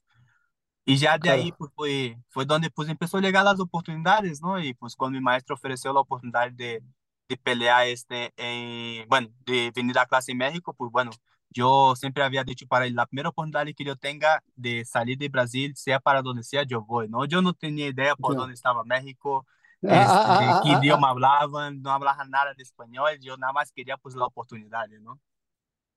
E 0.86 0.96
já 0.96 1.16
de 1.16 1.28
aí, 1.30 1.52
Claro. 1.52 1.72
foi, 1.76 2.18
foi 2.30 2.46
onde 2.50 2.70
pues, 2.70 2.88
começou 2.88 3.20
a 3.20 3.22
chegar 3.22 3.46
as 3.46 3.60
oportunidades, 3.60 4.40
não? 4.40 4.58
E 4.58 4.74
pues 4.74 4.94
quando 4.94 5.16
o 5.16 5.22
maestro 5.22 5.54
ofereceu 5.54 5.96
a 5.96 6.00
oportunidade 6.00 6.54
de, 6.56 6.82
de 7.28 7.36
pelear 7.36 7.86
este 7.88 8.32
em, 8.36 9.06
bueno, 9.08 9.32
de 9.46 9.70
venir 9.72 9.96
a 9.98 10.06
clase 10.06 10.32
em 10.32 10.36
México, 10.36 10.74
pues 10.74 10.90
bueno, 10.90 11.10
yo 11.50 11.94
siempre 11.96 12.22
había 12.22 12.44
dicho 12.44 12.66
para 12.66 12.86
él, 12.86 12.94
la 12.94 13.06
primera 13.06 13.28
oportunidad 13.30 13.66
que 13.76 13.84
yo 13.84 13.96
tenga 13.96 14.42
de 14.56 14.84
salir 14.84 15.18
de 15.18 15.28
Brasil, 15.28 15.74
sea 15.76 16.00
para 16.00 16.22
donde 16.22 16.42
sea, 16.42 16.62
yo 16.64 16.82
voy, 16.82 17.08
¿no? 17.08 17.24
Yo 17.24 17.42
no 17.42 17.52
tenía 17.54 17.88
idea 17.88 18.16
por 18.16 18.36
dónde 18.36 18.54
estaba 18.54 18.84
México, 18.84 19.46
Ah, 19.82 19.88
ah, 19.88 19.92
este, 19.92 20.44
ah, 20.44 20.60
qué 20.62 20.70
ah, 20.70 20.76
ah, 20.76 20.78
idioma 20.82 21.08
hablaban, 21.08 21.80
no 21.80 21.90
hablaba 21.90 22.24
nada 22.26 22.52
de 22.54 22.62
español, 22.62 23.18
yo 23.20 23.36
nada 23.36 23.52
más 23.52 23.72
quería 23.72 23.96
pues 23.96 24.14
la 24.14 24.26
oportunidad, 24.26 24.86
¿no? 25.00 25.18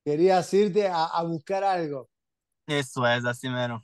Querías 0.05 0.53
irte 0.53 0.87
a, 0.87 1.05
a 1.05 1.23
buscar 1.23 1.63
algo. 1.63 2.09
Eso 2.65 3.05
es, 3.05 3.25
así 3.25 3.49
mero. 3.49 3.81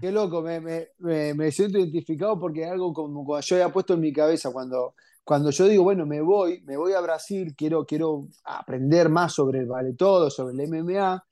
Qué 0.00 0.10
loco, 0.12 0.42
me, 0.42 0.60
me, 0.60 0.88
me, 0.98 1.34
me 1.34 1.50
siento 1.50 1.78
identificado 1.78 2.38
porque 2.38 2.66
algo 2.66 2.92
como 2.92 3.24
cuando 3.24 3.46
yo 3.46 3.56
había 3.56 3.72
puesto 3.72 3.94
en 3.94 4.00
mi 4.00 4.12
cabeza, 4.12 4.50
cuando, 4.52 4.94
cuando 5.24 5.50
yo 5.50 5.66
digo, 5.68 5.84
bueno, 5.84 6.04
me 6.06 6.20
voy, 6.20 6.62
me 6.62 6.76
voy 6.76 6.92
a 6.94 7.00
Brasil, 7.00 7.54
quiero, 7.56 7.86
quiero 7.86 8.28
aprender 8.44 9.08
más 9.08 9.34
sobre 9.34 9.60
el 9.60 9.66
vale 9.66 9.94
todo, 9.94 10.30
sobre 10.30 10.54
el 10.54 10.68
MMA. 10.68 11.24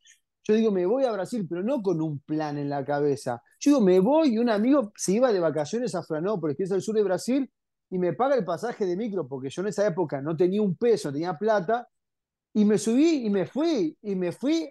Yo 0.44 0.54
digo, 0.54 0.70
me 0.70 0.86
voy 0.86 1.04
a 1.04 1.12
Brasil, 1.12 1.46
pero 1.48 1.62
no 1.62 1.82
con 1.82 2.00
un 2.00 2.20
plan 2.20 2.56
en 2.58 2.68
la 2.70 2.84
cabeza. 2.84 3.42
Yo 3.58 3.72
digo, 3.72 3.80
me 3.80 3.98
voy 4.00 4.34
y 4.34 4.38
un 4.38 4.48
amigo 4.48 4.92
se 4.96 5.12
iba 5.12 5.32
de 5.32 5.40
vacaciones 5.40 5.94
a 5.94 6.02
Florianópolis, 6.02 6.56
que 6.56 6.62
es 6.64 6.70
el 6.70 6.82
sur 6.82 6.94
de 6.94 7.02
Brasil, 7.02 7.50
y 7.90 7.98
me 7.98 8.12
paga 8.12 8.36
el 8.36 8.44
pasaje 8.44 8.86
de 8.86 8.96
micro, 8.96 9.26
porque 9.26 9.50
yo 9.50 9.62
en 9.62 9.68
esa 9.68 9.86
época 9.86 10.22
no 10.22 10.36
tenía 10.36 10.62
un 10.62 10.76
peso, 10.76 11.12
tenía 11.12 11.36
plata, 11.36 11.88
y 12.54 12.64
me 12.64 12.78
subí 12.78 13.26
y 13.26 13.30
me 13.30 13.46
fui, 13.46 13.96
y 14.02 14.14
me 14.14 14.32
fui 14.32 14.70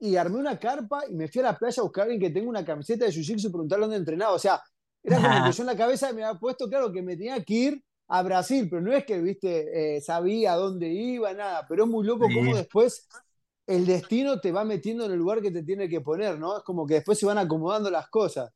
y 0.00 0.16
armé 0.16 0.38
una 0.38 0.58
carpa 0.58 1.02
y 1.08 1.14
me 1.14 1.28
fui 1.28 1.40
a 1.40 1.44
la 1.44 1.58
playa 1.58 1.80
a 1.80 1.84
buscar 1.84 2.02
a 2.02 2.04
alguien 2.04 2.20
que 2.20 2.30
tenga 2.30 2.48
una 2.48 2.64
camiseta 2.64 3.04
de 3.04 3.10
jiu-jitsu 3.10 3.46
y 3.46 3.50
preguntarle 3.50 3.84
dónde 3.84 3.96
entrenaba. 3.96 4.32
O 4.32 4.38
sea, 4.38 4.62
era 5.02 5.16
como 5.16 5.44
que 5.46 5.52
yo 5.56 5.62
en 5.62 5.66
la 5.66 5.76
cabeza 5.76 6.12
me 6.12 6.24
había 6.24 6.38
puesto 6.38 6.68
claro 6.68 6.92
que 6.92 7.02
me 7.02 7.16
tenía 7.16 7.42
que 7.42 7.54
ir 7.54 7.84
a 8.08 8.22
Brasil, 8.22 8.68
pero 8.70 8.82
no 8.82 8.92
es 8.92 9.04
que, 9.04 9.20
viste, 9.20 9.96
eh, 9.96 10.00
sabía 10.00 10.54
dónde 10.54 10.88
iba, 10.88 11.32
nada, 11.34 11.66
pero 11.68 11.84
es 11.84 11.90
muy 11.90 12.06
loco 12.06 12.32
Sí. 12.32 12.34
cómo 12.34 12.56
después 12.56 13.08
el 13.66 13.86
destino 13.86 14.40
te 14.40 14.52
va 14.52 14.64
metiendo 14.64 15.04
en 15.06 15.12
el 15.12 15.18
lugar 15.18 15.42
que 15.42 15.50
te 15.52 15.62
tiene 15.62 15.88
que 15.88 16.00
poner, 16.00 16.38
¿no? 16.38 16.58
Es 16.58 16.64
como 16.64 16.86
que 16.86 16.94
después 16.94 17.18
se 17.18 17.26
van 17.26 17.38
acomodando 17.38 17.90
las 17.90 18.08
cosas. 18.10 18.50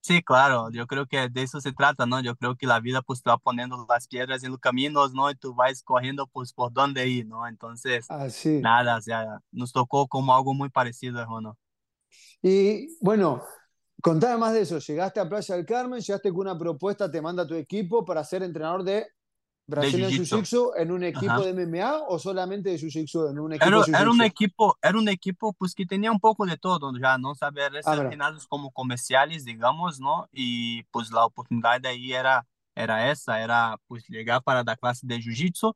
Sí, 0.00 0.20
claro, 0.22 0.68
yo 0.72 0.86
creo 0.88 1.06
que 1.06 1.28
de 1.28 1.42
eso 1.44 1.60
se 1.60 1.72
trata, 1.72 2.06
¿no? 2.06 2.20
Yo 2.20 2.34
creo 2.36 2.56
que 2.56 2.66
la 2.66 2.80
vida 2.80 3.02
pues 3.02 3.22
te 3.22 3.30
va 3.30 3.38
poniendo 3.38 3.86
las 3.88 4.08
piedras 4.08 4.42
en 4.42 4.50
los 4.50 4.58
caminos, 4.58 5.12
¿no? 5.14 5.30
Y 5.30 5.36
tú 5.36 5.54
vas 5.54 5.82
corriendo 5.84 6.26
pues 6.26 6.52
por 6.52 6.72
dónde 6.72 7.06
ir, 7.06 7.26
¿no? 7.26 7.46
Entonces, 7.46 8.12
Así. 8.18 8.54
nada, 8.58 8.96
o 8.96 9.00
sea, 9.00 9.38
nos 9.52 9.72
tocó 9.72 10.08
como 10.08 10.34
algo 10.34 10.54
muy 10.54 10.70
parecido, 10.70 11.20
hermano. 11.20 11.56
Y 12.42 12.96
bueno, 13.00 13.42
contame 14.02 14.38
más 14.38 14.52
de 14.54 14.62
eso. 14.62 14.78
Llegaste 14.78 15.20
a 15.20 15.28
Playa 15.28 15.56
del 15.56 15.66
Carmen, 15.66 16.00
llegaste 16.00 16.30
con 16.30 16.40
una 16.40 16.58
propuesta, 16.58 17.10
te 17.10 17.22
manda 17.22 17.46
tu 17.46 17.54
equipo 17.54 18.04
para 18.04 18.24
ser 18.24 18.42
entrenador 18.42 18.84
de 18.84 19.06
Brazilian 19.66 20.10
jiu-jitsu. 20.10 20.36
Jiu-Jitsu 20.36 20.72
en 20.76 20.92
un 20.92 21.04
equipo 21.04 21.40
Ajá. 21.40 21.44
de 21.44 21.50
MMA 21.50 22.02
o 22.08 22.18
solamente 22.18 22.70
de 22.70 22.78
Jiu-Jitsu 22.78 23.30
en 23.30 23.38
un 23.38 23.52
equipo 23.54 23.80
Era, 23.80 23.84
de 23.84 23.92
era 24.00 24.10
un 24.10 24.22
equipo, 24.22 24.76
era 24.82 24.98
un 24.98 25.08
equipo 25.08 25.52
pues 25.52 25.74
que 25.74 25.86
tenía 25.86 26.10
un 26.10 26.18
poco 26.20 26.46
de 26.46 26.56
todo, 26.56 26.92
ya, 27.00 27.16
¿no? 27.18 27.34
Saber 27.34 27.72
Ah, 27.84 28.10
ginásios 28.10 28.46
como 28.48 28.70
comerciales, 28.72 29.44
digamos, 29.44 30.00
¿no? 30.00 30.28
Y 30.32 30.82
pues 30.84 31.10
la 31.12 31.24
oportunidad 31.24 31.80
de 31.80 31.88
ahí 31.90 32.12
era, 32.12 32.46
era 32.74 33.10
esa, 33.10 33.40
era 33.42 33.76
pues 33.86 34.04
llegar 34.08 34.42
para 34.42 34.64
dar 34.64 34.78
clase 34.78 35.06
de 35.06 35.16
jiu-jitsu. 35.18 35.74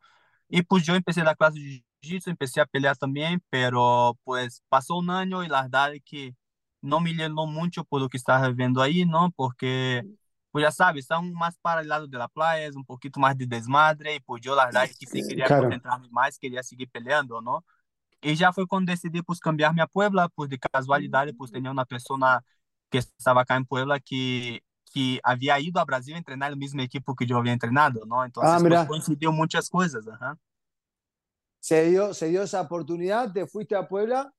Y 0.48 0.62
pues 0.62 0.84
yo 0.84 0.94
empecé 0.96 1.22
la 1.22 1.34
clase 1.36 1.58
de 1.60 1.84
jiu-jitsu, 2.02 2.30
empecé 2.30 2.60
a 2.60 2.66
pelear 2.66 2.96
también, 2.96 3.42
pero 3.50 4.18
pues 4.24 4.62
pasó 4.68 4.96
un 4.96 5.10
año 5.10 5.44
y 5.44 5.48
la 5.48 5.62
verdad 5.62 5.94
es 5.94 6.02
que 6.04 6.34
no 6.82 7.00
me 7.00 7.14
llenó 7.14 7.46
mucho 7.46 7.84
por 7.84 8.00
lo 8.00 8.08
que 8.08 8.16
estaba 8.18 8.48
viendo 8.50 8.82
ahí, 8.82 9.04
¿no? 9.04 9.32
Porque, 9.36 10.04
pues 10.50 10.64
ya 10.64 10.70
sabes, 10.72 11.04
están 11.04 11.32
más 11.34 11.58
para 11.58 11.80
el 11.82 11.88
lado 11.88 12.06
de 12.06 12.18
la 12.18 12.28
playa, 12.28 12.66
es 12.66 12.76
un 12.76 12.84
poquito 12.84 13.20
más 13.20 13.36
de 13.38 13.46
desmadre, 13.46 14.16
y 14.16 14.20
pues 14.20 14.42
yo 14.42 14.54
la 14.56 14.66
verdad 14.66 14.84
es 14.84 14.96
que 14.96 15.06
sí 15.06 15.24
quería 15.24 15.50
Claro. 15.50 15.52
concentrarme 15.52 16.08
más, 16.10 16.38
quería 16.38 16.62
seguir 16.62 16.90
peleando, 16.90 17.40
¿no? 17.40 17.64
Y 18.20 18.34
ya 18.36 18.52
fue 18.52 18.66
cuando 18.66 18.90
decidí 18.92 19.22
pues 19.22 19.40
cambiarme 19.40 19.82
a 19.82 19.86
Puebla, 19.86 20.28
pues 20.30 20.50
de 20.50 20.58
casualidad, 20.58 21.28
pues 21.36 21.52
tenía 21.52 21.70
una 21.70 21.84
persona 21.84 22.44
que 22.90 22.98
estaba 22.98 23.42
acá 23.42 23.56
en 23.56 23.66
Puebla 23.66 24.00
que, 24.00 24.62
que 24.92 25.20
había 25.22 25.60
ido 25.60 25.80
a 25.80 25.84
Brasil 25.84 26.14
a 26.14 26.18
entrenar 26.18 26.50
el 26.52 26.58
mismo 26.58 26.82
equipo 26.82 27.14
que 27.14 27.26
yo 27.26 27.38
había 27.38 27.52
entrenado, 27.52 28.04
¿no? 28.06 28.24
Entonces, 28.24 28.50
Ah, 28.50 28.58
pues 28.66 28.82
mira. 28.84 28.86
coincidió 28.86 29.32
muchas 29.32 29.68
cosas, 29.70 30.06
ajá. 30.08 30.36
Se 31.60 31.84
dio, 31.90 32.14
se 32.14 32.28
dio 32.28 32.42
esa 32.44 32.60
oportunidad, 32.62 33.32
te 33.32 33.46
fuiste 33.46 33.74
a 33.76 33.88
Puebla 33.88 34.32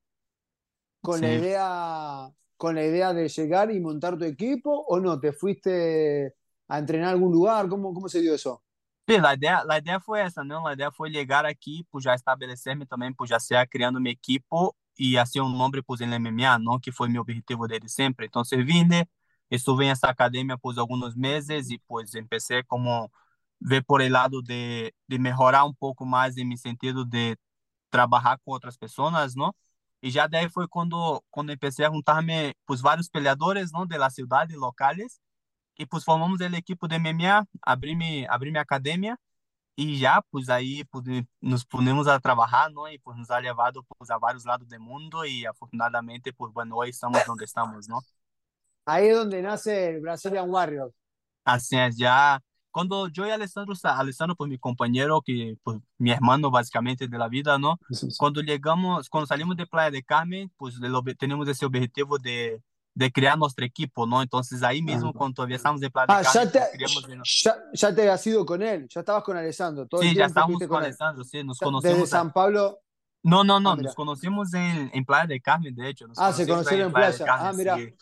con 1.08 1.22
la 1.22 1.30
Sí. 1.30 1.30
idea, 1.32 2.30
con 2.58 2.76
la 2.76 2.84
idea 2.86 3.14
de 3.14 3.30
llegar 3.30 3.72
y 3.72 3.80
montar 3.80 4.18
tu 4.18 4.26
equipo 4.26 4.72
o 4.88 5.00
no, 5.00 5.20
te 5.20 5.32
fuiste 5.34 6.34
a 6.68 6.80
entrenar 6.80 7.10
a 7.10 7.12
algún 7.12 7.32
lugar, 7.32 7.70
¿cómo, 7.70 7.94
cómo 7.94 8.10
se 8.10 8.22
dio 8.22 8.36
eso? 8.36 8.64
Sí, 9.10 9.16
a 9.24 9.34
ideia, 9.34 9.64
a 9.70 9.78
ideia 9.78 10.00
foi 10.02 10.20
essa, 10.20 10.44
né? 10.44 10.56
A 10.66 10.74
ideia 10.74 10.92
foi 10.92 11.12
chegar 11.12 11.46
aqui, 11.46 11.86
por 11.90 12.02
já 12.02 12.14
estabelecer-me 12.14 12.86
também, 12.86 13.14
por 13.14 13.26
já 13.26 13.40
ser 13.40 13.66
criando 13.68 14.02
minha 14.02 14.12
equipe 14.12 14.46
e 15.00 15.18
assim 15.18 15.40
um 15.40 15.48
nome 15.50 15.82
por 15.82 16.02
em 16.02 16.06
MMA, 16.06 16.60
não 16.60 16.78
que 16.80 16.92
foi 16.92 17.08
meu 17.08 17.22
objetivo 17.22 17.68
desde 17.68 17.88
sempre. 17.90 18.26
Então, 18.26 18.44
se 18.44 18.62
vine, 18.64 19.08
estuve 19.50 19.86
em 19.86 19.90
essa 19.92 20.08
academia 20.10 20.58
por 20.58 20.78
alguns 20.78 21.16
meses 21.16 21.70
e 21.70 21.80
pues 21.88 22.16
empecé 22.16 22.64
como 22.64 23.10
ver 23.62 23.82
por 23.86 24.02
el 24.02 24.12
lado 24.12 24.42
de, 24.42 24.94
de 25.08 25.18
melhorar 25.20 25.64
um 25.66 25.74
pouco 25.74 26.06
mais 26.06 26.36
em 26.38 26.44
meu 26.46 26.58
sentido 26.58 27.06
de 27.06 27.38
trabalhar 27.92 28.40
com 28.46 28.52
outras 28.52 28.78
pessoas, 28.78 29.36
não? 29.36 29.54
E 30.02 30.12
já 30.12 30.28
daí 30.28 30.50
foi 30.50 30.68
quando 30.68 31.24
quando 31.32 31.52
empecé 31.52 31.86
a 31.86 31.90
juntar-me 31.90 32.54
pues 32.66 32.82
vários 32.82 33.10
peleadores, 33.10 33.72
não, 33.72 33.86
de 33.86 33.98
la 33.98 34.10
cidade, 34.10 34.56
locales, 34.56 35.20
e 35.78 35.86
pues 35.86 36.04
formamos 36.04 36.42
a 36.42 36.46
equipe 36.58 36.88
de 36.88 36.96
MMA, 37.00 37.48
abri 37.62 37.96
mi, 37.96 38.26
abri 38.28 38.52
minha 38.52 38.62
academia 38.62 39.18
e 39.78 39.96
já, 39.96 40.22
pues 40.32 40.50
aí 40.50 40.84
pues, 40.86 41.06
nos 41.40 41.64
ponemos 41.64 42.08
a 42.08 42.20
trabalhar, 42.20 42.72
não? 42.72 42.88
E 42.88 42.98
pues 43.00 43.16
nos 43.16 43.30
ha 43.30 43.40
levado 43.40 43.84
pues, 43.98 44.10
a 44.10 44.18
vários 44.18 44.44
lados 44.44 44.68
do 44.68 44.80
mundo 44.80 45.24
e 45.24 45.46
afortunadamente, 45.46 46.34
pues 46.34 46.52
bueno, 46.52 46.76
hoy 46.76 46.90
estamos 46.90 47.28
onde 47.30 47.46
estamos, 47.46 47.88
não? 47.88 48.00
Ahí 48.88 49.08
es 49.10 49.18
donde 49.18 49.42
nace 49.42 49.90
el 49.90 50.02
Brazilian 50.02 50.50
Warriors. 50.50 50.94
Assim 51.46 51.78
é, 51.78 51.92
já 51.92 52.42
cuando 52.78 53.08
yo 53.08 53.26
y 53.26 53.32
Alessandro, 53.32 53.74
Alessandro 53.86 54.36
pues 54.36 54.48
mi 54.52 54.60
compañero, 54.60 55.20
que 55.26 55.58
pues 55.64 55.80
mi 55.98 56.12
hermano 56.12 56.52
básicamente 56.52 57.08
de 57.08 57.18
la 57.18 57.28
vida, 57.28 57.58
¿no? 57.58 57.80
Cuando 58.20 58.42
llegamos, 58.42 59.10
cuando 59.10 59.26
salimos 59.26 59.58
de 59.58 59.66
Playa 59.66 59.90
de 59.90 60.04
Carmen, 60.04 60.52
pues 60.58 60.76
tenemos 61.18 61.48
ese 61.48 61.66
objetivo 61.66 62.20
de, 62.20 62.62
de 62.94 63.12
crear 63.12 63.36
nuestro 63.36 63.66
equipo, 63.66 64.06
¿no? 64.06 64.22
Entonces 64.22 64.62
ahí 64.62 64.84
mismo, 64.84 65.12
cuando 65.12 65.34
todavía 65.34 65.56
estamos 65.56 65.82
de 65.82 65.90
Playa 65.90 66.06
de 66.06 66.14
Ah, 66.14 66.22
ya 66.22 66.32
Carmen, 66.32 66.52
te, 66.52 66.60
pues, 66.94 67.42
ya, 67.44 67.56
ya 67.74 67.96
te 67.96 68.10
has 68.12 68.28
ido 68.28 68.46
con 68.46 68.62
él, 68.62 68.88
ya 68.88 69.00
estabas 69.00 69.24
con 69.24 69.36
Alessandro. 69.38 69.88
Todo 69.88 70.02
el 70.04 70.10
sí, 70.10 70.14
ya 70.14 70.28
tiempo 70.28 70.28
estábamos 70.28 70.60
con 70.68 70.78
él. 70.78 70.86
Alessandro, 70.86 71.24
sí, 71.24 71.44
nos 71.44 71.58
Desde 71.58 71.66
conocimos. 71.66 72.10
San 72.10 72.32
Pablo. 72.32 72.80
No, 73.24 73.44
no, 73.44 73.60
no, 73.60 73.72
Ah, 73.72 73.76
nos 73.76 73.96
conocimos 73.96 74.54
en, 74.54 74.92
en 74.94 75.04
Playa 75.04 75.26
de 75.26 75.42
Carmen, 75.42 75.74
de 75.74 75.90
hecho. 75.90 76.08
nos 76.08 76.20
Ah, 76.20 76.32
se 76.32 76.48
conocieron 76.48 76.90
en 76.90 76.94
Playa 76.94 77.12
de 77.12 77.18
playa. 77.18 77.26
Carmen, 77.26 77.48
Ah, 77.48 77.54
mira. 77.58 77.76
sí. 77.76 77.94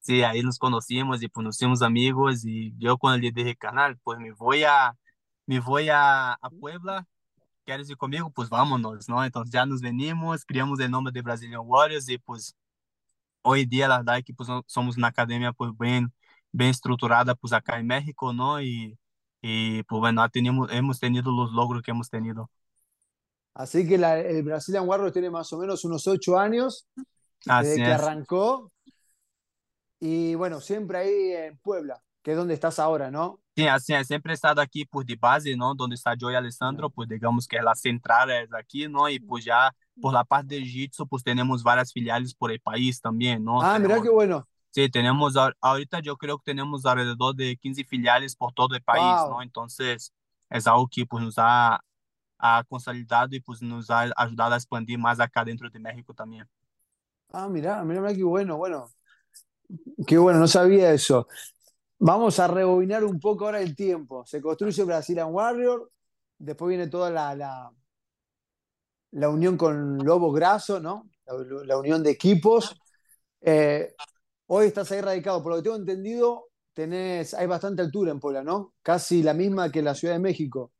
Sí, 0.00 0.22
ahí 0.22 0.42
nos 0.42 0.58
conocimos 0.58 1.22
y 1.22 1.28
pues 1.28 1.44
nos 1.44 1.56
hicimos 1.56 1.82
amigos 1.82 2.44
y 2.44 2.72
yo 2.78 2.96
cuando 2.96 3.20
le 3.22 3.30
dije, 3.32 3.56
canal, 3.56 3.98
pues 4.02 4.18
me 4.18 4.32
voy 4.32 4.64
a, 4.64 4.96
me 5.46 5.60
voy 5.60 5.88
a, 5.90 6.32
a 6.34 6.50
Puebla, 6.50 7.06
¿quieres 7.64 7.90
ir 7.90 7.96
conmigo? 7.98 8.30
Pues 8.32 8.48
vámonos, 8.50 9.08
¿no? 9.08 9.24
Entonces 9.24 9.52
ya 9.52 9.66
nos 9.66 9.82
venimos, 9.82 10.44
criamos 10.46 10.80
el 10.80 10.90
nombre 10.90 11.12
de 11.12 11.22
Brazilian 11.22 11.62
Warriors 11.64 12.08
y 12.10 12.18
pues 12.18 12.56
hoy 13.42 13.66
día 13.66 13.88
la 13.88 13.98
verdad 13.98 14.18
es 14.18 14.24
que 14.24 14.34
pues 14.34 14.48
somos 14.66 14.96
una 14.98 15.08
academia 15.08 15.52
pues 15.52 15.72
bien, 15.78 16.12
bien 16.52 16.70
estructurada 16.70 17.34
pues 17.36 17.52
acá 17.54 17.78
en 17.80 17.86
México, 17.88 18.32
¿no? 18.34 18.60
Y, 18.62 18.98
y 19.42 19.82
pues 19.84 20.00
bueno, 20.00 20.28
tenemos, 20.30 20.70
hemos 20.72 21.00
tenido 21.00 21.32
los 21.32 21.52
logros 21.52 21.82
que 21.82 21.92
hemos 21.92 22.10
tenido. 22.10 22.50
Así 23.54 23.86
que 23.88 23.98
la- 23.98 24.20
el 24.20 24.42
Brazilian 24.42 24.88
Warriors 24.88 25.12
tiene 25.12 25.30
más 25.30 25.52
o 25.52 25.58
menos 25.58 25.84
unos 25.84 26.06
ocho 26.06 26.38
años 26.38 26.86
Así 27.46 27.80
desde 27.80 27.82
que 27.82 27.92
es. 27.92 28.12
arrancó. 28.12 28.72
Y 30.00 30.34
bueno, 30.34 30.60
siempre 30.60 30.98
ahí 30.98 31.32
en 31.32 31.58
Puebla, 31.58 32.02
que 32.22 32.32
es 32.32 32.36
donde 32.36 32.54
estás 32.54 32.78
ahora, 32.78 33.10
¿no? 33.10 33.40
Sí, 33.56 33.66
así 33.66 33.92
es, 33.92 34.06
siempre 34.06 34.32
he 34.32 34.34
estado 34.34 34.60
aquí 34.60 34.84
pues 34.84 35.04
de 35.06 35.16
base, 35.16 35.56
¿no? 35.56 35.74
Donde 35.74 35.96
está 35.96 36.14
yo 36.14 36.30
y 36.30 36.34
Alessandro, 36.36 36.90
pues 36.90 37.08
digamos 37.08 37.48
que 37.48 37.60
la 37.60 37.74
central 37.74 38.30
es 38.30 38.54
aquí, 38.54 38.86
¿no? 38.86 39.08
Y 39.08 39.18
pues 39.18 39.44
ya 39.44 39.74
por 40.00 40.12
la 40.12 40.22
parte 40.24 40.54
de 40.54 40.60
Jiu-Jitsu, 40.62 41.08
pues 41.08 41.24
tenemos 41.24 41.64
varias 41.64 41.92
filiales 41.92 42.32
por 42.34 42.52
el 42.52 42.60
país 42.60 43.00
también, 43.00 43.42
¿no? 43.44 43.60
Ah, 43.60 43.74
Tenemos- 43.76 44.04
qué 44.04 44.10
bueno. 44.10 44.46
Sí, 44.70 44.88
tenemos, 44.90 45.34
ahor- 45.34 45.56
ahorita 45.60 45.98
yo 46.00 46.16
creo 46.16 46.38
que 46.38 46.44
tenemos 46.52 46.86
alrededor 46.86 47.34
de 47.34 47.56
15 47.56 47.82
filiales 47.84 48.36
por 48.36 48.52
todo 48.52 48.76
el 48.76 48.82
país, 48.82 49.02
Wow. 49.02 49.30
¿no? 49.30 49.42
Entonces, 49.42 50.12
es 50.50 50.66
algo 50.68 50.86
que 50.88 51.04
pues 51.04 51.24
nos 51.24 51.34
ha, 51.38 51.80
ha 52.38 52.64
consolidado 52.68 53.34
y 53.34 53.40
pues 53.40 53.62
nos 53.62 53.90
ha 53.90 54.10
ayudado 54.16 54.54
a 54.54 54.56
expandir 54.56 54.98
más 54.98 55.20
acá 55.20 55.44
dentro 55.44 55.68
de 55.70 55.80
México 55.80 56.14
también. 56.14 56.46
Ah, 57.32 57.48
mirá, 57.48 57.82
mirá, 57.84 58.00
mirá 58.02 58.14
qué 58.14 58.22
bueno, 58.24 58.56
bueno. 58.58 58.86
Qué 60.06 60.18
bueno, 60.18 60.38
no 60.38 60.48
sabía 60.48 60.92
eso. 60.92 61.28
Vamos 61.98 62.38
a 62.38 62.46
rebobinar 62.46 63.04
un 63.04 63.18
poco 63.18 63.46
ahora 63.46 63.60
el 63.60 63.74
tiempo. 63.74 64.24
Se 64.24 64.40
construye 64.40 64.84
Brazilian 64.84 65.32
Warrior, 65.32 65.90
después 66.38 66.68
viene 66.68 66.88
toda 66.88 67.10
la, 67.10 67.34
la, 67.34 67.72
la 69.10 69.28
unión 69.28 69.56
con 69.56 69.98
Lobo 69.98 70.32
Graso, 70.32 70.80
¿no? 70.80 71.10
La, 71.66 71.76
unión 71.76 72.02
de 72.02 72.10
equipos. 72.10 72.74
Eh, 73.40 73.94
hoy 74.46 74.66
estás 74.66 74.90
ahí 74.92 75.00
radicado, 75.00 75.42
por 75.42 75.52
lo 75.52 75.58
que 75.58 75.64
tengo 75.64 75.76
entendido, 75.76 76.46
tenés, 76.72 77.34
hay 77.34 77.46
bastante 77.46 77.82
altura 77.82 78.12
en 78.12 78.20
Puebla, 78.20 78.42
¿no? 78.42 78.72
Casi 78.82 79.22
la 79.22 79.34
misma 79.34 79.70
que 79.70 79.82
la 79.82 79.94
Ciudad 79.94 80.14
de 80.14 80.20
México. 80.20 80.72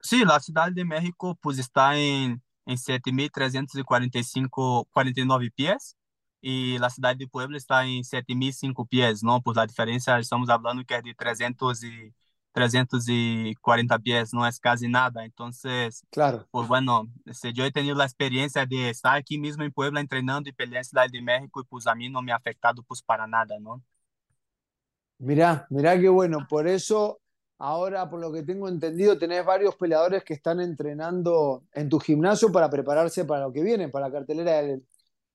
Sí, 0.00 0.24
la 0.24 0.38
Ciudad 0.40 0.70
de 0.70 0.84
México 0.84 1.36
pues 1.40 1.58
está 1.58 1.96
en, 1.96 2.42
en 2.66 2.76
7.345, 2.76 4.86
49 4.92 5.50
pies 5.54 5.96
y 6.40 6.78
la 6.78 6.90
Ciudad 6.90 7.16
de 7.16 7.28
Puebla 7.28 7.56
está 7.58 7.86
en 7.86 8.04
7.005 8.04 8.86
pies, 8.86 9.22
¿no? 9.22 9.40
Pues 9.42 9.56
la 9.56 9.66
diferencia, 9.66 10.18
estamos 10.18 10.48
hablando 10.50 10.84
que 10.84 10.96
es 10.96 11.02
de 11.04 11.14
300 11.14 11.82
y, 11.84 12.14
340 12.52 13.98
pies, 13.98 14.32
no 14.34 14.46
es 14.46 14.58
casi 14.60 14.88
nada. 14.88 15.24
Entonces, 15.24 16.04
Claro. 16.10 16.46
pues 16.50 16.66
bueno, 16.68 17.08
yo 17.54 17.64
he 17.64 17.70
tenido 17.72 17.94
la 17.96 18.04
experiencia 18.04 18.66
de 18.66 18.90
estar 18.90 19.16
aquí 19.16 19.38
mismo 19.38 19.62
en 19.64 19.72
Puebla 19.72 20.00
entrenando 20.00 20.48
y 20.48 20.52
pelear 20.52 20.78
en 20.80 20.84
Ciudad 20.84 21.08
de 21.10 21.22
México 21.22 21.60
y 21.60 21.64
pues 21.64 21.86
a 21.86 21.94
mí 21.94 22.08
no 22.08 22.22
me 22.22 22.32
ha 22.32 22.36
afectado 22.36 22.82
pues 22.82 23.02
para 23.02 23.26
nada, 23.26 23.58
¿no? 23.60 23.82
Mirá, 25.18 25.66
mirá 25.70 25.98
qué 26.00 26.08
bueno. 26.08 26.46
Por 26.48 26.66
eso, 26.66 27.20
ahora, 27.58 28.08
por 28.08 28.20
lo 28.20 28.32
que 28.32 28.42
tengo 28.42 28.68
entendido, 28.68 29.18
tenés 29.18 29.44
varios 29.44 29.76
peleadores 29.76 30.24
que 30.24 30.32
están 30.34 30.60
entrenando 30.60 31.64
en 31.72 31.88
tu 31.90 32.00
gimnasio 32.00 32.50
para 32.50 32.70
prepararse 32.70 33.24
para 33.26 33.42
lo 33.44 33.52
que 33.52 33.62
viene, 33.62 33.88
para 33.88 34.06
la 34.08 34.12
cartelera 34.12 34.62
del- 34.62 34.86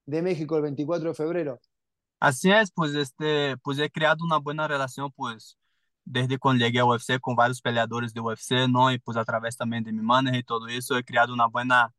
de 0.06 0.22
México 0.22 0.56
el 0.58 0.64
24 0.64 1.10
de 1.10 1.16
febrero. 1.16 1.60
Así 2.20 2.52
es, 2.52 2.72
pues 2.72 2.94
este, 2.96 3.58
pues 3.58 3.78
he 3.80 3.90
creado 3.92 4.24
una 4.26 4.38
buena 4.38 4.68
relación, 4.68 5.12
pues, 5.12 5.58
desde 6.06 6.38
cuando 6.40 6.66
llegué 6.66 6.80
a 6.80 6.86
UFC 6.86 7.20
con 7.20 7.36
varios 7.36 7.62
peleadores 7.62 8.14
de 8.14 8.22
UFC, 8.22 8.68
¿no? 8.68 8.92
Y 8.92 9.00
pues 9.00 9.18
a 9.18 9.26
través 9.26 9.58
también 9.58 9.84
de 9.84 9.92
mi 9.94 10.02
manager 10.02 10.40
y 10.40 10.44
todo 10.44 10.68
eso, 10.68 10.98
he 10.98 11.04
creado 11.04 11.34
una 11.34 11.48
buena, 11.48 11.94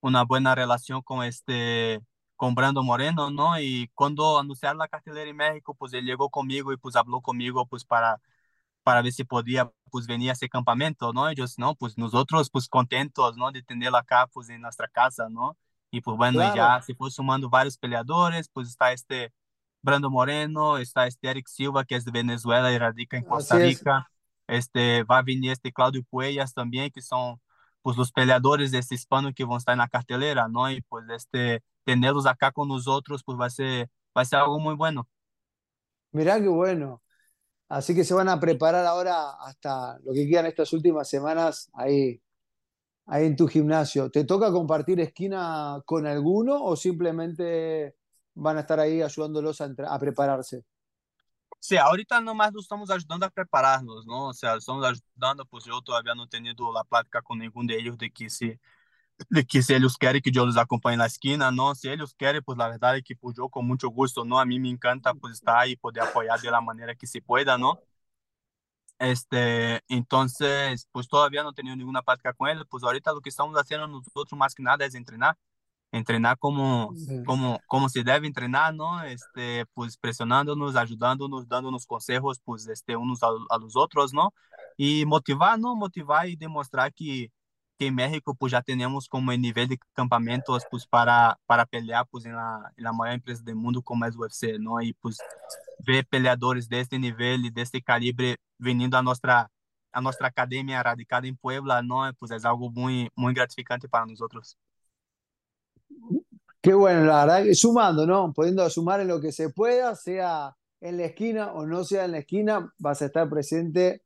una 0.00 0.24
buena 0.24 0.54
relación 0.54 1.02
con 1.02 1.24
este, 1.24 2.00
con 2.36 2.54
Brando 2.54 2.82
Moreno, 2.82 3.30
¿no? 3.30 3.58
Y 3.60 3.90
cuando 3.94 4.38
anunciaron 4.38 4.78
la 4.78 4.88
cartelera 4.88 5.30
en 5.30 5.36
México, 5.36 5.74
pues 5.74 5.92
él 5.94 6.04
llegó 6.06 6.30
conmigo 6.30 6.72
y 6.72 6.76
pues 6.76 6.96
habló 6.96 7.20
conmigo, 7.22 7.66
pues 7.66 7.84
para, 7.84 8.20
para 8.82 9.02
ver 9.02 9.12
si 9.12 9.24
podía, 9.24 9.72
pues 9.90 10.06
venir 10.06 10.30
a 10.30 10.32
ese 10.34 10.48
campamento, 10.48 11.12
¿no? 11.12 11.28
Ellos, 11.28 11.58
no, 11.58 11.74
pues 11.76 11.98
nosotros, 11.98 12.50
pues 12.50 12.68
contentos, 12.68 13.36
¿no? 13.36 13.52
De 13.52 13.62
tenerlo 13.62 13.98
acá, 13.98 14.28
pues 14.28 14.48
en 14.50 14.62
nuestra 14.62 14.88
casa, 14.88 15.28
¿no? 15.30 15.56
Y 15.94 16.00
pues 16.02 16.16
bueno, 16.16 16.42
y 16.42 16.50
ya 16.52 16.80
Claro. 16.80 16.82
se 16.82 16.94
fue 16.94 17.10
sumando 17.10 17.50
varios 17.50 17.78
peleadores, 17.78 18.48
pues 18.52 18.68
está 18.68 18.92
este 18.92 19.32
Brando 19.82 20.10
Moreno, 20.10 20.78
está 20.78 21.06
este 21.06 21.28
Eric 21.30 21.46
Silva, 21.48 21.84
que 21.84 21.96
es 21.96 22.04
de 22.04 22.10
Venezuela 22.12 22.72
y 22.72 22.78
radica 22.78 23.16
en 23.16 23.24
Costa 23.24 23.56
Así 23.56 23.62
es. 23.62 23.86
Rica. 23.86 24.10
Este, 24.48 25.04
va 25.04 25.18
a 25.18 25.22
venir 25.22 25.52
este 25.52 25.72
Claudio 25.72 26.02
Puellas 26.10 26.54
también, 26.54 26.90
que 26.90 27.02
son 27.02 27.40
pues 27.82 27.96
los 27.96 28.12
peleadores 28.12 28.72
de 28.72 28.78
este 28.78 28.94
hispano 28.96 29.32
que 29.34 29.44
van 29.44 29.54
a 29.56 29.58
estar 29.58 29.72
en 29.74 29.78
la 29.80 29.88
cartelera, 29.88 30.48
¿no? 30.48 30.70
Y 30.70 30.80
pues 30.82 31.04
este, 31.10 31.62
tenerlos 31.84 32.26
acá 32.26 32.50
con 32.52 32.68
nosotros, 32.68 33.22
pues 33.24 33.38
va 33.40 33.46
a 33.46 33.50
ser, 33.50 33.90
va 34.16 34.22
a 34.22 34.24
ser 34.24 34.40
algo 34.40 34.58
muy 34.60 34.74
bueno. 34.74 35.08
Mirá 36.12 36.40
qué 36.40 36.48
bueno. 36.48 37.02
Así 37.68 37.94
que 37.94 38.04
se 38.04 38.14
van 38.14 38.28
a 38.30 38.40
preparar 38.40 38.86
ahora 38.86 39.32
hasta 39.40 39.98
lo 40.04 40.14
que 40.14 40.28
quedan 40.28 40.46
estas 40.46 40.72
últimas 40.74 41.08
semanas 41.10 41.70
ahí, 41.74 42.22
ahí 43.06 43.26
en 43.26 43.36
tu 43.36 43.46
gimnasio. 43.46 44.10
¿Te 44.10 44.24
toca 44.24 44.50
compartir 44.50 45.00
esquina 45.00 45.80
con 45.84 46.06
alguno 46.06 46.62
o 46.62 46.76
simplemente 46.76 47.96
van 48.34 48.56
a 48.56 48.60
estar 48.60 48.80
ahí 48.80 49.02
ayudándolos 49.02 49.60
a, 49.60 49.98
prepararse? 49.98 50.64
Sí, 51.60 51.76
ahorita 51.76 52.20
nomás 52.20 52.52
nos 52.52 52.64
estamos 52.64 52.90
ayudando 52.90 53.26
a 53.26 53.30
prepararnos, 53.30 54.06
¿no? 54.06 54.28
O 54.28 54.34
sea, 54.34 54.56
estamos 54.56 54.84
ayudando, 54.84 55.46
pues 55.46 55.64
yo 55.64 55.80
todavía 55.80 56.14
no 56.14 56.24
he 56.24 56.28
tenido 56.28 56.72
la 56.72 56.84
plática 56.84 57.22
con 57.22 57.38
ninguno 57.38 57.68
de 57.68 57.78
ellos 57.78 57.96
de 57.96 58.10
que 58.10 58.28
si, 58.28 58.58
de 59.30 59.46
que 59.46 59.62
si 59.62 59.74
ellos 59.74 59.96
quieren 59.96 60.20
que 60.20 60.30
yo 60.30 60.44
los 60.44 60.58
acompañe 60.58 60.94
en 60.94 60.98
la 61.00 61.06
esquina, 61.06 61.50
¿no? 61.50 61.74
Si 61.74 61.88
ellos 61.88 62.14
quieren, 62.14 62.42
pues 62.44 62.58
la 62.58 62.68
verdad 62.68 62.98
es 62.98 63.04
que 63.04 63.16
pues 63.16 63.36
yo 63.36 63.48
con 63.48 63.66
mucho 63.66 63.88
gusto, 63.88 64.24
¿no? 64.26 64.38
A 64.38 64.44
mí 64.44 64.60
me 64.60 64.68
encanta 64.68 65.14
pues 65.14 65.34
estar 65.34 65.56
ahí 65.56 65.72
y 65.72 65.76
poder 65.76 66.02
apoyar 66.02 66.38
de 66.40 66.50
la 66.50 66.60
manera 66.60 66.94
que 66.94 67.06
se 67.06 67.22
pueda, 67.22 67.56
¿no? 67.56 67.80
Este, 68.98 69.82
entonces, 69.88 70.88
pues 70.92 71.08
todavía 71.08 71.42
no 71.42 71.50
he 71.50 71.54
tenido 71.54 71.76
ninguna 71.76 72.02
plática 72.02 72.32
con 72.32 72.48
él, 72.48 72.64
pues 72.68 72.84
ahorita 72.84 73.12
lo 73.12 73.20
que 73.20 73.28
estamos 73.28 73.56
haciendo 73.56 73.86
nosotros 73.86 74.38
más 74.38 74.54
que 74.54 74.62
nada 74.62 74.84
es 74.84 74.94
entrenar, 74.94 75.36
entrenar 75.90 76.38
como, 76.38 76.92
Bien. 76.92 77.24
como, 77.24 77.60
como 77.66 77.88
se 77.88 78.04
debe 78.04 78.26
entrenar, 78.26 78.74
¿no? 78.74 79.02
Este, 79.02 79.66
pues 79.74 79.96
presionándonos, 79.96 80.76
ayudándonos, 80.76 81.48
dándonos 81.48 81.86
consejos, 81.86 82.40
pues, 82.44 82.66
este, 82.68 82.96
unos 82.96 83.22
a, 83.22 83.28
a 83.50 83.58
los 83.58 83.76
otros, 83.76 84.12
¿no? 84.12 84.32
Y 84.76 85.04
motivar, 85.06 85.58
¿no? 85.58 85.74
Motivar 85.76 86.28
y 86.28 86.36
demostrar 86.36 86.92
que, 86.92 87.30
que 87.78 87.86
en 87.88 87.94
México, 87.94 88.34
pues, 88.34 88.52
ya 88.52 88.62
tenemos 88.62 89.08
como 89.08 89.32
el 89.32 89.40
nivel 89.40 89.68
de 89.68 89.78
campamentos, 89.94 90.64
pues, 90.70 90.86
para, 90.86 91.38
para 91.46 91.66
pelear, 91.66 92.06
pues, 92.10 92.24
en 92.26 92.34
la 92.34 92.92
mayor 92.92 93.14
empresa 93.14 93.42
del 93.42 93.56
mundo 93.56 93.82
como 93.82 94.04
es 94.06 94.16
UFC, 94.16 94.58
¿no? 94.58 94.80
Y, 94.80 94.92
pues, 94.94 95.18
ver 95.80 96.06
peleadores 96.06 96.68
de 96.68 96.80
este 96.80 96.98
nivel 96.98 97.44
y 97.46 97.50
de 97.50 97.62
este 97.62 97.82
calibre 97.82 98.36
viniendo 98.58 98.96
a 98.96 99.02
nuestra, 99.02 99.50
a 99.92 100.00
nuestra 100.00 100.28
academia 100.28 100.82
radicada 100.82 101.26
en 101.26 101.36
Puebla, 101.36 101.82
¿no? 101.82 102.02
Pues, 102.18 102.30
es 102.32 102.44
algo 102.44 102.70
muy, 102.70 103.10
muy 103.16 103.34
gratificante 103.34 103.88
para 103.88 104.06
nosotros. 104.06 104.56
Qué 106.60 106.72
bueno, 106.72 107.04
la 107.04 107.26
verdad, 107.26 107.44
que 107.44 107.54
sumando, 107.54 108.06
¿no? 108.06 108.32
Pudiendo 108.32 108.68
sumar 108.70 109.00
en 109.00 109.08
lo 109.08 109.20
que 109.20 109.32
se 109.32 109.50
pueda, 109.50 109.94
sea 109.96 110.56
en 110.80 110.98
la 110.98 111.04
esquina 111.06 111.52
o 111.52 111.66
no 111.66 111.82
sea 111.82 112.04
en 112.04 112.12
la 112.12 112.18
esquina, 112.18 112.72
vas 112.78 113.02
a 113.02 113.06
estar 113.06 113.28
presente 113.28 114.03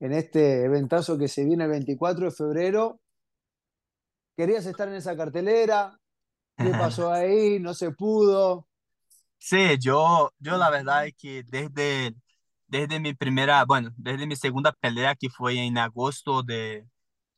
en 0.00 0.12
este 0.12 0.64
eventazo 0.64 1.18
que 1.18 1.28
se 1.28 1.44
viene 1.44 1.64
el 1.64 1.70
24 1.70 2.26
de 2.26 2.30
febrero. 2.32 3.00
¿Querías 4.36 4.66
estar 4.66 4.88
en 4.88 4.94
esa 4.94 5.16
cartelera? 5.16 6.00
¿Qué 6.60 6.74
pasó 6.74 7.12
ahí? 7.12 7.60
¿No 7.60 7.74
se 7.74 7.92
pudo? 7.92 8.68
Sí, 9.38 9.78
yo, 9.80 10.32
yo 10.38 10.56
la 10.58 10.70
verdad 10.70 11.06
es 11.06 11.14
que 11.16 11.42
desde, 11.44 12.14
desde 12.66 13.00
mi 13.00 13.14
primera, 13.14 13.64
bueno, 13.64 13.90
desde 13.96 14.26
mi 14.26 14.36
segunda 14.36 14.72
pelea 14.72 15.14
que 15.16 15.30
fue 15.30 15.58
en 15.58 15.78
agosto 15.78 16.42
de, 16.42 16.86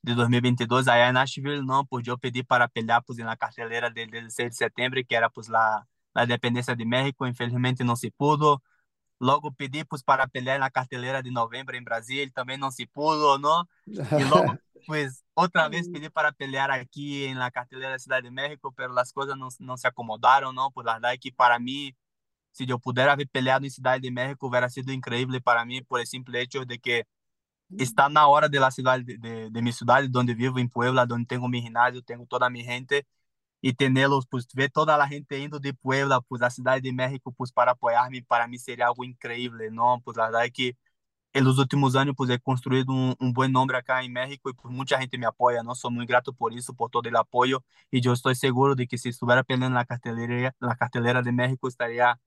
de 0.03 0.15
2022 0.15 0.89
allá 0.89 1.09
en 1.09 1.15
Nashville, 1.15 1.63
¿no? 1.65 1.87
Pues 1.87 2.05
yo 2.05 2.19
pedí 2.19 2.43
para 2.43 2.69
pelear 2.69 3.05
pues 3.07 3.19
en 3.21 3.27
la 3.27 3.37
cartelera 3.37 3.91
del 3.91 4.11
16 4.11 4.51
de 4.51 4.55
septiembre, 4.57 5.05
que 5.05 5.15
era 5.17 5.31
pues 5.31 5.49
la, 5.49 5.89
la 6.15 6.27
dependencia 6.27 6.75
de 6.75 6.85
México, 6.87 7.27
infelizmente 7.27 7.85
no 7.85 7.95
se 7.97 8.11
pudo. 8.11 8.63
Logo 9.23 9.53
pedi 9.53 9.85
para 10.05 10.27
pelear 10.27 10.59
na 10.59 10.69
cartelera 10.69 11.23
de 11.23 11.31
novembro 11.31 11.77
em 11.77 11.85
Brasil, 11.85 12.29
também 12.35 12.59
não 12.59 12.73
se 12.73 12.87
pudo, 12.87 13.39
não? 13.39 13.65
E 13.87 14.25
logo, 14.25 14.59
pues, 14.85 15.23
outra 15.37 15.69
vez 15.69 15.89
pedi 15.89 16.11
para 16.11 16.33
pelear 16.33 16.73
aqui 16.73 17.27
em 17.27 17.35
la 17.35 17.49
cartelera 17.49 17.93
da 17.93 17.99
Cidade 18.01 18.29
de 18.29 18.35
México, 18.35 18.73
pero 18.73 18.99
as 18.99 19.13
coisas 19.13 19.39
não, 19.39 19.47
não 19.61 19.77
se 19.77 19.87
acomodaram, 19.87 20.53
não? 20.53 20.73
Por 20.73 20.85
verdade 20.85 21.19
que 21.19 21.31
para 21.31 21.57
mim, 21.61 21.95
se 22.53 22.69
eu 22.69 22.81
puder 22.81 23.09
haver 23.09 23.29
peleado 23.29 23.65
em 23.65 23.71
Cidade 23.71 24.03
de 24.03 24.11
México, 24.11 24.49
hubiera 24.49 24.69
sido 24.69 24.93
incrível 24.93 25.41
para 25.41 25.65
mim, 25.65 25.85
por 25.85 26.01
el 26.01 26.07
simple 26.07 26.41
hecho 26.41 26.65
de 26.65 26.77
que 26.79 27.07
está 27.79 28.09
na 28.09 28.27
hora 28.27 28.49
de 28.49 28.59
la 28.59 28.73
cidade 28.73 29.05
de, 29.05 29.19
de, 29.19 29.51
de 29.51 29.63
mi 29.63 29.73
cidade, 29.73 30.11
onde 30.15 30.35
vivo, 30.35 30.59
em 30.59 30.69
Puebla, 30.69 31.07
onde 31.09 31.27
tenho 31.27 31.47
mi 31.49 31.63
ginásio, 31.63 32.03
tenho 32.03 32.27
toda 32.27 32.47
a 32.47 32.51
minha 32.51 32.65
gente, 32.65 33.07
y 33.63 33.75
tenerlos, 33.75 34.27
pues 34.29 34.49
ver 34.55 34.71
toda 34.73 34.99
la 34.99 35.09
gente 35.09 35.39
indo 35.41 35.61
de 35.61 35.75
Puebla, 35.75 36.23
pues 36.23 36.43
a 36.43 36.51
Ciudad 36.51 36.83
de 36.83 36.93
México, 36.95 37.33
pues 37.33 37.53
para 37.53 37.73
apoyarme, 37.73 38.23
para 38.25 38.49
mí 38.49 38.59
sería 38.59 38.89
algo 38.89 39.05
increíble, 39.05 39.71
¿no? 39.73 40.03
Pues 40.05 40.19
la 40.19 40.27
verdad 40.27 40.47
es 40.47 40.53
que 40.53 40.79
en 41.35 41.45
los 41.45 41.59
últimos 41.59 41.97
años, 41.97 42.15
pues 42.17 42.31
he 42.31 42.39
construido 42.41 42.93
un, 42.93 43.17
un 43.19 43.33
buen 43.33 43.53
nombre 43.53 43.79
acá 43.79 44.03
México 44.09 44.51
y 44.51 44.55
pues 44.55 44.73
mucha 44.75 44.99
gente 44.99 45.19
me 45.19 45.27
apoya, 45.27 45.63
¿no? 45.63 45.75
Soy 45.75 45.91
muy 45.93 46.07
grato 46.07 46.33
por 46.35 46.53
eso, 46.55 46.75
por 46.75 46.91
todo 46.91 47.09
el 47.09 47.17
apoyo 47.17 47.65
y 47.91 48.01
yo 48.03 48.13
estoy 48.13 48.35
seguro 48.35 48.75
de 48.75 48.87
que 48.87 48.99
si 48.99 49.09
estuviera 49.11 49.43
peleando 49.43 49.69
en 49.69 49.75
la 49.75 49.87
cartelera, 49.87 50.55
la 50.61 51.23
de 51.23 51.33
México 51.33 51.69
estaría 51.69 52.21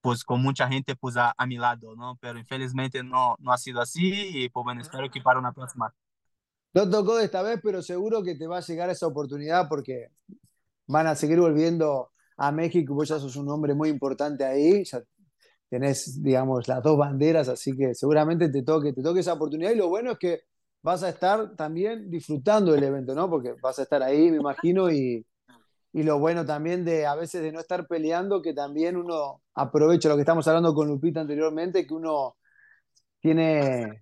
pues 0.00 0.24
con 0.24 0.42
mucha 0.42 0.68
gente 0.68 0.96
pues 0.96 1.16
a, 1.16 1.34
a 1.36 1.46
mi 1.46 1.56
lado, 1.58 1.96
¿no? 1.96 2.16
Pero 2.20 2.38
infelizmente 2.38 3.02
no, 3.04 3.36
no 3.40 3.52
ha 3.52 3.58
sido 3.58 3.80
así 3.80 4.44
y 4.44 4.48
pues 4.50 4.64
bueno, 4.64 4.80
espero 4.82 5.10
que 5.10 5.20
para 5.22 5.38
una 5.40 5.52
próxima. 5.52 5.94
No 6.74 6.88
tocó 6.88 7.18
esta 7.18 7.42
vez, 7.42 7.60
pero 7.62 7.82
seguro 7.82 8.22
que 8.22 8.34
te 8.34 8.46
va 8.46 8.58
a 8.58 8.60
llegar 8.60 8.88
esa 8.90 9.06
oportunidad 9.06 9.68
porque 9.68 10.08
van 10.92 11.06
a 11.08 11.14
seguir 11.16 11.40
volviendo 11.40 12.10
a 12.36 12.52
México, 12.52 12.94
vos 12.94 13.08
ya 13.08 13.18
sos 13.18 13.36
un 13.36 13.48
hombre 13.48 13.74
muy 13.74 13.88
importante 13.88 14.44
ahí, 14.44 14.84
ya 14.84 15.02
tenés, 15.68 16.22
digamos, 16.22 16.68
las 16.68 16.82
dos 16.82 16.98
banderas, 16.98 17.48
así 17.48 17.76
que 17.76 17.94
seguramente 17.94 18.48
te 18.50 18.62
toque, 18.62 18.92
te 18.92 19.02
toque 19.02 19.20
esa 19.20 19.32
oportunidad 19.32 19.72
y 19.72 19.76
lo 19.76 19.88
bueno 19.88 20.12
es 20.12 20.18
que 20.18 20.40
vas 20.82 21.02
a 21.02 21.08
estar 21.08 21.56
también 21.56 22.10
disfrutando 22.10 22.72
del 22.72 22.84
evento, 22.84 23.14
¿no? 23.14 23.30
Porque 23.30 23.54
vas 23.62 23.78
a 23.78 23.82
estar 23.82 24.02
ahí, 24.02 24.30
me 24.30 24.36
imagino, 24.36 24.90
y, 24.90 25.24
y 25.92 26.02
lo 26.02 26.18
bueno 26.18 26.44
también 26.44 26.84
de 26.84 27.06
a 27.06 27.14
veces 27.14 27.42
de 27.42 27.52
no 27.52 27.60
estar 27.60 27.86
peleando, 27.86 28.42
que 28.42 28.52
también 28.52 28.96
uno 28.96 29.42
aprovecha 29.54 30.08
lo 30.08 30.16
que 30.16 30.22
estamos 30.22 30.46
hablando 30.48 30.74
con 30.74 30.88
Lupita 30.88 31.20
anteriormente, 31.20 31.86
que 31.86 31.94
uno 31.94 32.36
tiene 33.20 34.01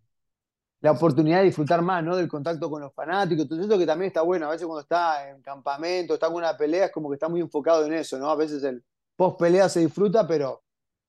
la 0.81 0.93
oportunidad 0.93 1.39
de 1.39 1.45
disfrutar 1.45 1.83
más, 1.83 2.03
¿no? 2.03 2.17
Del 2.17 2.29
contacto 2.29 2.71
con 2.71 2.81
los 2.81 2.95
fanáticos, 2.95 3.49
todo 3.49 3.61
eso 3.61 3.79
que 3.79 3.87
también 3.87 4.09
está 4.09 4.23
bueno. 4.23 4.47
A 4.47 4.51
veces 4.51 4.67
cuando 4.67 4.81
está 4.81 5.29
en 5.29 5.43
campamento, 5.43 6.15
está 6.15 6.27
con 6.29 6.37
una 6.37 6.57
pelea, 6.57 6.87
es 6.87 6.93
como 6.93 7.11
que 7.11 7.15
está 7.15 7.29
muy 7.29 7.41
enfocado 7.41 7.85
en 7.85 7.93
eso, 7.93 8.19
¿no? 8.19 8.31
A 8.31 8.37
veces 8.37 8.63
el 8.65 8.83
post 9.15 9.39
pelea 9.39 9.69
se 9.69 9.81
disfruta, 9.81 10.27
pero 10.27 10.63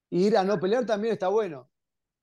ir 0.09 0.37
a 0.37 0.43
no 0.43 0.59
pelear 0.59 0.85
también 0.85 1.13
está 1.13 1.29
bueno. 1.29 1.69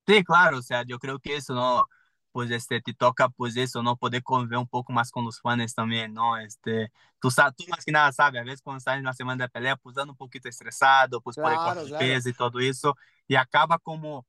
Sí, 0.07 0.23
claro, 0.25 0.59
o 0.59 0.63
sea, 0.63 0.85
yo 0.85 0.99
creo 0.99 1.19
que 1.19 1.37
eso, 1.37 1.55
¿no? 1.55 1.87
Pues 2.33 2.51
este, 2.51 2.83
te 2.83 2.93
toca, 2.93 3.31
pues 3.31 3.57
eso, 3.57 3.83
¿no? 3.83 3.97
Poder 3.97 4.23
conviver 4.23 4.59
un 4.59 4.69
poco 4.69 4.93
más 4.93 5.11
con 5.11 5.25
los 5.25 5.41
fans 5.41 5.75
también, 5.75 6.13
¿no? 6.13 6.37
Este, 6.37 6.93
tú, 7.19 7.31
sabes, 7.31 7.57
tú 7.57 7.65
más 7.71 7.85
que 7.85 7.93
nada 7.93 8.13
sabes, 8.13 8.43
a 8.43 8.45
veces 8.45 8.61
cuando 8.61 8.79
estás 8.79 8.99
en 8.99 9.05
la 9.05 9.15
semana 9.15 9.45
de 9.45 9.49
pelea, 9.49 9.77
pues 9.77 9.97
dando 9.97 10.13
un 10.13 10.19
poquito 10.19 10.51
estresado, 10.51 11.23
pues 11.23 11.37
claro, 11.37 11.75
por 11.75 11.83
el 11.83 11.89
claro. 11.89 11.99
peso 11.99 12.29
y 12.29 12.35
todo 12.35 12.61
eso, 12.61 12.95
y 13.27 13.37
acaba 13.37 13.79
como 13.79 14.27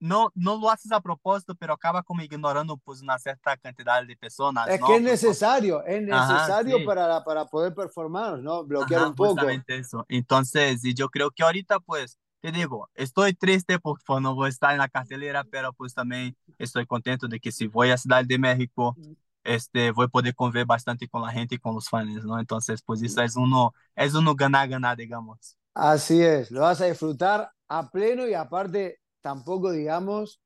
no, 0.00 0.30
no 0.34 0.58
lo 0.58 0.70
haces 0.70 0.92
a 0.92 1.00
propósito, 1.00 1.54
pero 1.56 1.74
acaba 1.74 2.02
como 2.02 2.22
ignorando 2.22 2.76
pues 2.78 3.02
una 3.02 3.18
cierta 3.18 3.56
cantidad 3.56 4.04
de 4.06 4.16
personas. 4.16 4.74
Es 4.74 4.80
¿no? 4.80 4.86
que 4.86 4.96
es 4.96 5.02
Pues, 5.02 5.18
necesario, 5.28 5.82
es 5.86 6.02
necesario 6.02 6.44
Ajá, 6.44 6.84
sí. 6.86 6.94
para, 6.94 7.24
para 7.24 7.46
poder 7.46 7.74
performar, 7.74 8.38
¿no? 8.40 8.64
Bloquear 8.64 9.02
Ajá, 9.02 9.06
un 9.06 9.14
poco. 9.14 9.46
justamente 9.46 9.76
eso. 9.78 10.04
Entonces, 10.08 10.84
y 10.84 10.94
yo 10.94 11.08
creo 11.08 11.30
que 11.30 11.42
ahorita 11.42 11.80
pues, 11.80 12.18
te 12.40 12.52
digo, 12.52 12.90
estoy 12.94 13.32
triste 13.34 13.78
porque 13.78 14.04
no 14.20 14.34
voy 14.34 14.46
a 14.46 14.48
estar 14.50 14.72
en 14.72 14.78
la 14.78 14.88
cartelera, 14.88 15.44
pero 15.44 15.72
pues 15.72 15.94
también 15.94 16.36
estoy 16.58 16.86
contento 16.86 17.26
de 17.28 17.40
que 17.40 17.52
si 17.52 17.66
voy 17.68 17.90
a 17.90 17.96
Ciudad 17.98 18.24
de 18.24 18.38
México, 18.38 18.98
este, 19.44 19.92
voy 19.92 20.06
a 20.06 20.08
poder 20.08 20.34
convivir 20.34 20.66
bastante 20.66 21.08
con 21.08 21.22
la 21.22 21.32
gente 21.32 21.54
y 21.54 21.58
con 21.58 21.74
los 21.74 21.88
fans, 21.88 22.24
¿no? 22.24 22.38
Entonces, 22.38 22.82
pues 22.82 23.02
eso 23.02 23.22
es 23.22 23.36
uno, 23.36 23.74
es 23.94 24.14
uno 24.14 24.34
ganar-ganar, 24.34 24.96
digamos. 24.96 25.56
Así 25.74 26.22
es, 26.22 26.50
lo 26.50 26.60
vas 26.62 26.80
a 26.80 26.86
disfrutar 26.86 27.50
a 27.68 27.90
pleno 27.90 28.26
y 28.26 28.34
aparte 28.34 29.00
tampoco 29.26 29.72
digamos 29.72 30.40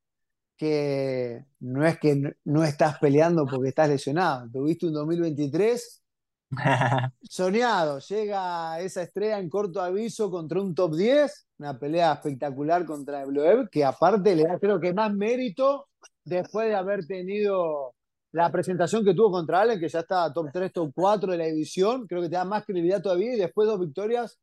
que 0.57 1.45
no 1.61 1.87
es 1.87 1.99
que 1.99 2.17
no- 2.17 2.31
no 2.45 2.65
estás 2.65 2.99
peleando 2.99 3.47
porque 3.47 3.69
estás 3.71 3.89
lesionado. 3.91 4.49
Tuviste 4.51 4.87
un 4.87 4.95
2023 4.95 6.03
soñado. 7.23 7.99
Llega 8.01 8.81
esa 8.81 9.03
estrella 9.03 9.39
en 9.39 9.49
corto 9.51 9.81
aviso 9.83 10.31
contra 10.31 10.61
un 10.63 10.75
top 10.75 10.95
10, 10.97 11.47
una 11.59 11.79
pelea 11.79 12.13
espectacular 12.15 12.85
contra 12.87 13.23
Evloev, 13.23 13.69
que 13.71 13.85
aparte 13.85 14.35
le 14.37 14.45
da 14.45 14.59
creo 14.59 14.81
que 14.81 14.93
más 14.95 15.13
mérito 15.15 15.89
después 16.25 16.69
de 16.69 16.75
haber 16.77 17.07
tenido 17.07 17.95
la 18.33 18.51
presentación 18.53 19.05
que 19.05 19.15
tuvo 19.15 19.31
contra 19.33 19.61
Allen, 19.63 19.81
que 19.81 19.89
ya 19.89 20.01
está 20.01 20.33
top 20.33 20.49
3, 20.53 20.73
top 20.73 20.93
4 20.95 21.33
de 21.33 21.39
la 21.39 21.47
división. 21.47 22.07
Creo 22.07 22.23
que 22.23 22.29
te 22.29 22.37
da 22.37 22.45
más 22.45 22.65
credibilidad 22.65 23.03
todavía 23.03 23.35
y 23.35 23.39
después 23.39 23.69
dos 23.69 23.81
victorias 23.81 24.39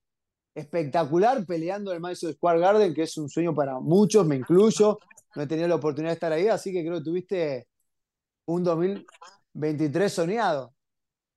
espectacular 0.58 1.46
peleando 1.46 1.92
en 1.92 1.98
el 1.98 2.02
Madison 2.02 2.34
Square 2.34 2.60
Garden, 2.60 2.94
que 2.94 3.04
es 3.04 3.16
un 3.18 3.30
sueño 3.30 3.54
para 3.54 3.80
muchos, 3.80 4.26
me 4.26 4.36
incluyo. 4.36 4.98
No 5.36 5.44
he 5.44 5.48
tenido 5.48 5.68
la 5.68 5.76
oportunidad 5.76 6.10
de 6.10 6.16
estar 6.16 6.34
ahí, 6.34 6.48
así 6.48 6.74
que 6.74 6.82
creo 6.84 6.98
que 6.98 7.04
tuviste 7.04 7.68
un 8.46 8.64
2023 8.64 10.12
soñado. 10.12 10.74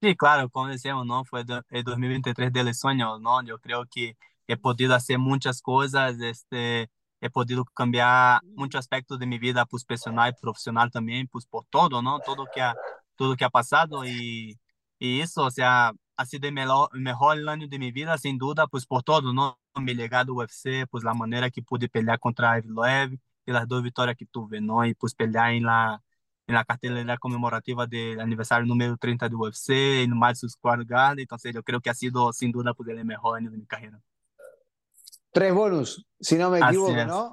Sí, 0.01 0.17
claro, 0.17 0.49
como 0.49 0.69
decíamos, 0.69 1.05
¿no? 1.07 1.25
Fue 1.27 1.45
el 1.69 1.85
2023 1.85 2.51
de 2.51 2.65
los 2.65 2.79
sueños, 2.79 3.21
¿no? 3.21 3.43
Yo 3.45 3.59
creo 3.59 3.85
que 3.85 4.17
he 4.47 4.57
podido 4.57 4.95
hacer 4.95 5.19
muchas 5.19 5.61
cosas, 5.61 6.19
este, 6.21 6.89
he 7.21 7.29
podido 7.29 7.67
cambiar 7.75 8.41
muchos 8.57 8.79
aspectos 8.79 9.19
de 9.19 9.27
mi 9.27 9.39
vida, 9.39 9.67
pues 9.67 9.85
personal 9.85 10.31
y 10.35 10.41
profesional 10.41 10.91
también, 10.91 11.29
pues 11.29 11.45
por 11.45 11.67
todo, 11.67 12.01
¿no? 12.01 12.21
Todo 12.21 12.47
que 12.55 12.63
ha, 12.63 12.75
todo 13.17 13.37
que 13.37 13.45
ha 13.45 13.51
pasado 13.51 14.07
y, 14.07 14.59
y 14.99 15.21
eso, 15.21 15.45
o 15.45 15.51
sea, 15.51 15.93
ha 16.21 16.27
sido 16.27 16.49
el 16.49 16.55
mejor, 16.55 16.91
el 16.95 17.01
mejor 17.01 17.49
año 17.49 17.67
de 17.69 17.79
mi 17.79 17.93
vida, 17.93 18.19
sin 18.19 18.37
duda, 18.39 18.67
pues 18.67 18.87
por 18.87 19.03
todo, 19.03 19.33
¿no? 19.33 19.59
Mi 19.81 19.95
legado 19.95 20.35
UFC, 20.35 20.87
pues 20.91 21.03
la 21.05 21.15
manera 21.15 21.51
que 21.51 21.63
pude 21.63 21.89
pelear 21.89 22.19
contra 22.21 22.59
Evloev 22.59 23.13
y 23.47 23.53
las 23.53 23.67
dos 23.67 23.83
victorias 23.83 24.17
que 24.17 24.27
tuve, 24.27 24.61
¿no? 24.61 24.85
Y 24.85 24.95
pues 24.95 25.15
pelear 25.15 25.53
en 25.53 25.65
la, 25.65 26.03
en 26.47 26.55
la 26.55 26.65
cartelera 26.65 27.17
conmemorativa 27.19 27.87
del 27.87 28.21
aniversario 28.21 28.67
número 28.67 28.97
30 28.99 29.29
do 29.31 29.39
UFC, 29.39 30.03
en 30.03 30.17
Madison 30.19 30.51
Square 30.51 30.85
Garden, 30.85 31.21
entonces 31.21 31.55
yo 31.55 31.63
creo 31.63 31.81
que 31.81 31.91
ha 31.91 31.95
sido 31.95 32.33
sin 32.33 32.53
duda 32.53 32.75
pues, 32.75 32.89
el 32.91 33.05
mejor 33.05 33.39
año 33.39 33.51
de 33.51 33.57
mi 33.59 33.67
carrera. 33.67 34.01
Tres 35.33 35.55
bonus, 35.55 36.05
si 36.21 36.37
no 36.37 36.51
me 36.51 36.59
Así 36.59 36.67
equivoco, 36.67 36.91
es. 37.01 37.07
¿no? 37.07 37.31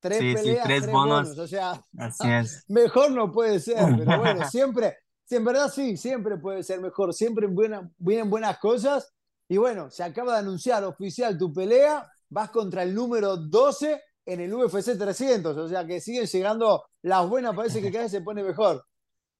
Tres 0.00 0.18
Sí, 0.18 0.30
sí, 0.30 0.34
peleas, 0.34 0.64
tres 0.64 0.82
tres 0.82 0.92
bonus. 0.92 1.22
bonus. 1.28 1.38
O 1.38 1.46
sea, 1.46 1.80
Así 1.96 2.28
es. 2.28 2.64
mejor 2.68 3.12
no 3.12 3.32
puede 3.32 3.60
ser, 3.60 3.76
pero 3.96 4.18
bueno, 4.18 4.44
siempre, 4.44 4.96
sí, 5.26 5.36
en 5.36 5.44
verdad 5.44 5.70
sí, 5.70 5.96
siempre 5.96 6.38
puede 6.38 6.62
ser 6.62 6.80
mejor, 6.80 7.12
siempre 7.12 7.46
buena, 7.46 7.90
vienen 7.98 8.30
buenas 8.30 8.58
cosas. 8.58 9.12
Y 9.48 9.58
bueno, 9.58 9.90
se 9.90 10.02
acaba 10.02 10.32
de 10.32 10.38
anunciar 10.38 10.82
oficial 10.84 11.36
tu 11.38 11.52
pelea, 11.52 12.10
vas 12.30 12.50
contra 12.50 12.82
el 12.82 12.94
número 12.94 13.36
12 13.36 14.02
en 14.24 14.40
el 14.40 14.54
UFC 14.54 14.98
300, 14.98 15.56
o 15.56 15.68
sea 15.68 15.86
que 15.86 16.00
siguen 16.00 16.26
llegando 16.26 16.84
las 17.02 17.28
buenas, 17.28 17.54
parece 17.54 17.82
que 17.82 17.92
cada 17.92 18.04
vez 18.04 18.12
se 18.12 18.22
pone 18.22 18.42
mejor. 18.42 18.84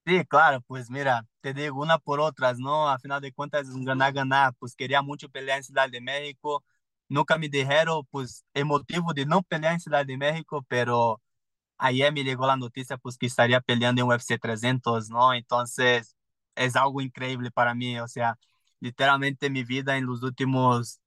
Sí, 0.04 0.24
claro, 0.26 0.60
pues 0.68 0.88
mira, 0.88 1.26
te 1.40 1.52
digo 1.52 1.80
una 1.82 1.98
por 1.98 2.20
otras, 2.20 2.58
¿no? 2.58 2.88
A 2.88 2.98
final 3.00 3.20
de 3.20 3.32
cuentas 3.32 3.66
es 3.66 3.74
un 3.74 3.84
ganar-ganar, 3.84 4.54
pues 4.60 4.76
quería 4.76 5.02
mucho 5.02 5.28
pelear 5.28 5.58
en 5.58 5.64
Ciudad 5.64 5.90
de 5.90 6.00
México, 6.00 6.64
nunca 7.08 7.36
me 7.38 7.48
dijeron, 7.48 8.04
pues, 8.10 8.44
el 8.54 8.66
motivo 8.66 9.12
de 9.12 9.26
no 9.26 9.42
pelear 9.42 9.72
en 9.74 9.80
Ciudad 9.80 10.06
de 10.06 10.16
México, 10.16 10.64
pero 10.68 11.20
ayer 11.78 12.12
me 12.12 12.24
llegó 12.24 12.46
la 12.46 12.56
noticia, 12.56 12.96
pues, 12.98 13.18
que 13.18 13.26
estaría 13.26 13.60
peleando 13.60 14.02
en 14.02 14.08
UFC 14.08 14.38
300, 14.38 15.10
¿no? 15.10 15.34
Entonces, 15.34 16.16
es 16.54 16.76
algo 16.76 17.00
increíble 17.00 17.50
para 17.50 17.74
mí, 17.74 17.98
o 18.00 18.08
sea, 18.08 18.38
literalmente 18.80 19.50
mi 19.50 19.64
vida 19.64 19.96
en 19.96 20.06
los 20.06 20.22
últimos 20.22 21.00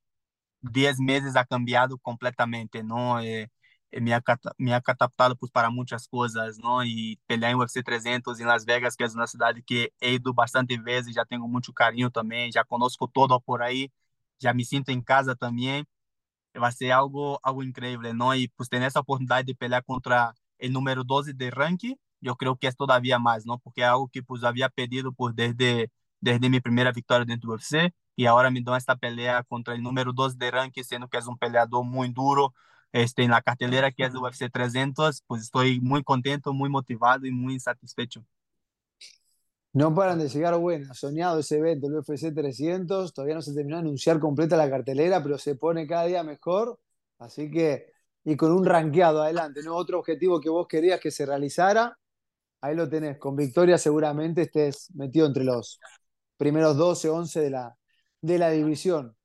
10 0.62 1.00
meses 1.00 1.36
ha 1.36 1.46
cambiado 1.46 1.98
completamente, 2.00 2.84
¿no? 2.84 3.20
Eh, 3.22 3.50
eh, 3.92 4.02
me, 4.02 4.14
ha, 4.14 4.24
me 4.58 4.74
ha 4.74 4.82
catapultado 4.82 5.36
pues, 5.36 5.52
para 5.52 5.70
muchas 5.70 6.08
cosas, 6.08 6.58
¿no? 6.60 6.84
Y 6.84 7.20
pelear 7.28 7.52
en 7.52 7.58
UFC 7.60 7.84
300 7.84 8.40
en 8.40 8.48
Las 8.48 8.66
Vegas, 8.66 8.96
que 8.96 9.04
es 9.06 9.16
una 9.16 9.28
ciudad 9.28 9.56
que 9.66 9.94
he 10.00 10.14
ido 10.14 10.34
bastante 10.34 10.78
veces, 10.80 11.16
ya 11.16 11.26
tengo 11.26 11.48
mucho 11.48 11.74
cariño 11.74 12.10
también, 12.12 12.52
ya 12.52 12.64
conozco 12.64 13.08
todo 13.08 13.40
por 13.42 13.64
ahí, 13.64 13.92
ya 14.40 14.54
me 14.54 14.64
siento 14.64 14.92
en 14.92 15.02
casa 15.02 15.36
también, 15.36 15.86
va 16.62 16.68
a 16.68 16.72
ser 16.72 16.92
algo, 16.94 17.40
algo 17.44 17.64
increíble, 17.64 18.14
¿no? 18.14 18.36
Y 18.36 18.48
pues 18.50 18.70
tener 18.70 18.88
esa 18.90 19.02
oportunidad 19.02 19.46
de 19.46 19.56
pelear 19.56 19.84
contra 19.86 20.34
el 20.60 20.74
número 20.74 21.03
12 21.03 21.34
de 21.34 21.51
ranking, 21.51 21.95
yo 22.22 22.36
creo 22.36 22.55
que 22.57 22.68
es 22.68 22.76
todavía 22.76 23.20
más, 23.20 23.45
¿no? 23.45 23.60
Porque 23.60 23.82
es 23.82 23.88
algo 23.88 24.10
que 24.10 24.24
pues 24.24 24.43
había 24.43 24.70
pedido 24.70 25.12
pues 25.14 25.36
desde, 25.36 25.91
desde 26.20 26.49
mi 26.49 26.60
primera 26.60 26.91
victoria 26.91 27.26
dentro 27.26 27.51
del 27.51 27.60
UFC 27.60 27.93
y 28.16 28.26
ahora 28.26 28.51
me 28.51 28.62
dan 28.62 28.76
esta 28.76 28.97
pelea 28.97 29.43
contra 29.43 29.74
el 29.74 29.82
número 29.82 30.12
2 30.14 30.38
de 30.38 30.51
ranking, 30.51 30.84
siendo 30.84 31.07
que 31.07 31.18
es 31.18 31.28
un 31.28 31.38
peleador 31.38 31.86
muy 31.86 32.10
duro, 32.10 32.53
este, 32.91 33.24
en 33.24 33.32
la 33.32 33.41
cartelera 33.41 33.91
que 33.91 34.03
es 34.03 34.14
el 34.14 34.18
UFC 34.18 34.51
300, 34.51 35.24
pues 35.28 35.43
estoy 35.43 35.80
muy 35.80 36.03
contento, 36.03 36.53
muy 36.53 36.70
motivado 36.70 37.26
y 37.26 37.32
muy 37.32 37.60
satisfecho. 37.60 38.24
No 39.72 39.93
paran 39.93 40.20
de 40.20 40.28
llegar 40.28 40.57
buenas, 40.57 40.97
soñado 40.97 41.39
ese 41.39 41.60
evento, 41.60 41.88
el 41.88 41.95
UFC 41.95 42.34
300, 42.34 43.14
todavía 43.14 43.36
no 43.36 43.41
se 43.41 43.53
terminó 43.53 43.78
de 43.78 43.82
anunciar 43.82 44.20
completa 44.20 44.57
la 44.57 44.70
cartelera, 44.70 45.22
pero 45.22 45.38
se 45.38 45.55
pone 45.55 45.88
cada 45.88 46.05
día 46.05 46.24
mejor, 46.24 46.80
así 47.20 47.51
que 47.51 47.93
y 48.24 48.36
con 48.36 48.52
un 48.52 48.66
ranqueado 48.66 49.22
adelante, 49.24 49.62
¿no? 49.64 49.76
Otro 49.76 50.00
objetivo 50.00 50.40
que 50.40 50.50
vos 50.50 50.68
querías 50.68 51.00
que 51.00 51.12
se 51.12 51.26
realizara, 51.26 51.98
ahí 52.62 52.76
lo 52.76 52.90
tenés. 52.90 53.18
Con 53.18 53.36
victoria 53.36 53.78
seguramente 53.78 54.44
estés 54.44 54.94
metido 54.96 55.26
entre 55.26 55.44
los 55.44 55.80
primeros 56.38 56.78
12, 56.78 57.10
11 57.10 57.42
de 57.42 57.50
la, 57.50 57.76
de 58.22 58.38
la 58.38 58.50
división. 58.50 59.16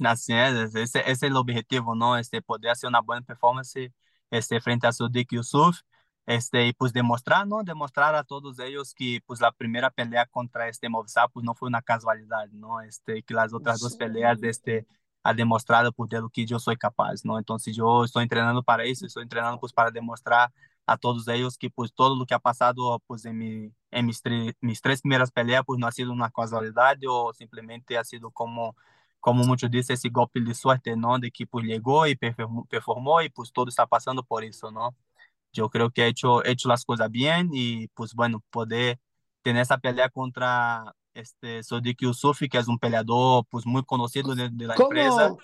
Así 0.00 0.32
es, 0.32 0.74
ese, 0.74 0.82
ese 0.82 1.10
es 1.10 1.22
el 1.22 1.36
objetivo, 1.36 1.94
¿no? 1.94 2.16
Este, 2.16 2.42
poder 2.42 2.72
hacer 2.72 2.88
una 2.88 3.00
buena 3.00 3.22
performance 3.22 3.92
este, 4.30 4.60
frente 4.60 4.86
a 4.86 4.92
Sodiq 4.92 5.32
Yusuf 5.32 5.80
este, 6.26 6.66
y 6.66 6.72
pues 6.72 6.92
demostrar, 6.92 7.46
¿no? 7.46 7.62
Demostrar 7.62 8.14
a 8.14 8.24
todos 8.24 8.58
ellos 8.58 8.94
que 8.94 9.20
pues 9.26 9.40
la 9.40 9.52
primera 9.52 9.90
pelea 9.90 10.26
contra 10.26 10.68
este 10.68 10.88
Movistar 10.88 11.30
pues 11.32 11.44
no 11.44 11.54
fue 11.54 11.68
una 11.68 11.82
casualidad, 11.82 12.48
¿no? 12.52 12.80
Este, 12.80 13.22
que 13.22 13.34
las 13.34 13.52
otras 13.52 13.80
dos 13.80 13.96
peleas 13.96 14.42
este, 14.42 14.86
ha 15.24 15.34
demostrado 15.34 15.92
pues 15.92 16.10
de 16.10 16.20
lo 16.20 16.30
que 16.30 16.46
yo 16.46 16.58
soy 16.60 16.76
capaz, 16.76 17.24
¿no? 17.24 17.38
Entonces 17.38 17.76
yo 17.76 18.04
estoy 18.04 18.24
entrenando 18.24 18.62
para 18.62 18.84
eso, 18.84 19.06
estoy 19.06 19.24
entrenando 19.24 19.58
pues 19.60 19.72
para 19.72 19.90
demostrar 19.90 20.52
a 20.86 20.96
todos 20.98 21.26
ellos 21.28 21.58
que 21.58 21.70
pues 21.70 21.92
todo 21.94 22.16
lo 22.16 22.26
que 22.26 22.34
ha 22.34 22.38
pasado 22.38 23.00
pues 23.06 23.24
en, 23.24 23.38
mi, 23.38 23.72
en 23.90 24.06
mis, 24.06 24.22
mis 24.60 24.80
tres 24.82 25.00
primeras 25.02 25.30
peleas 25.32 25.64
pues 25.66 25.80
no 25.80 25.86
ha 25.86 25.92
sido 25.92 26.12
una 26.12 26.30
casualidad 26.30 26.96
o 27.08 27.32
simplemente 27.34 27.98
ha 27.98 28.04
sido 28.04 28.30
como 28.30 28.76
como 29.20 29.42
muchos 29.44 29.70
dicen, 29.70 29.94
ese 29.94 30.10
golpe 30.10 30.40
de 30.40 30.54
suerte, 30.54 30.96
¿no? 30.96 31.18
De 31.18 31.30
que 31.30 31.46
pues 31.46 31.64
llegó 31.64 32.06
y 32.06 32.14
performó, 32.16 32.66
performó 32.66 33.22
y 33.22 33.30
pues 33.30 33.52
todo 33.52 33.68
está 33.70 33.86
pasando 33.86 34.22
por 34.22 34.44
eso, 34.44 34.70
¿no? 34.70 34.94
Yo 35.52 35.70
creo 35.70 35.90
que 35.90 36.02
he 36.04 36.08
hecho, 36.08 36.44
hecho 36.44 36.68
las 36.68 36.84
cosas 36.84 37.10
bien 37.10 37.50
y 37.52 37.88
pues 37.88 38.14
bueno, 38.14 38.44
poder 38.50 39.00
tener 39.42 39.62
esa 39.62 39.78
pelea 39.78 40.10
contra 40.10 40.94
este 41.14 41.62
Sodiq 41.62 41.98
Yusufi, 42.00 42.48
que 42.48 42.58
es 42.58 42.68
un 42.68 42.78
peleador 42.78 43.44
pues 43.48 43.64
muy 43.66 43.84
conocido 43.84 44.34
de, 44.34 44.50
de 44.50 44.66
la 44.66 44.74
¿Cómo, 44.74 44.88
empresa. 44.88 45.34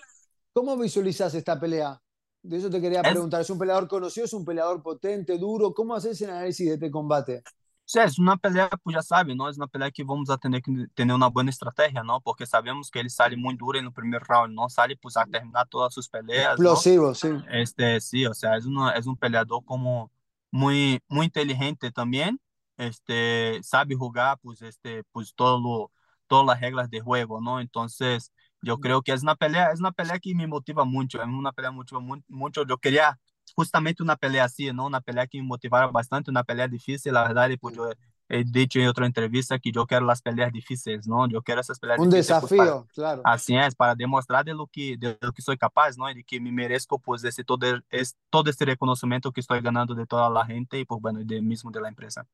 ¿Cómo 0.53 0.77
visualizas 0.77 1.33
esta 1.33 1.59
pelea? 1.59 2.01
De 2.43 2.57
eso 2.57 2.69
te 2.69 2.81
quería 2.81 3.01
preguntar. 3.01 3.41
¿Es 3.41 3.49
un 3.49 3.57
peleador 3.57 3.87
conocido? 3.87 4.25
¿Es 4.25 4.33
un 4.33 4.43
peleador 4.43 4.81
potente, 4.81 5.37
duro? 5.37 5.73
¿Cómo 5.73 5.95
haces 5.95 6.21
el 6.21 6.31
análisis 6.31 6.67
de 6.67 6.73
este 6.73 6.91
combate? 6.91 7.43
Sí, 7.85 7.99
es 7.99 8.17
una 8.19 8.37
pelea, 8.37 8.69
pues 8.81 8.95
ya 8.95 9.01
sabe, 9.01 9.35
¿no? 9.35 9.49
Es 9.49 9.57
una 9.57 9.67
pelea 9.67 9.91
que 9.91 10.03
vamos 10.03 10.29
a 10.29 10.37
tener 10.37 10.61
que 10.61 10.71
tener 10.93 11.13
una 11.13 11.27
buena 11.27 11.49
estrategia, 11.49 12.03
¿no? 12.03 12.21
Porque 12.21 12.45
sabemos 12.45 12.89
que 12.89 13.01
él 13.01 13.09
sale 13.09 13.35
muy 13.35 13.55
duro 13.57 13.77
en 13.77 13.85
el 13.85 13.91
primer 13.91 14.21
round, 14.23 14.55
¿no? 14.55 14.69
Sale 14.69 14.95
pues 14.95 15.17
a 15.17 15.25
terminar 15.25 15.67
todas 15.67 15.93
sus 15.93 16.07
peleas, 16.07 16.57
¿no? 16.57 16.71
Explosivo, 16.71 17.13
sí. 17.13 17.29
Este, 17.51 17.99
sí, 17.99 18.25
o 18.25 18.33
sea, 18.33 18.55
es, 18.55 18.65
una, 18.65 18.91
es 18.91 19.07
un 19.07 19.17
peleador 19.17 19.65
como 19.65 20.09
muy, 20.51 21.01
muy 21.09 21.25
inteligente 21.25 21.91
también, 21.91 22.39
este, 22.77 23.59
sabe 23.63 23.95
jugar, 23.95 24.37
pues, 24.41 24.61
este, 24.61 25.03
pues 25.11 25.33
todo 25.35 25.59
lo, 25.59 25.91
todas 26.27 26.45
las 26.47 26.61
reglas 26.61 26.89
de 26.89 26.99
juego, 27.01 27.41
¿no? 27.41 27.59
Entonces, 27.59 28.31
yo 28.61 28.79
creo 28.79 29.01
que 29.01 29.11
es 29.13 29.23
una 29.23 29.35
pelea, 29.35 29.71
es 29.71 29.79
una 29.79 29.91
pelea 29.91 30.19
que 30.19 30.35
me 30.35 30.47
motiva 30.47 30.85
mucho, 30.85 31.19
es 31.21 31.27
una 31.27 31.51
pelea 31.51 31.71
mucho, 31.71 31.99
mu- 32.01 32.21
mucho, 32.27 32.65
yo 32.65 32.77
quería 32.77 33.19
justamente 33.55 34.01
una 34.03 34.15
pelea 34.15 34.45
así, 34.45 34.71
¿no? 34.73 34.85
Una 34.85 35.01
pelea 35.01 35.27
que 35.27 35.37
me 35.39 35.43
motivara 35.47 35.87
bastante, 35.87 36.31
una 36.31 36.43
pelea 36.43 36.67
difícil, 36.67 37.13
la 37.13 37.23
verdad, 37.23 37.49
y 37.49 37.57
pues 37.57 37.75
yo 37.75 37.89
he 38.29 38.43
dicho 38.45 38.79
en 38.79 38.87
otra 38.87 39.05
entrevista 39.05 39.59
que 39.59 39.71
yo 39.71 39.85
quiero 39.85 40.05
las 40.05 40.21
peleas 40.21 40.51
difíciles, 40.53 41.05
¿no? 41.07 41.27
Yo 41.27 41.41
quiero 41.41 41.61
esas 41.61 41.79
peleas 41.79 41.99
Un 41.99 42.09
difíciles, 42.09 42.37
pues, 42.39 42.53
para- 42.53 42.71
desafío, 42.71 42.87
claro. 42.93 43.21
Así 43.23 43.55
es, 43.55 43.75
para 43.75 43.93
demostrar 43.93 44.43
de 44.45 44.53
lo 44.53 44.65
que, 44.67 44.97
de 44.97 45.17
lo 45.21 45.31
que 45.33 45.41
soy 45.43 45.57
capaz, 45.57 45.97
¿no? 45.97 46.09
Y 46.09 46.15
de 46.15 46.23
que 46.23 46.39
me 46.39 46.51
merezco, 46.51 46.97
pues, 46.99 47.23
ese, 47.23 47.43
todo, 47.43 47.67
es, 47.89 48.15
todo 48.29 48.49
este 48.49 48.65
reconocimiento 48.65 49.31
que 49.31 49.41
estoy 49.41 49.61
ganando 49.61 49.93
de 49.93 50.07
toda 50.07 50.29
la 50.29 50.45
gente 50.45 50.79
y, 50.79 50.85
pues, 50.85 50.99
bueno, 51.01 51.19
de 51.23 51.41
mismo 51.41 51.69
de 51.71 51.81
la 51.81 51.89
empresa. 51.89 52.25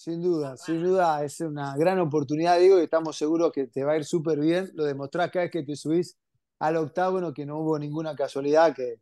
Sin 0.00 0.22
duda, 0.22 0.56
sin 0.56 0.82
duda 0.82 1.22
es 1.22 1.42
una 1.42 1.76
gran 1.76 1.98
oportunidad, 1.98 2.58
digo, 2.58 2.80
y 2.80 2.84
estamos 2.84 3.18
seguros 3.18 3.52
que 3.52 3.66
te 3.66 3.84
va 3.84 3.92
a 3.92 3.96
ir 3.98 4.06
súper 4.06 4.38
bien. 4.40 4.70
Lo 4.72 4.84
demostrás 4.84 5.30
cada 5.30 5.42
vez 5.44 5.52
que 5.52 5.62
te 5.62 5.76
subís 5.76 6.16
al 6.58 6.78
octágono, 6.78 7.34
que 7.34 7.44
no 7.44 7.58
hubo 7.58 7.78
ninguna 7.78 8.16
casualidad, 8.16 8.74
que 8.74 8.94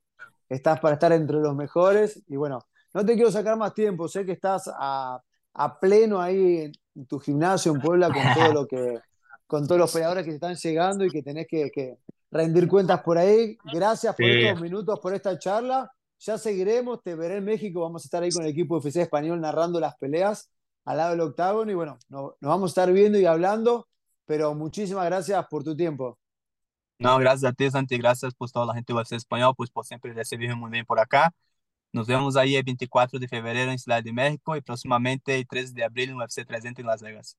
estás 0.49 0.81
para 0.81 0.95
estar 0.95 1.13
entre 1.13 1.37
los 1.37 1.55
mejores. 1.55 2.21
Y 2.27 2.35
bueno, 2.35 2.59
no 2.95 3.07
te 3.07 3.15
quiero 3.15 3.31
sacar 3.31 3.57
más 3.57 3.75
tiempo, 3.75 4.09
sé 4.09 4.27
que 4.27 4.33
estás 4.33 4.69
a, 4.77 5.23
a 5.55 5.79
pleno 5.79 6.21
ahí 6.21 6.73
en 6.97 7.07
tu 7.07 7.21
gimnasio 7.21 7.71
en 7.75 7.81
Puebla 7.81 8.09
con 8.13 8.35
todo 8.35 8.53
lo 8.53 8.67
que, 8.67 8.99
con 9.47 9.69
todos 9.69 9.79
los 9.79 9.93
peleadores 9.93 10.25
que 10.25 10.35
están 10.35 10.57
llegando 10.57 11.05
y 11.05 11.11
que 11.11 11.23
tenés 11.23 11.47
que, 11.47 11.71
que 11.71 11.97
rendir 12.33 12.67
cuentas 12.67 13.03
por 13.05 13.19
ahí. 13.19 13.57
Gracias 13.73 14.17
por 14.17 14.27
Sí. 14.27 14.43
estos 14.43 14.61
minutos, 14.61 14.99
por 14.99 15.15
esta 15.15 15.39
charla. 15.39 15.93
Ya 16.19 16.39
seguiremos, 16.39 17.05
te 17.05 17.15
veré 17.15 17.37
en 17.37 17.45
México, 17.45 17.83
vamos 17.83 18.03
a 18.03 18.07
estar 18.07 18.21
ahí 18.25 18.33
con 18.33 18.43
el 18.43 18.51
equipo 18.51 18.75
de 18.75 18.89
FC 18.89 19.03
Español 19.03 19.41
narrando 19.41 19.79
las 19.79 19.97
peleas 19.97 20.51
al 20.89 20.97
lado 20.97 21.11
del 21.11 21.21
octágono 21.21 21.71
y 21.71 21.75
bueno, 21.75 21.99
no- 22.09 22.35
nos 22.41 22.49
vamos 22.49 22.71
a 22.71 22.73
estar 22.73 22.93
viendo 22.93 23.19
y 23.19 23.27
hablando, 23.27 23.87
pero 24.25 24.55
muchísimas 24.55 25.05
gracias 25.05 25.47
por 25.49 25.63
tu 25.63 25.77
tiempo. 25.77 26.19
No, 26.99 27.19
gracias 27.19 27.53
a 27.53 27.53
ti, 27.53 27.71
Santi, 27.71 27.99
gracias 27.99 28.35
por 28.35 28.51
toda 28.51 28.65
la 28.65 28.73
gente 28.75 28.93
del 28.93 29.01
UFC 29.01 29.13
español, 29.17 29.53
pues 29.55 29.71
por 29.71 29.85
siempre 29.85 30.15
recibirme 30.15 30.55
muy 30.55 30.71
bien 30.71 30.87
por 30.87 30.99
acá. 30.99 31.31
Nos 31.93 32.07
vemos 32.07 32.37
ahí 32.37 32.57
el 32.57 32.63
24 32.65 33.19
de 33.19 33.29
febrero 33.29 33.71
en 33.71 33.79
Ciudad 33.79 34.03
de 34.03 34.13
México 34.15 34.57
y 34.57 34.63
próximamente 34.63 35.37
el 35.37 35.47
3 35.47 35.75
de 35.75 35.85
abril 35.85 36.11
en 36.11 36.17
UFC 36.17 36.45
300 36.47 36.81
en 36.81 36.87
Las 36.87 37.03
Vegas. 37.03 37.37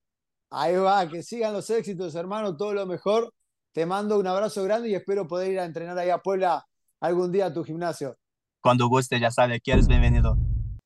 Ahí 0.52 0.76
va, 0.76 1.08
que 1.10 1.24
sigan 1.24 1.52
los 1.54 1.70
éxitos, 1.72 2.14
hermano, 2.16 2.56
todo 2.56 2.74
lo 2.76 2.86
mejor. 2.86 3.34
Te 3.72 3.86
mando 3.88 4.20
un 4.20 4.28
abrazo 4.28 4.64
grande 4.64 4.90
y 4.90 4.96
espero 4.96 5.28
poder 5.28 5.52
ir 5.52 5.60
a 5.60 5.66
entrenar 5.66 5.98
ahí 5.98 6.10
a 6.12 6.20
Puebla 6.20 6.66
algún 7.00 7.32
día 7.32 7.48
a 7.48 7.54
tu 7.54 7.64
gimnasio. 7.64 8.16
Cuando 8.62 8.88
guste, 8.88 9.20
ya 9.20 9.32
sabe, 9.32 9.56
aquí 9.56 9.72
eres 9.72 9.88
bienvenido. 9.88 10.38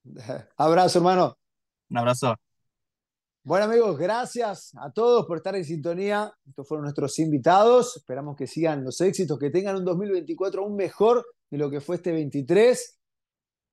Abrazo, 0.57 0.99
hermano. 0.99 1.37
Un 1.89 1.97
abrazo. 1.97 2.35
Bueno 3.45 3.65
amigos, 3.65 3.97
gracias 3.97 4.71
a 4.79 4.89
todos 4.93 5.25
por 5.25 5.35
estar 5.35 5.53
en 5.55 5.65
sintonía. 5.65 6.33
Estos 6.47 6.65
fueron 6.65 6.83
nuestros 6.83 7.19
invitados. 7.19 7.97
Esperamos 7.97 8.37
que 8.37 8.47
sigan 8.47 8.85
los 8.85 9.01
éxitos, 9.01 9.37
que 9.37 9.49
tengan 9.49 9.75
un 9.75 9.83
2024 9.83 10.61
aún 10.63 10.77
mejor 10.77 11.25
de 11.51 11.57
lo 11.57 11.69
que 11.69 11.81
fue 11.81 11.97
este 11.97 12.13
23. 12.13 12.99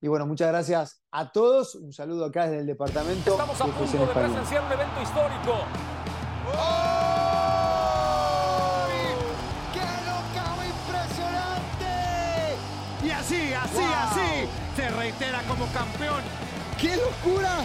Y 0.01 0.09
bueno, 0.09 0.27
muchas 0.27 0.49
gracias 0.49 1.05
a 1.13 1.31
todos. 1.31 1.77
Un 1.77 1.93
saludo 1.93 2.25
acá 2.25 2.47
desde 2.47 2.59
el 2.63 2.67
departamento 2.67 3.31
Estamos 3.31 3.61
a 3.61 3.67
de 3.67 3.73
punto 3.73 3.99
de 3.99 4.07
presenciar 4.07 4.65
un 4.65 4.73
evento 4.73 5.03
histórico. 5.03 5.55
¡Qué 9.73 9.81
knockout 10.05 10.67
impresionante! 10.67 11.95
Y 13.07 13.11
así, 13.11 13.53
así, 13.55 13.77
Wow. 13.77 13.85
así, 13.87 14.49
se 14.75 14.91
reitera 14.91 15.43
como 15.47 15.67
campeón. 15.67 16.23
¡Qué 16.81 16.97
locura! 16.97 17.65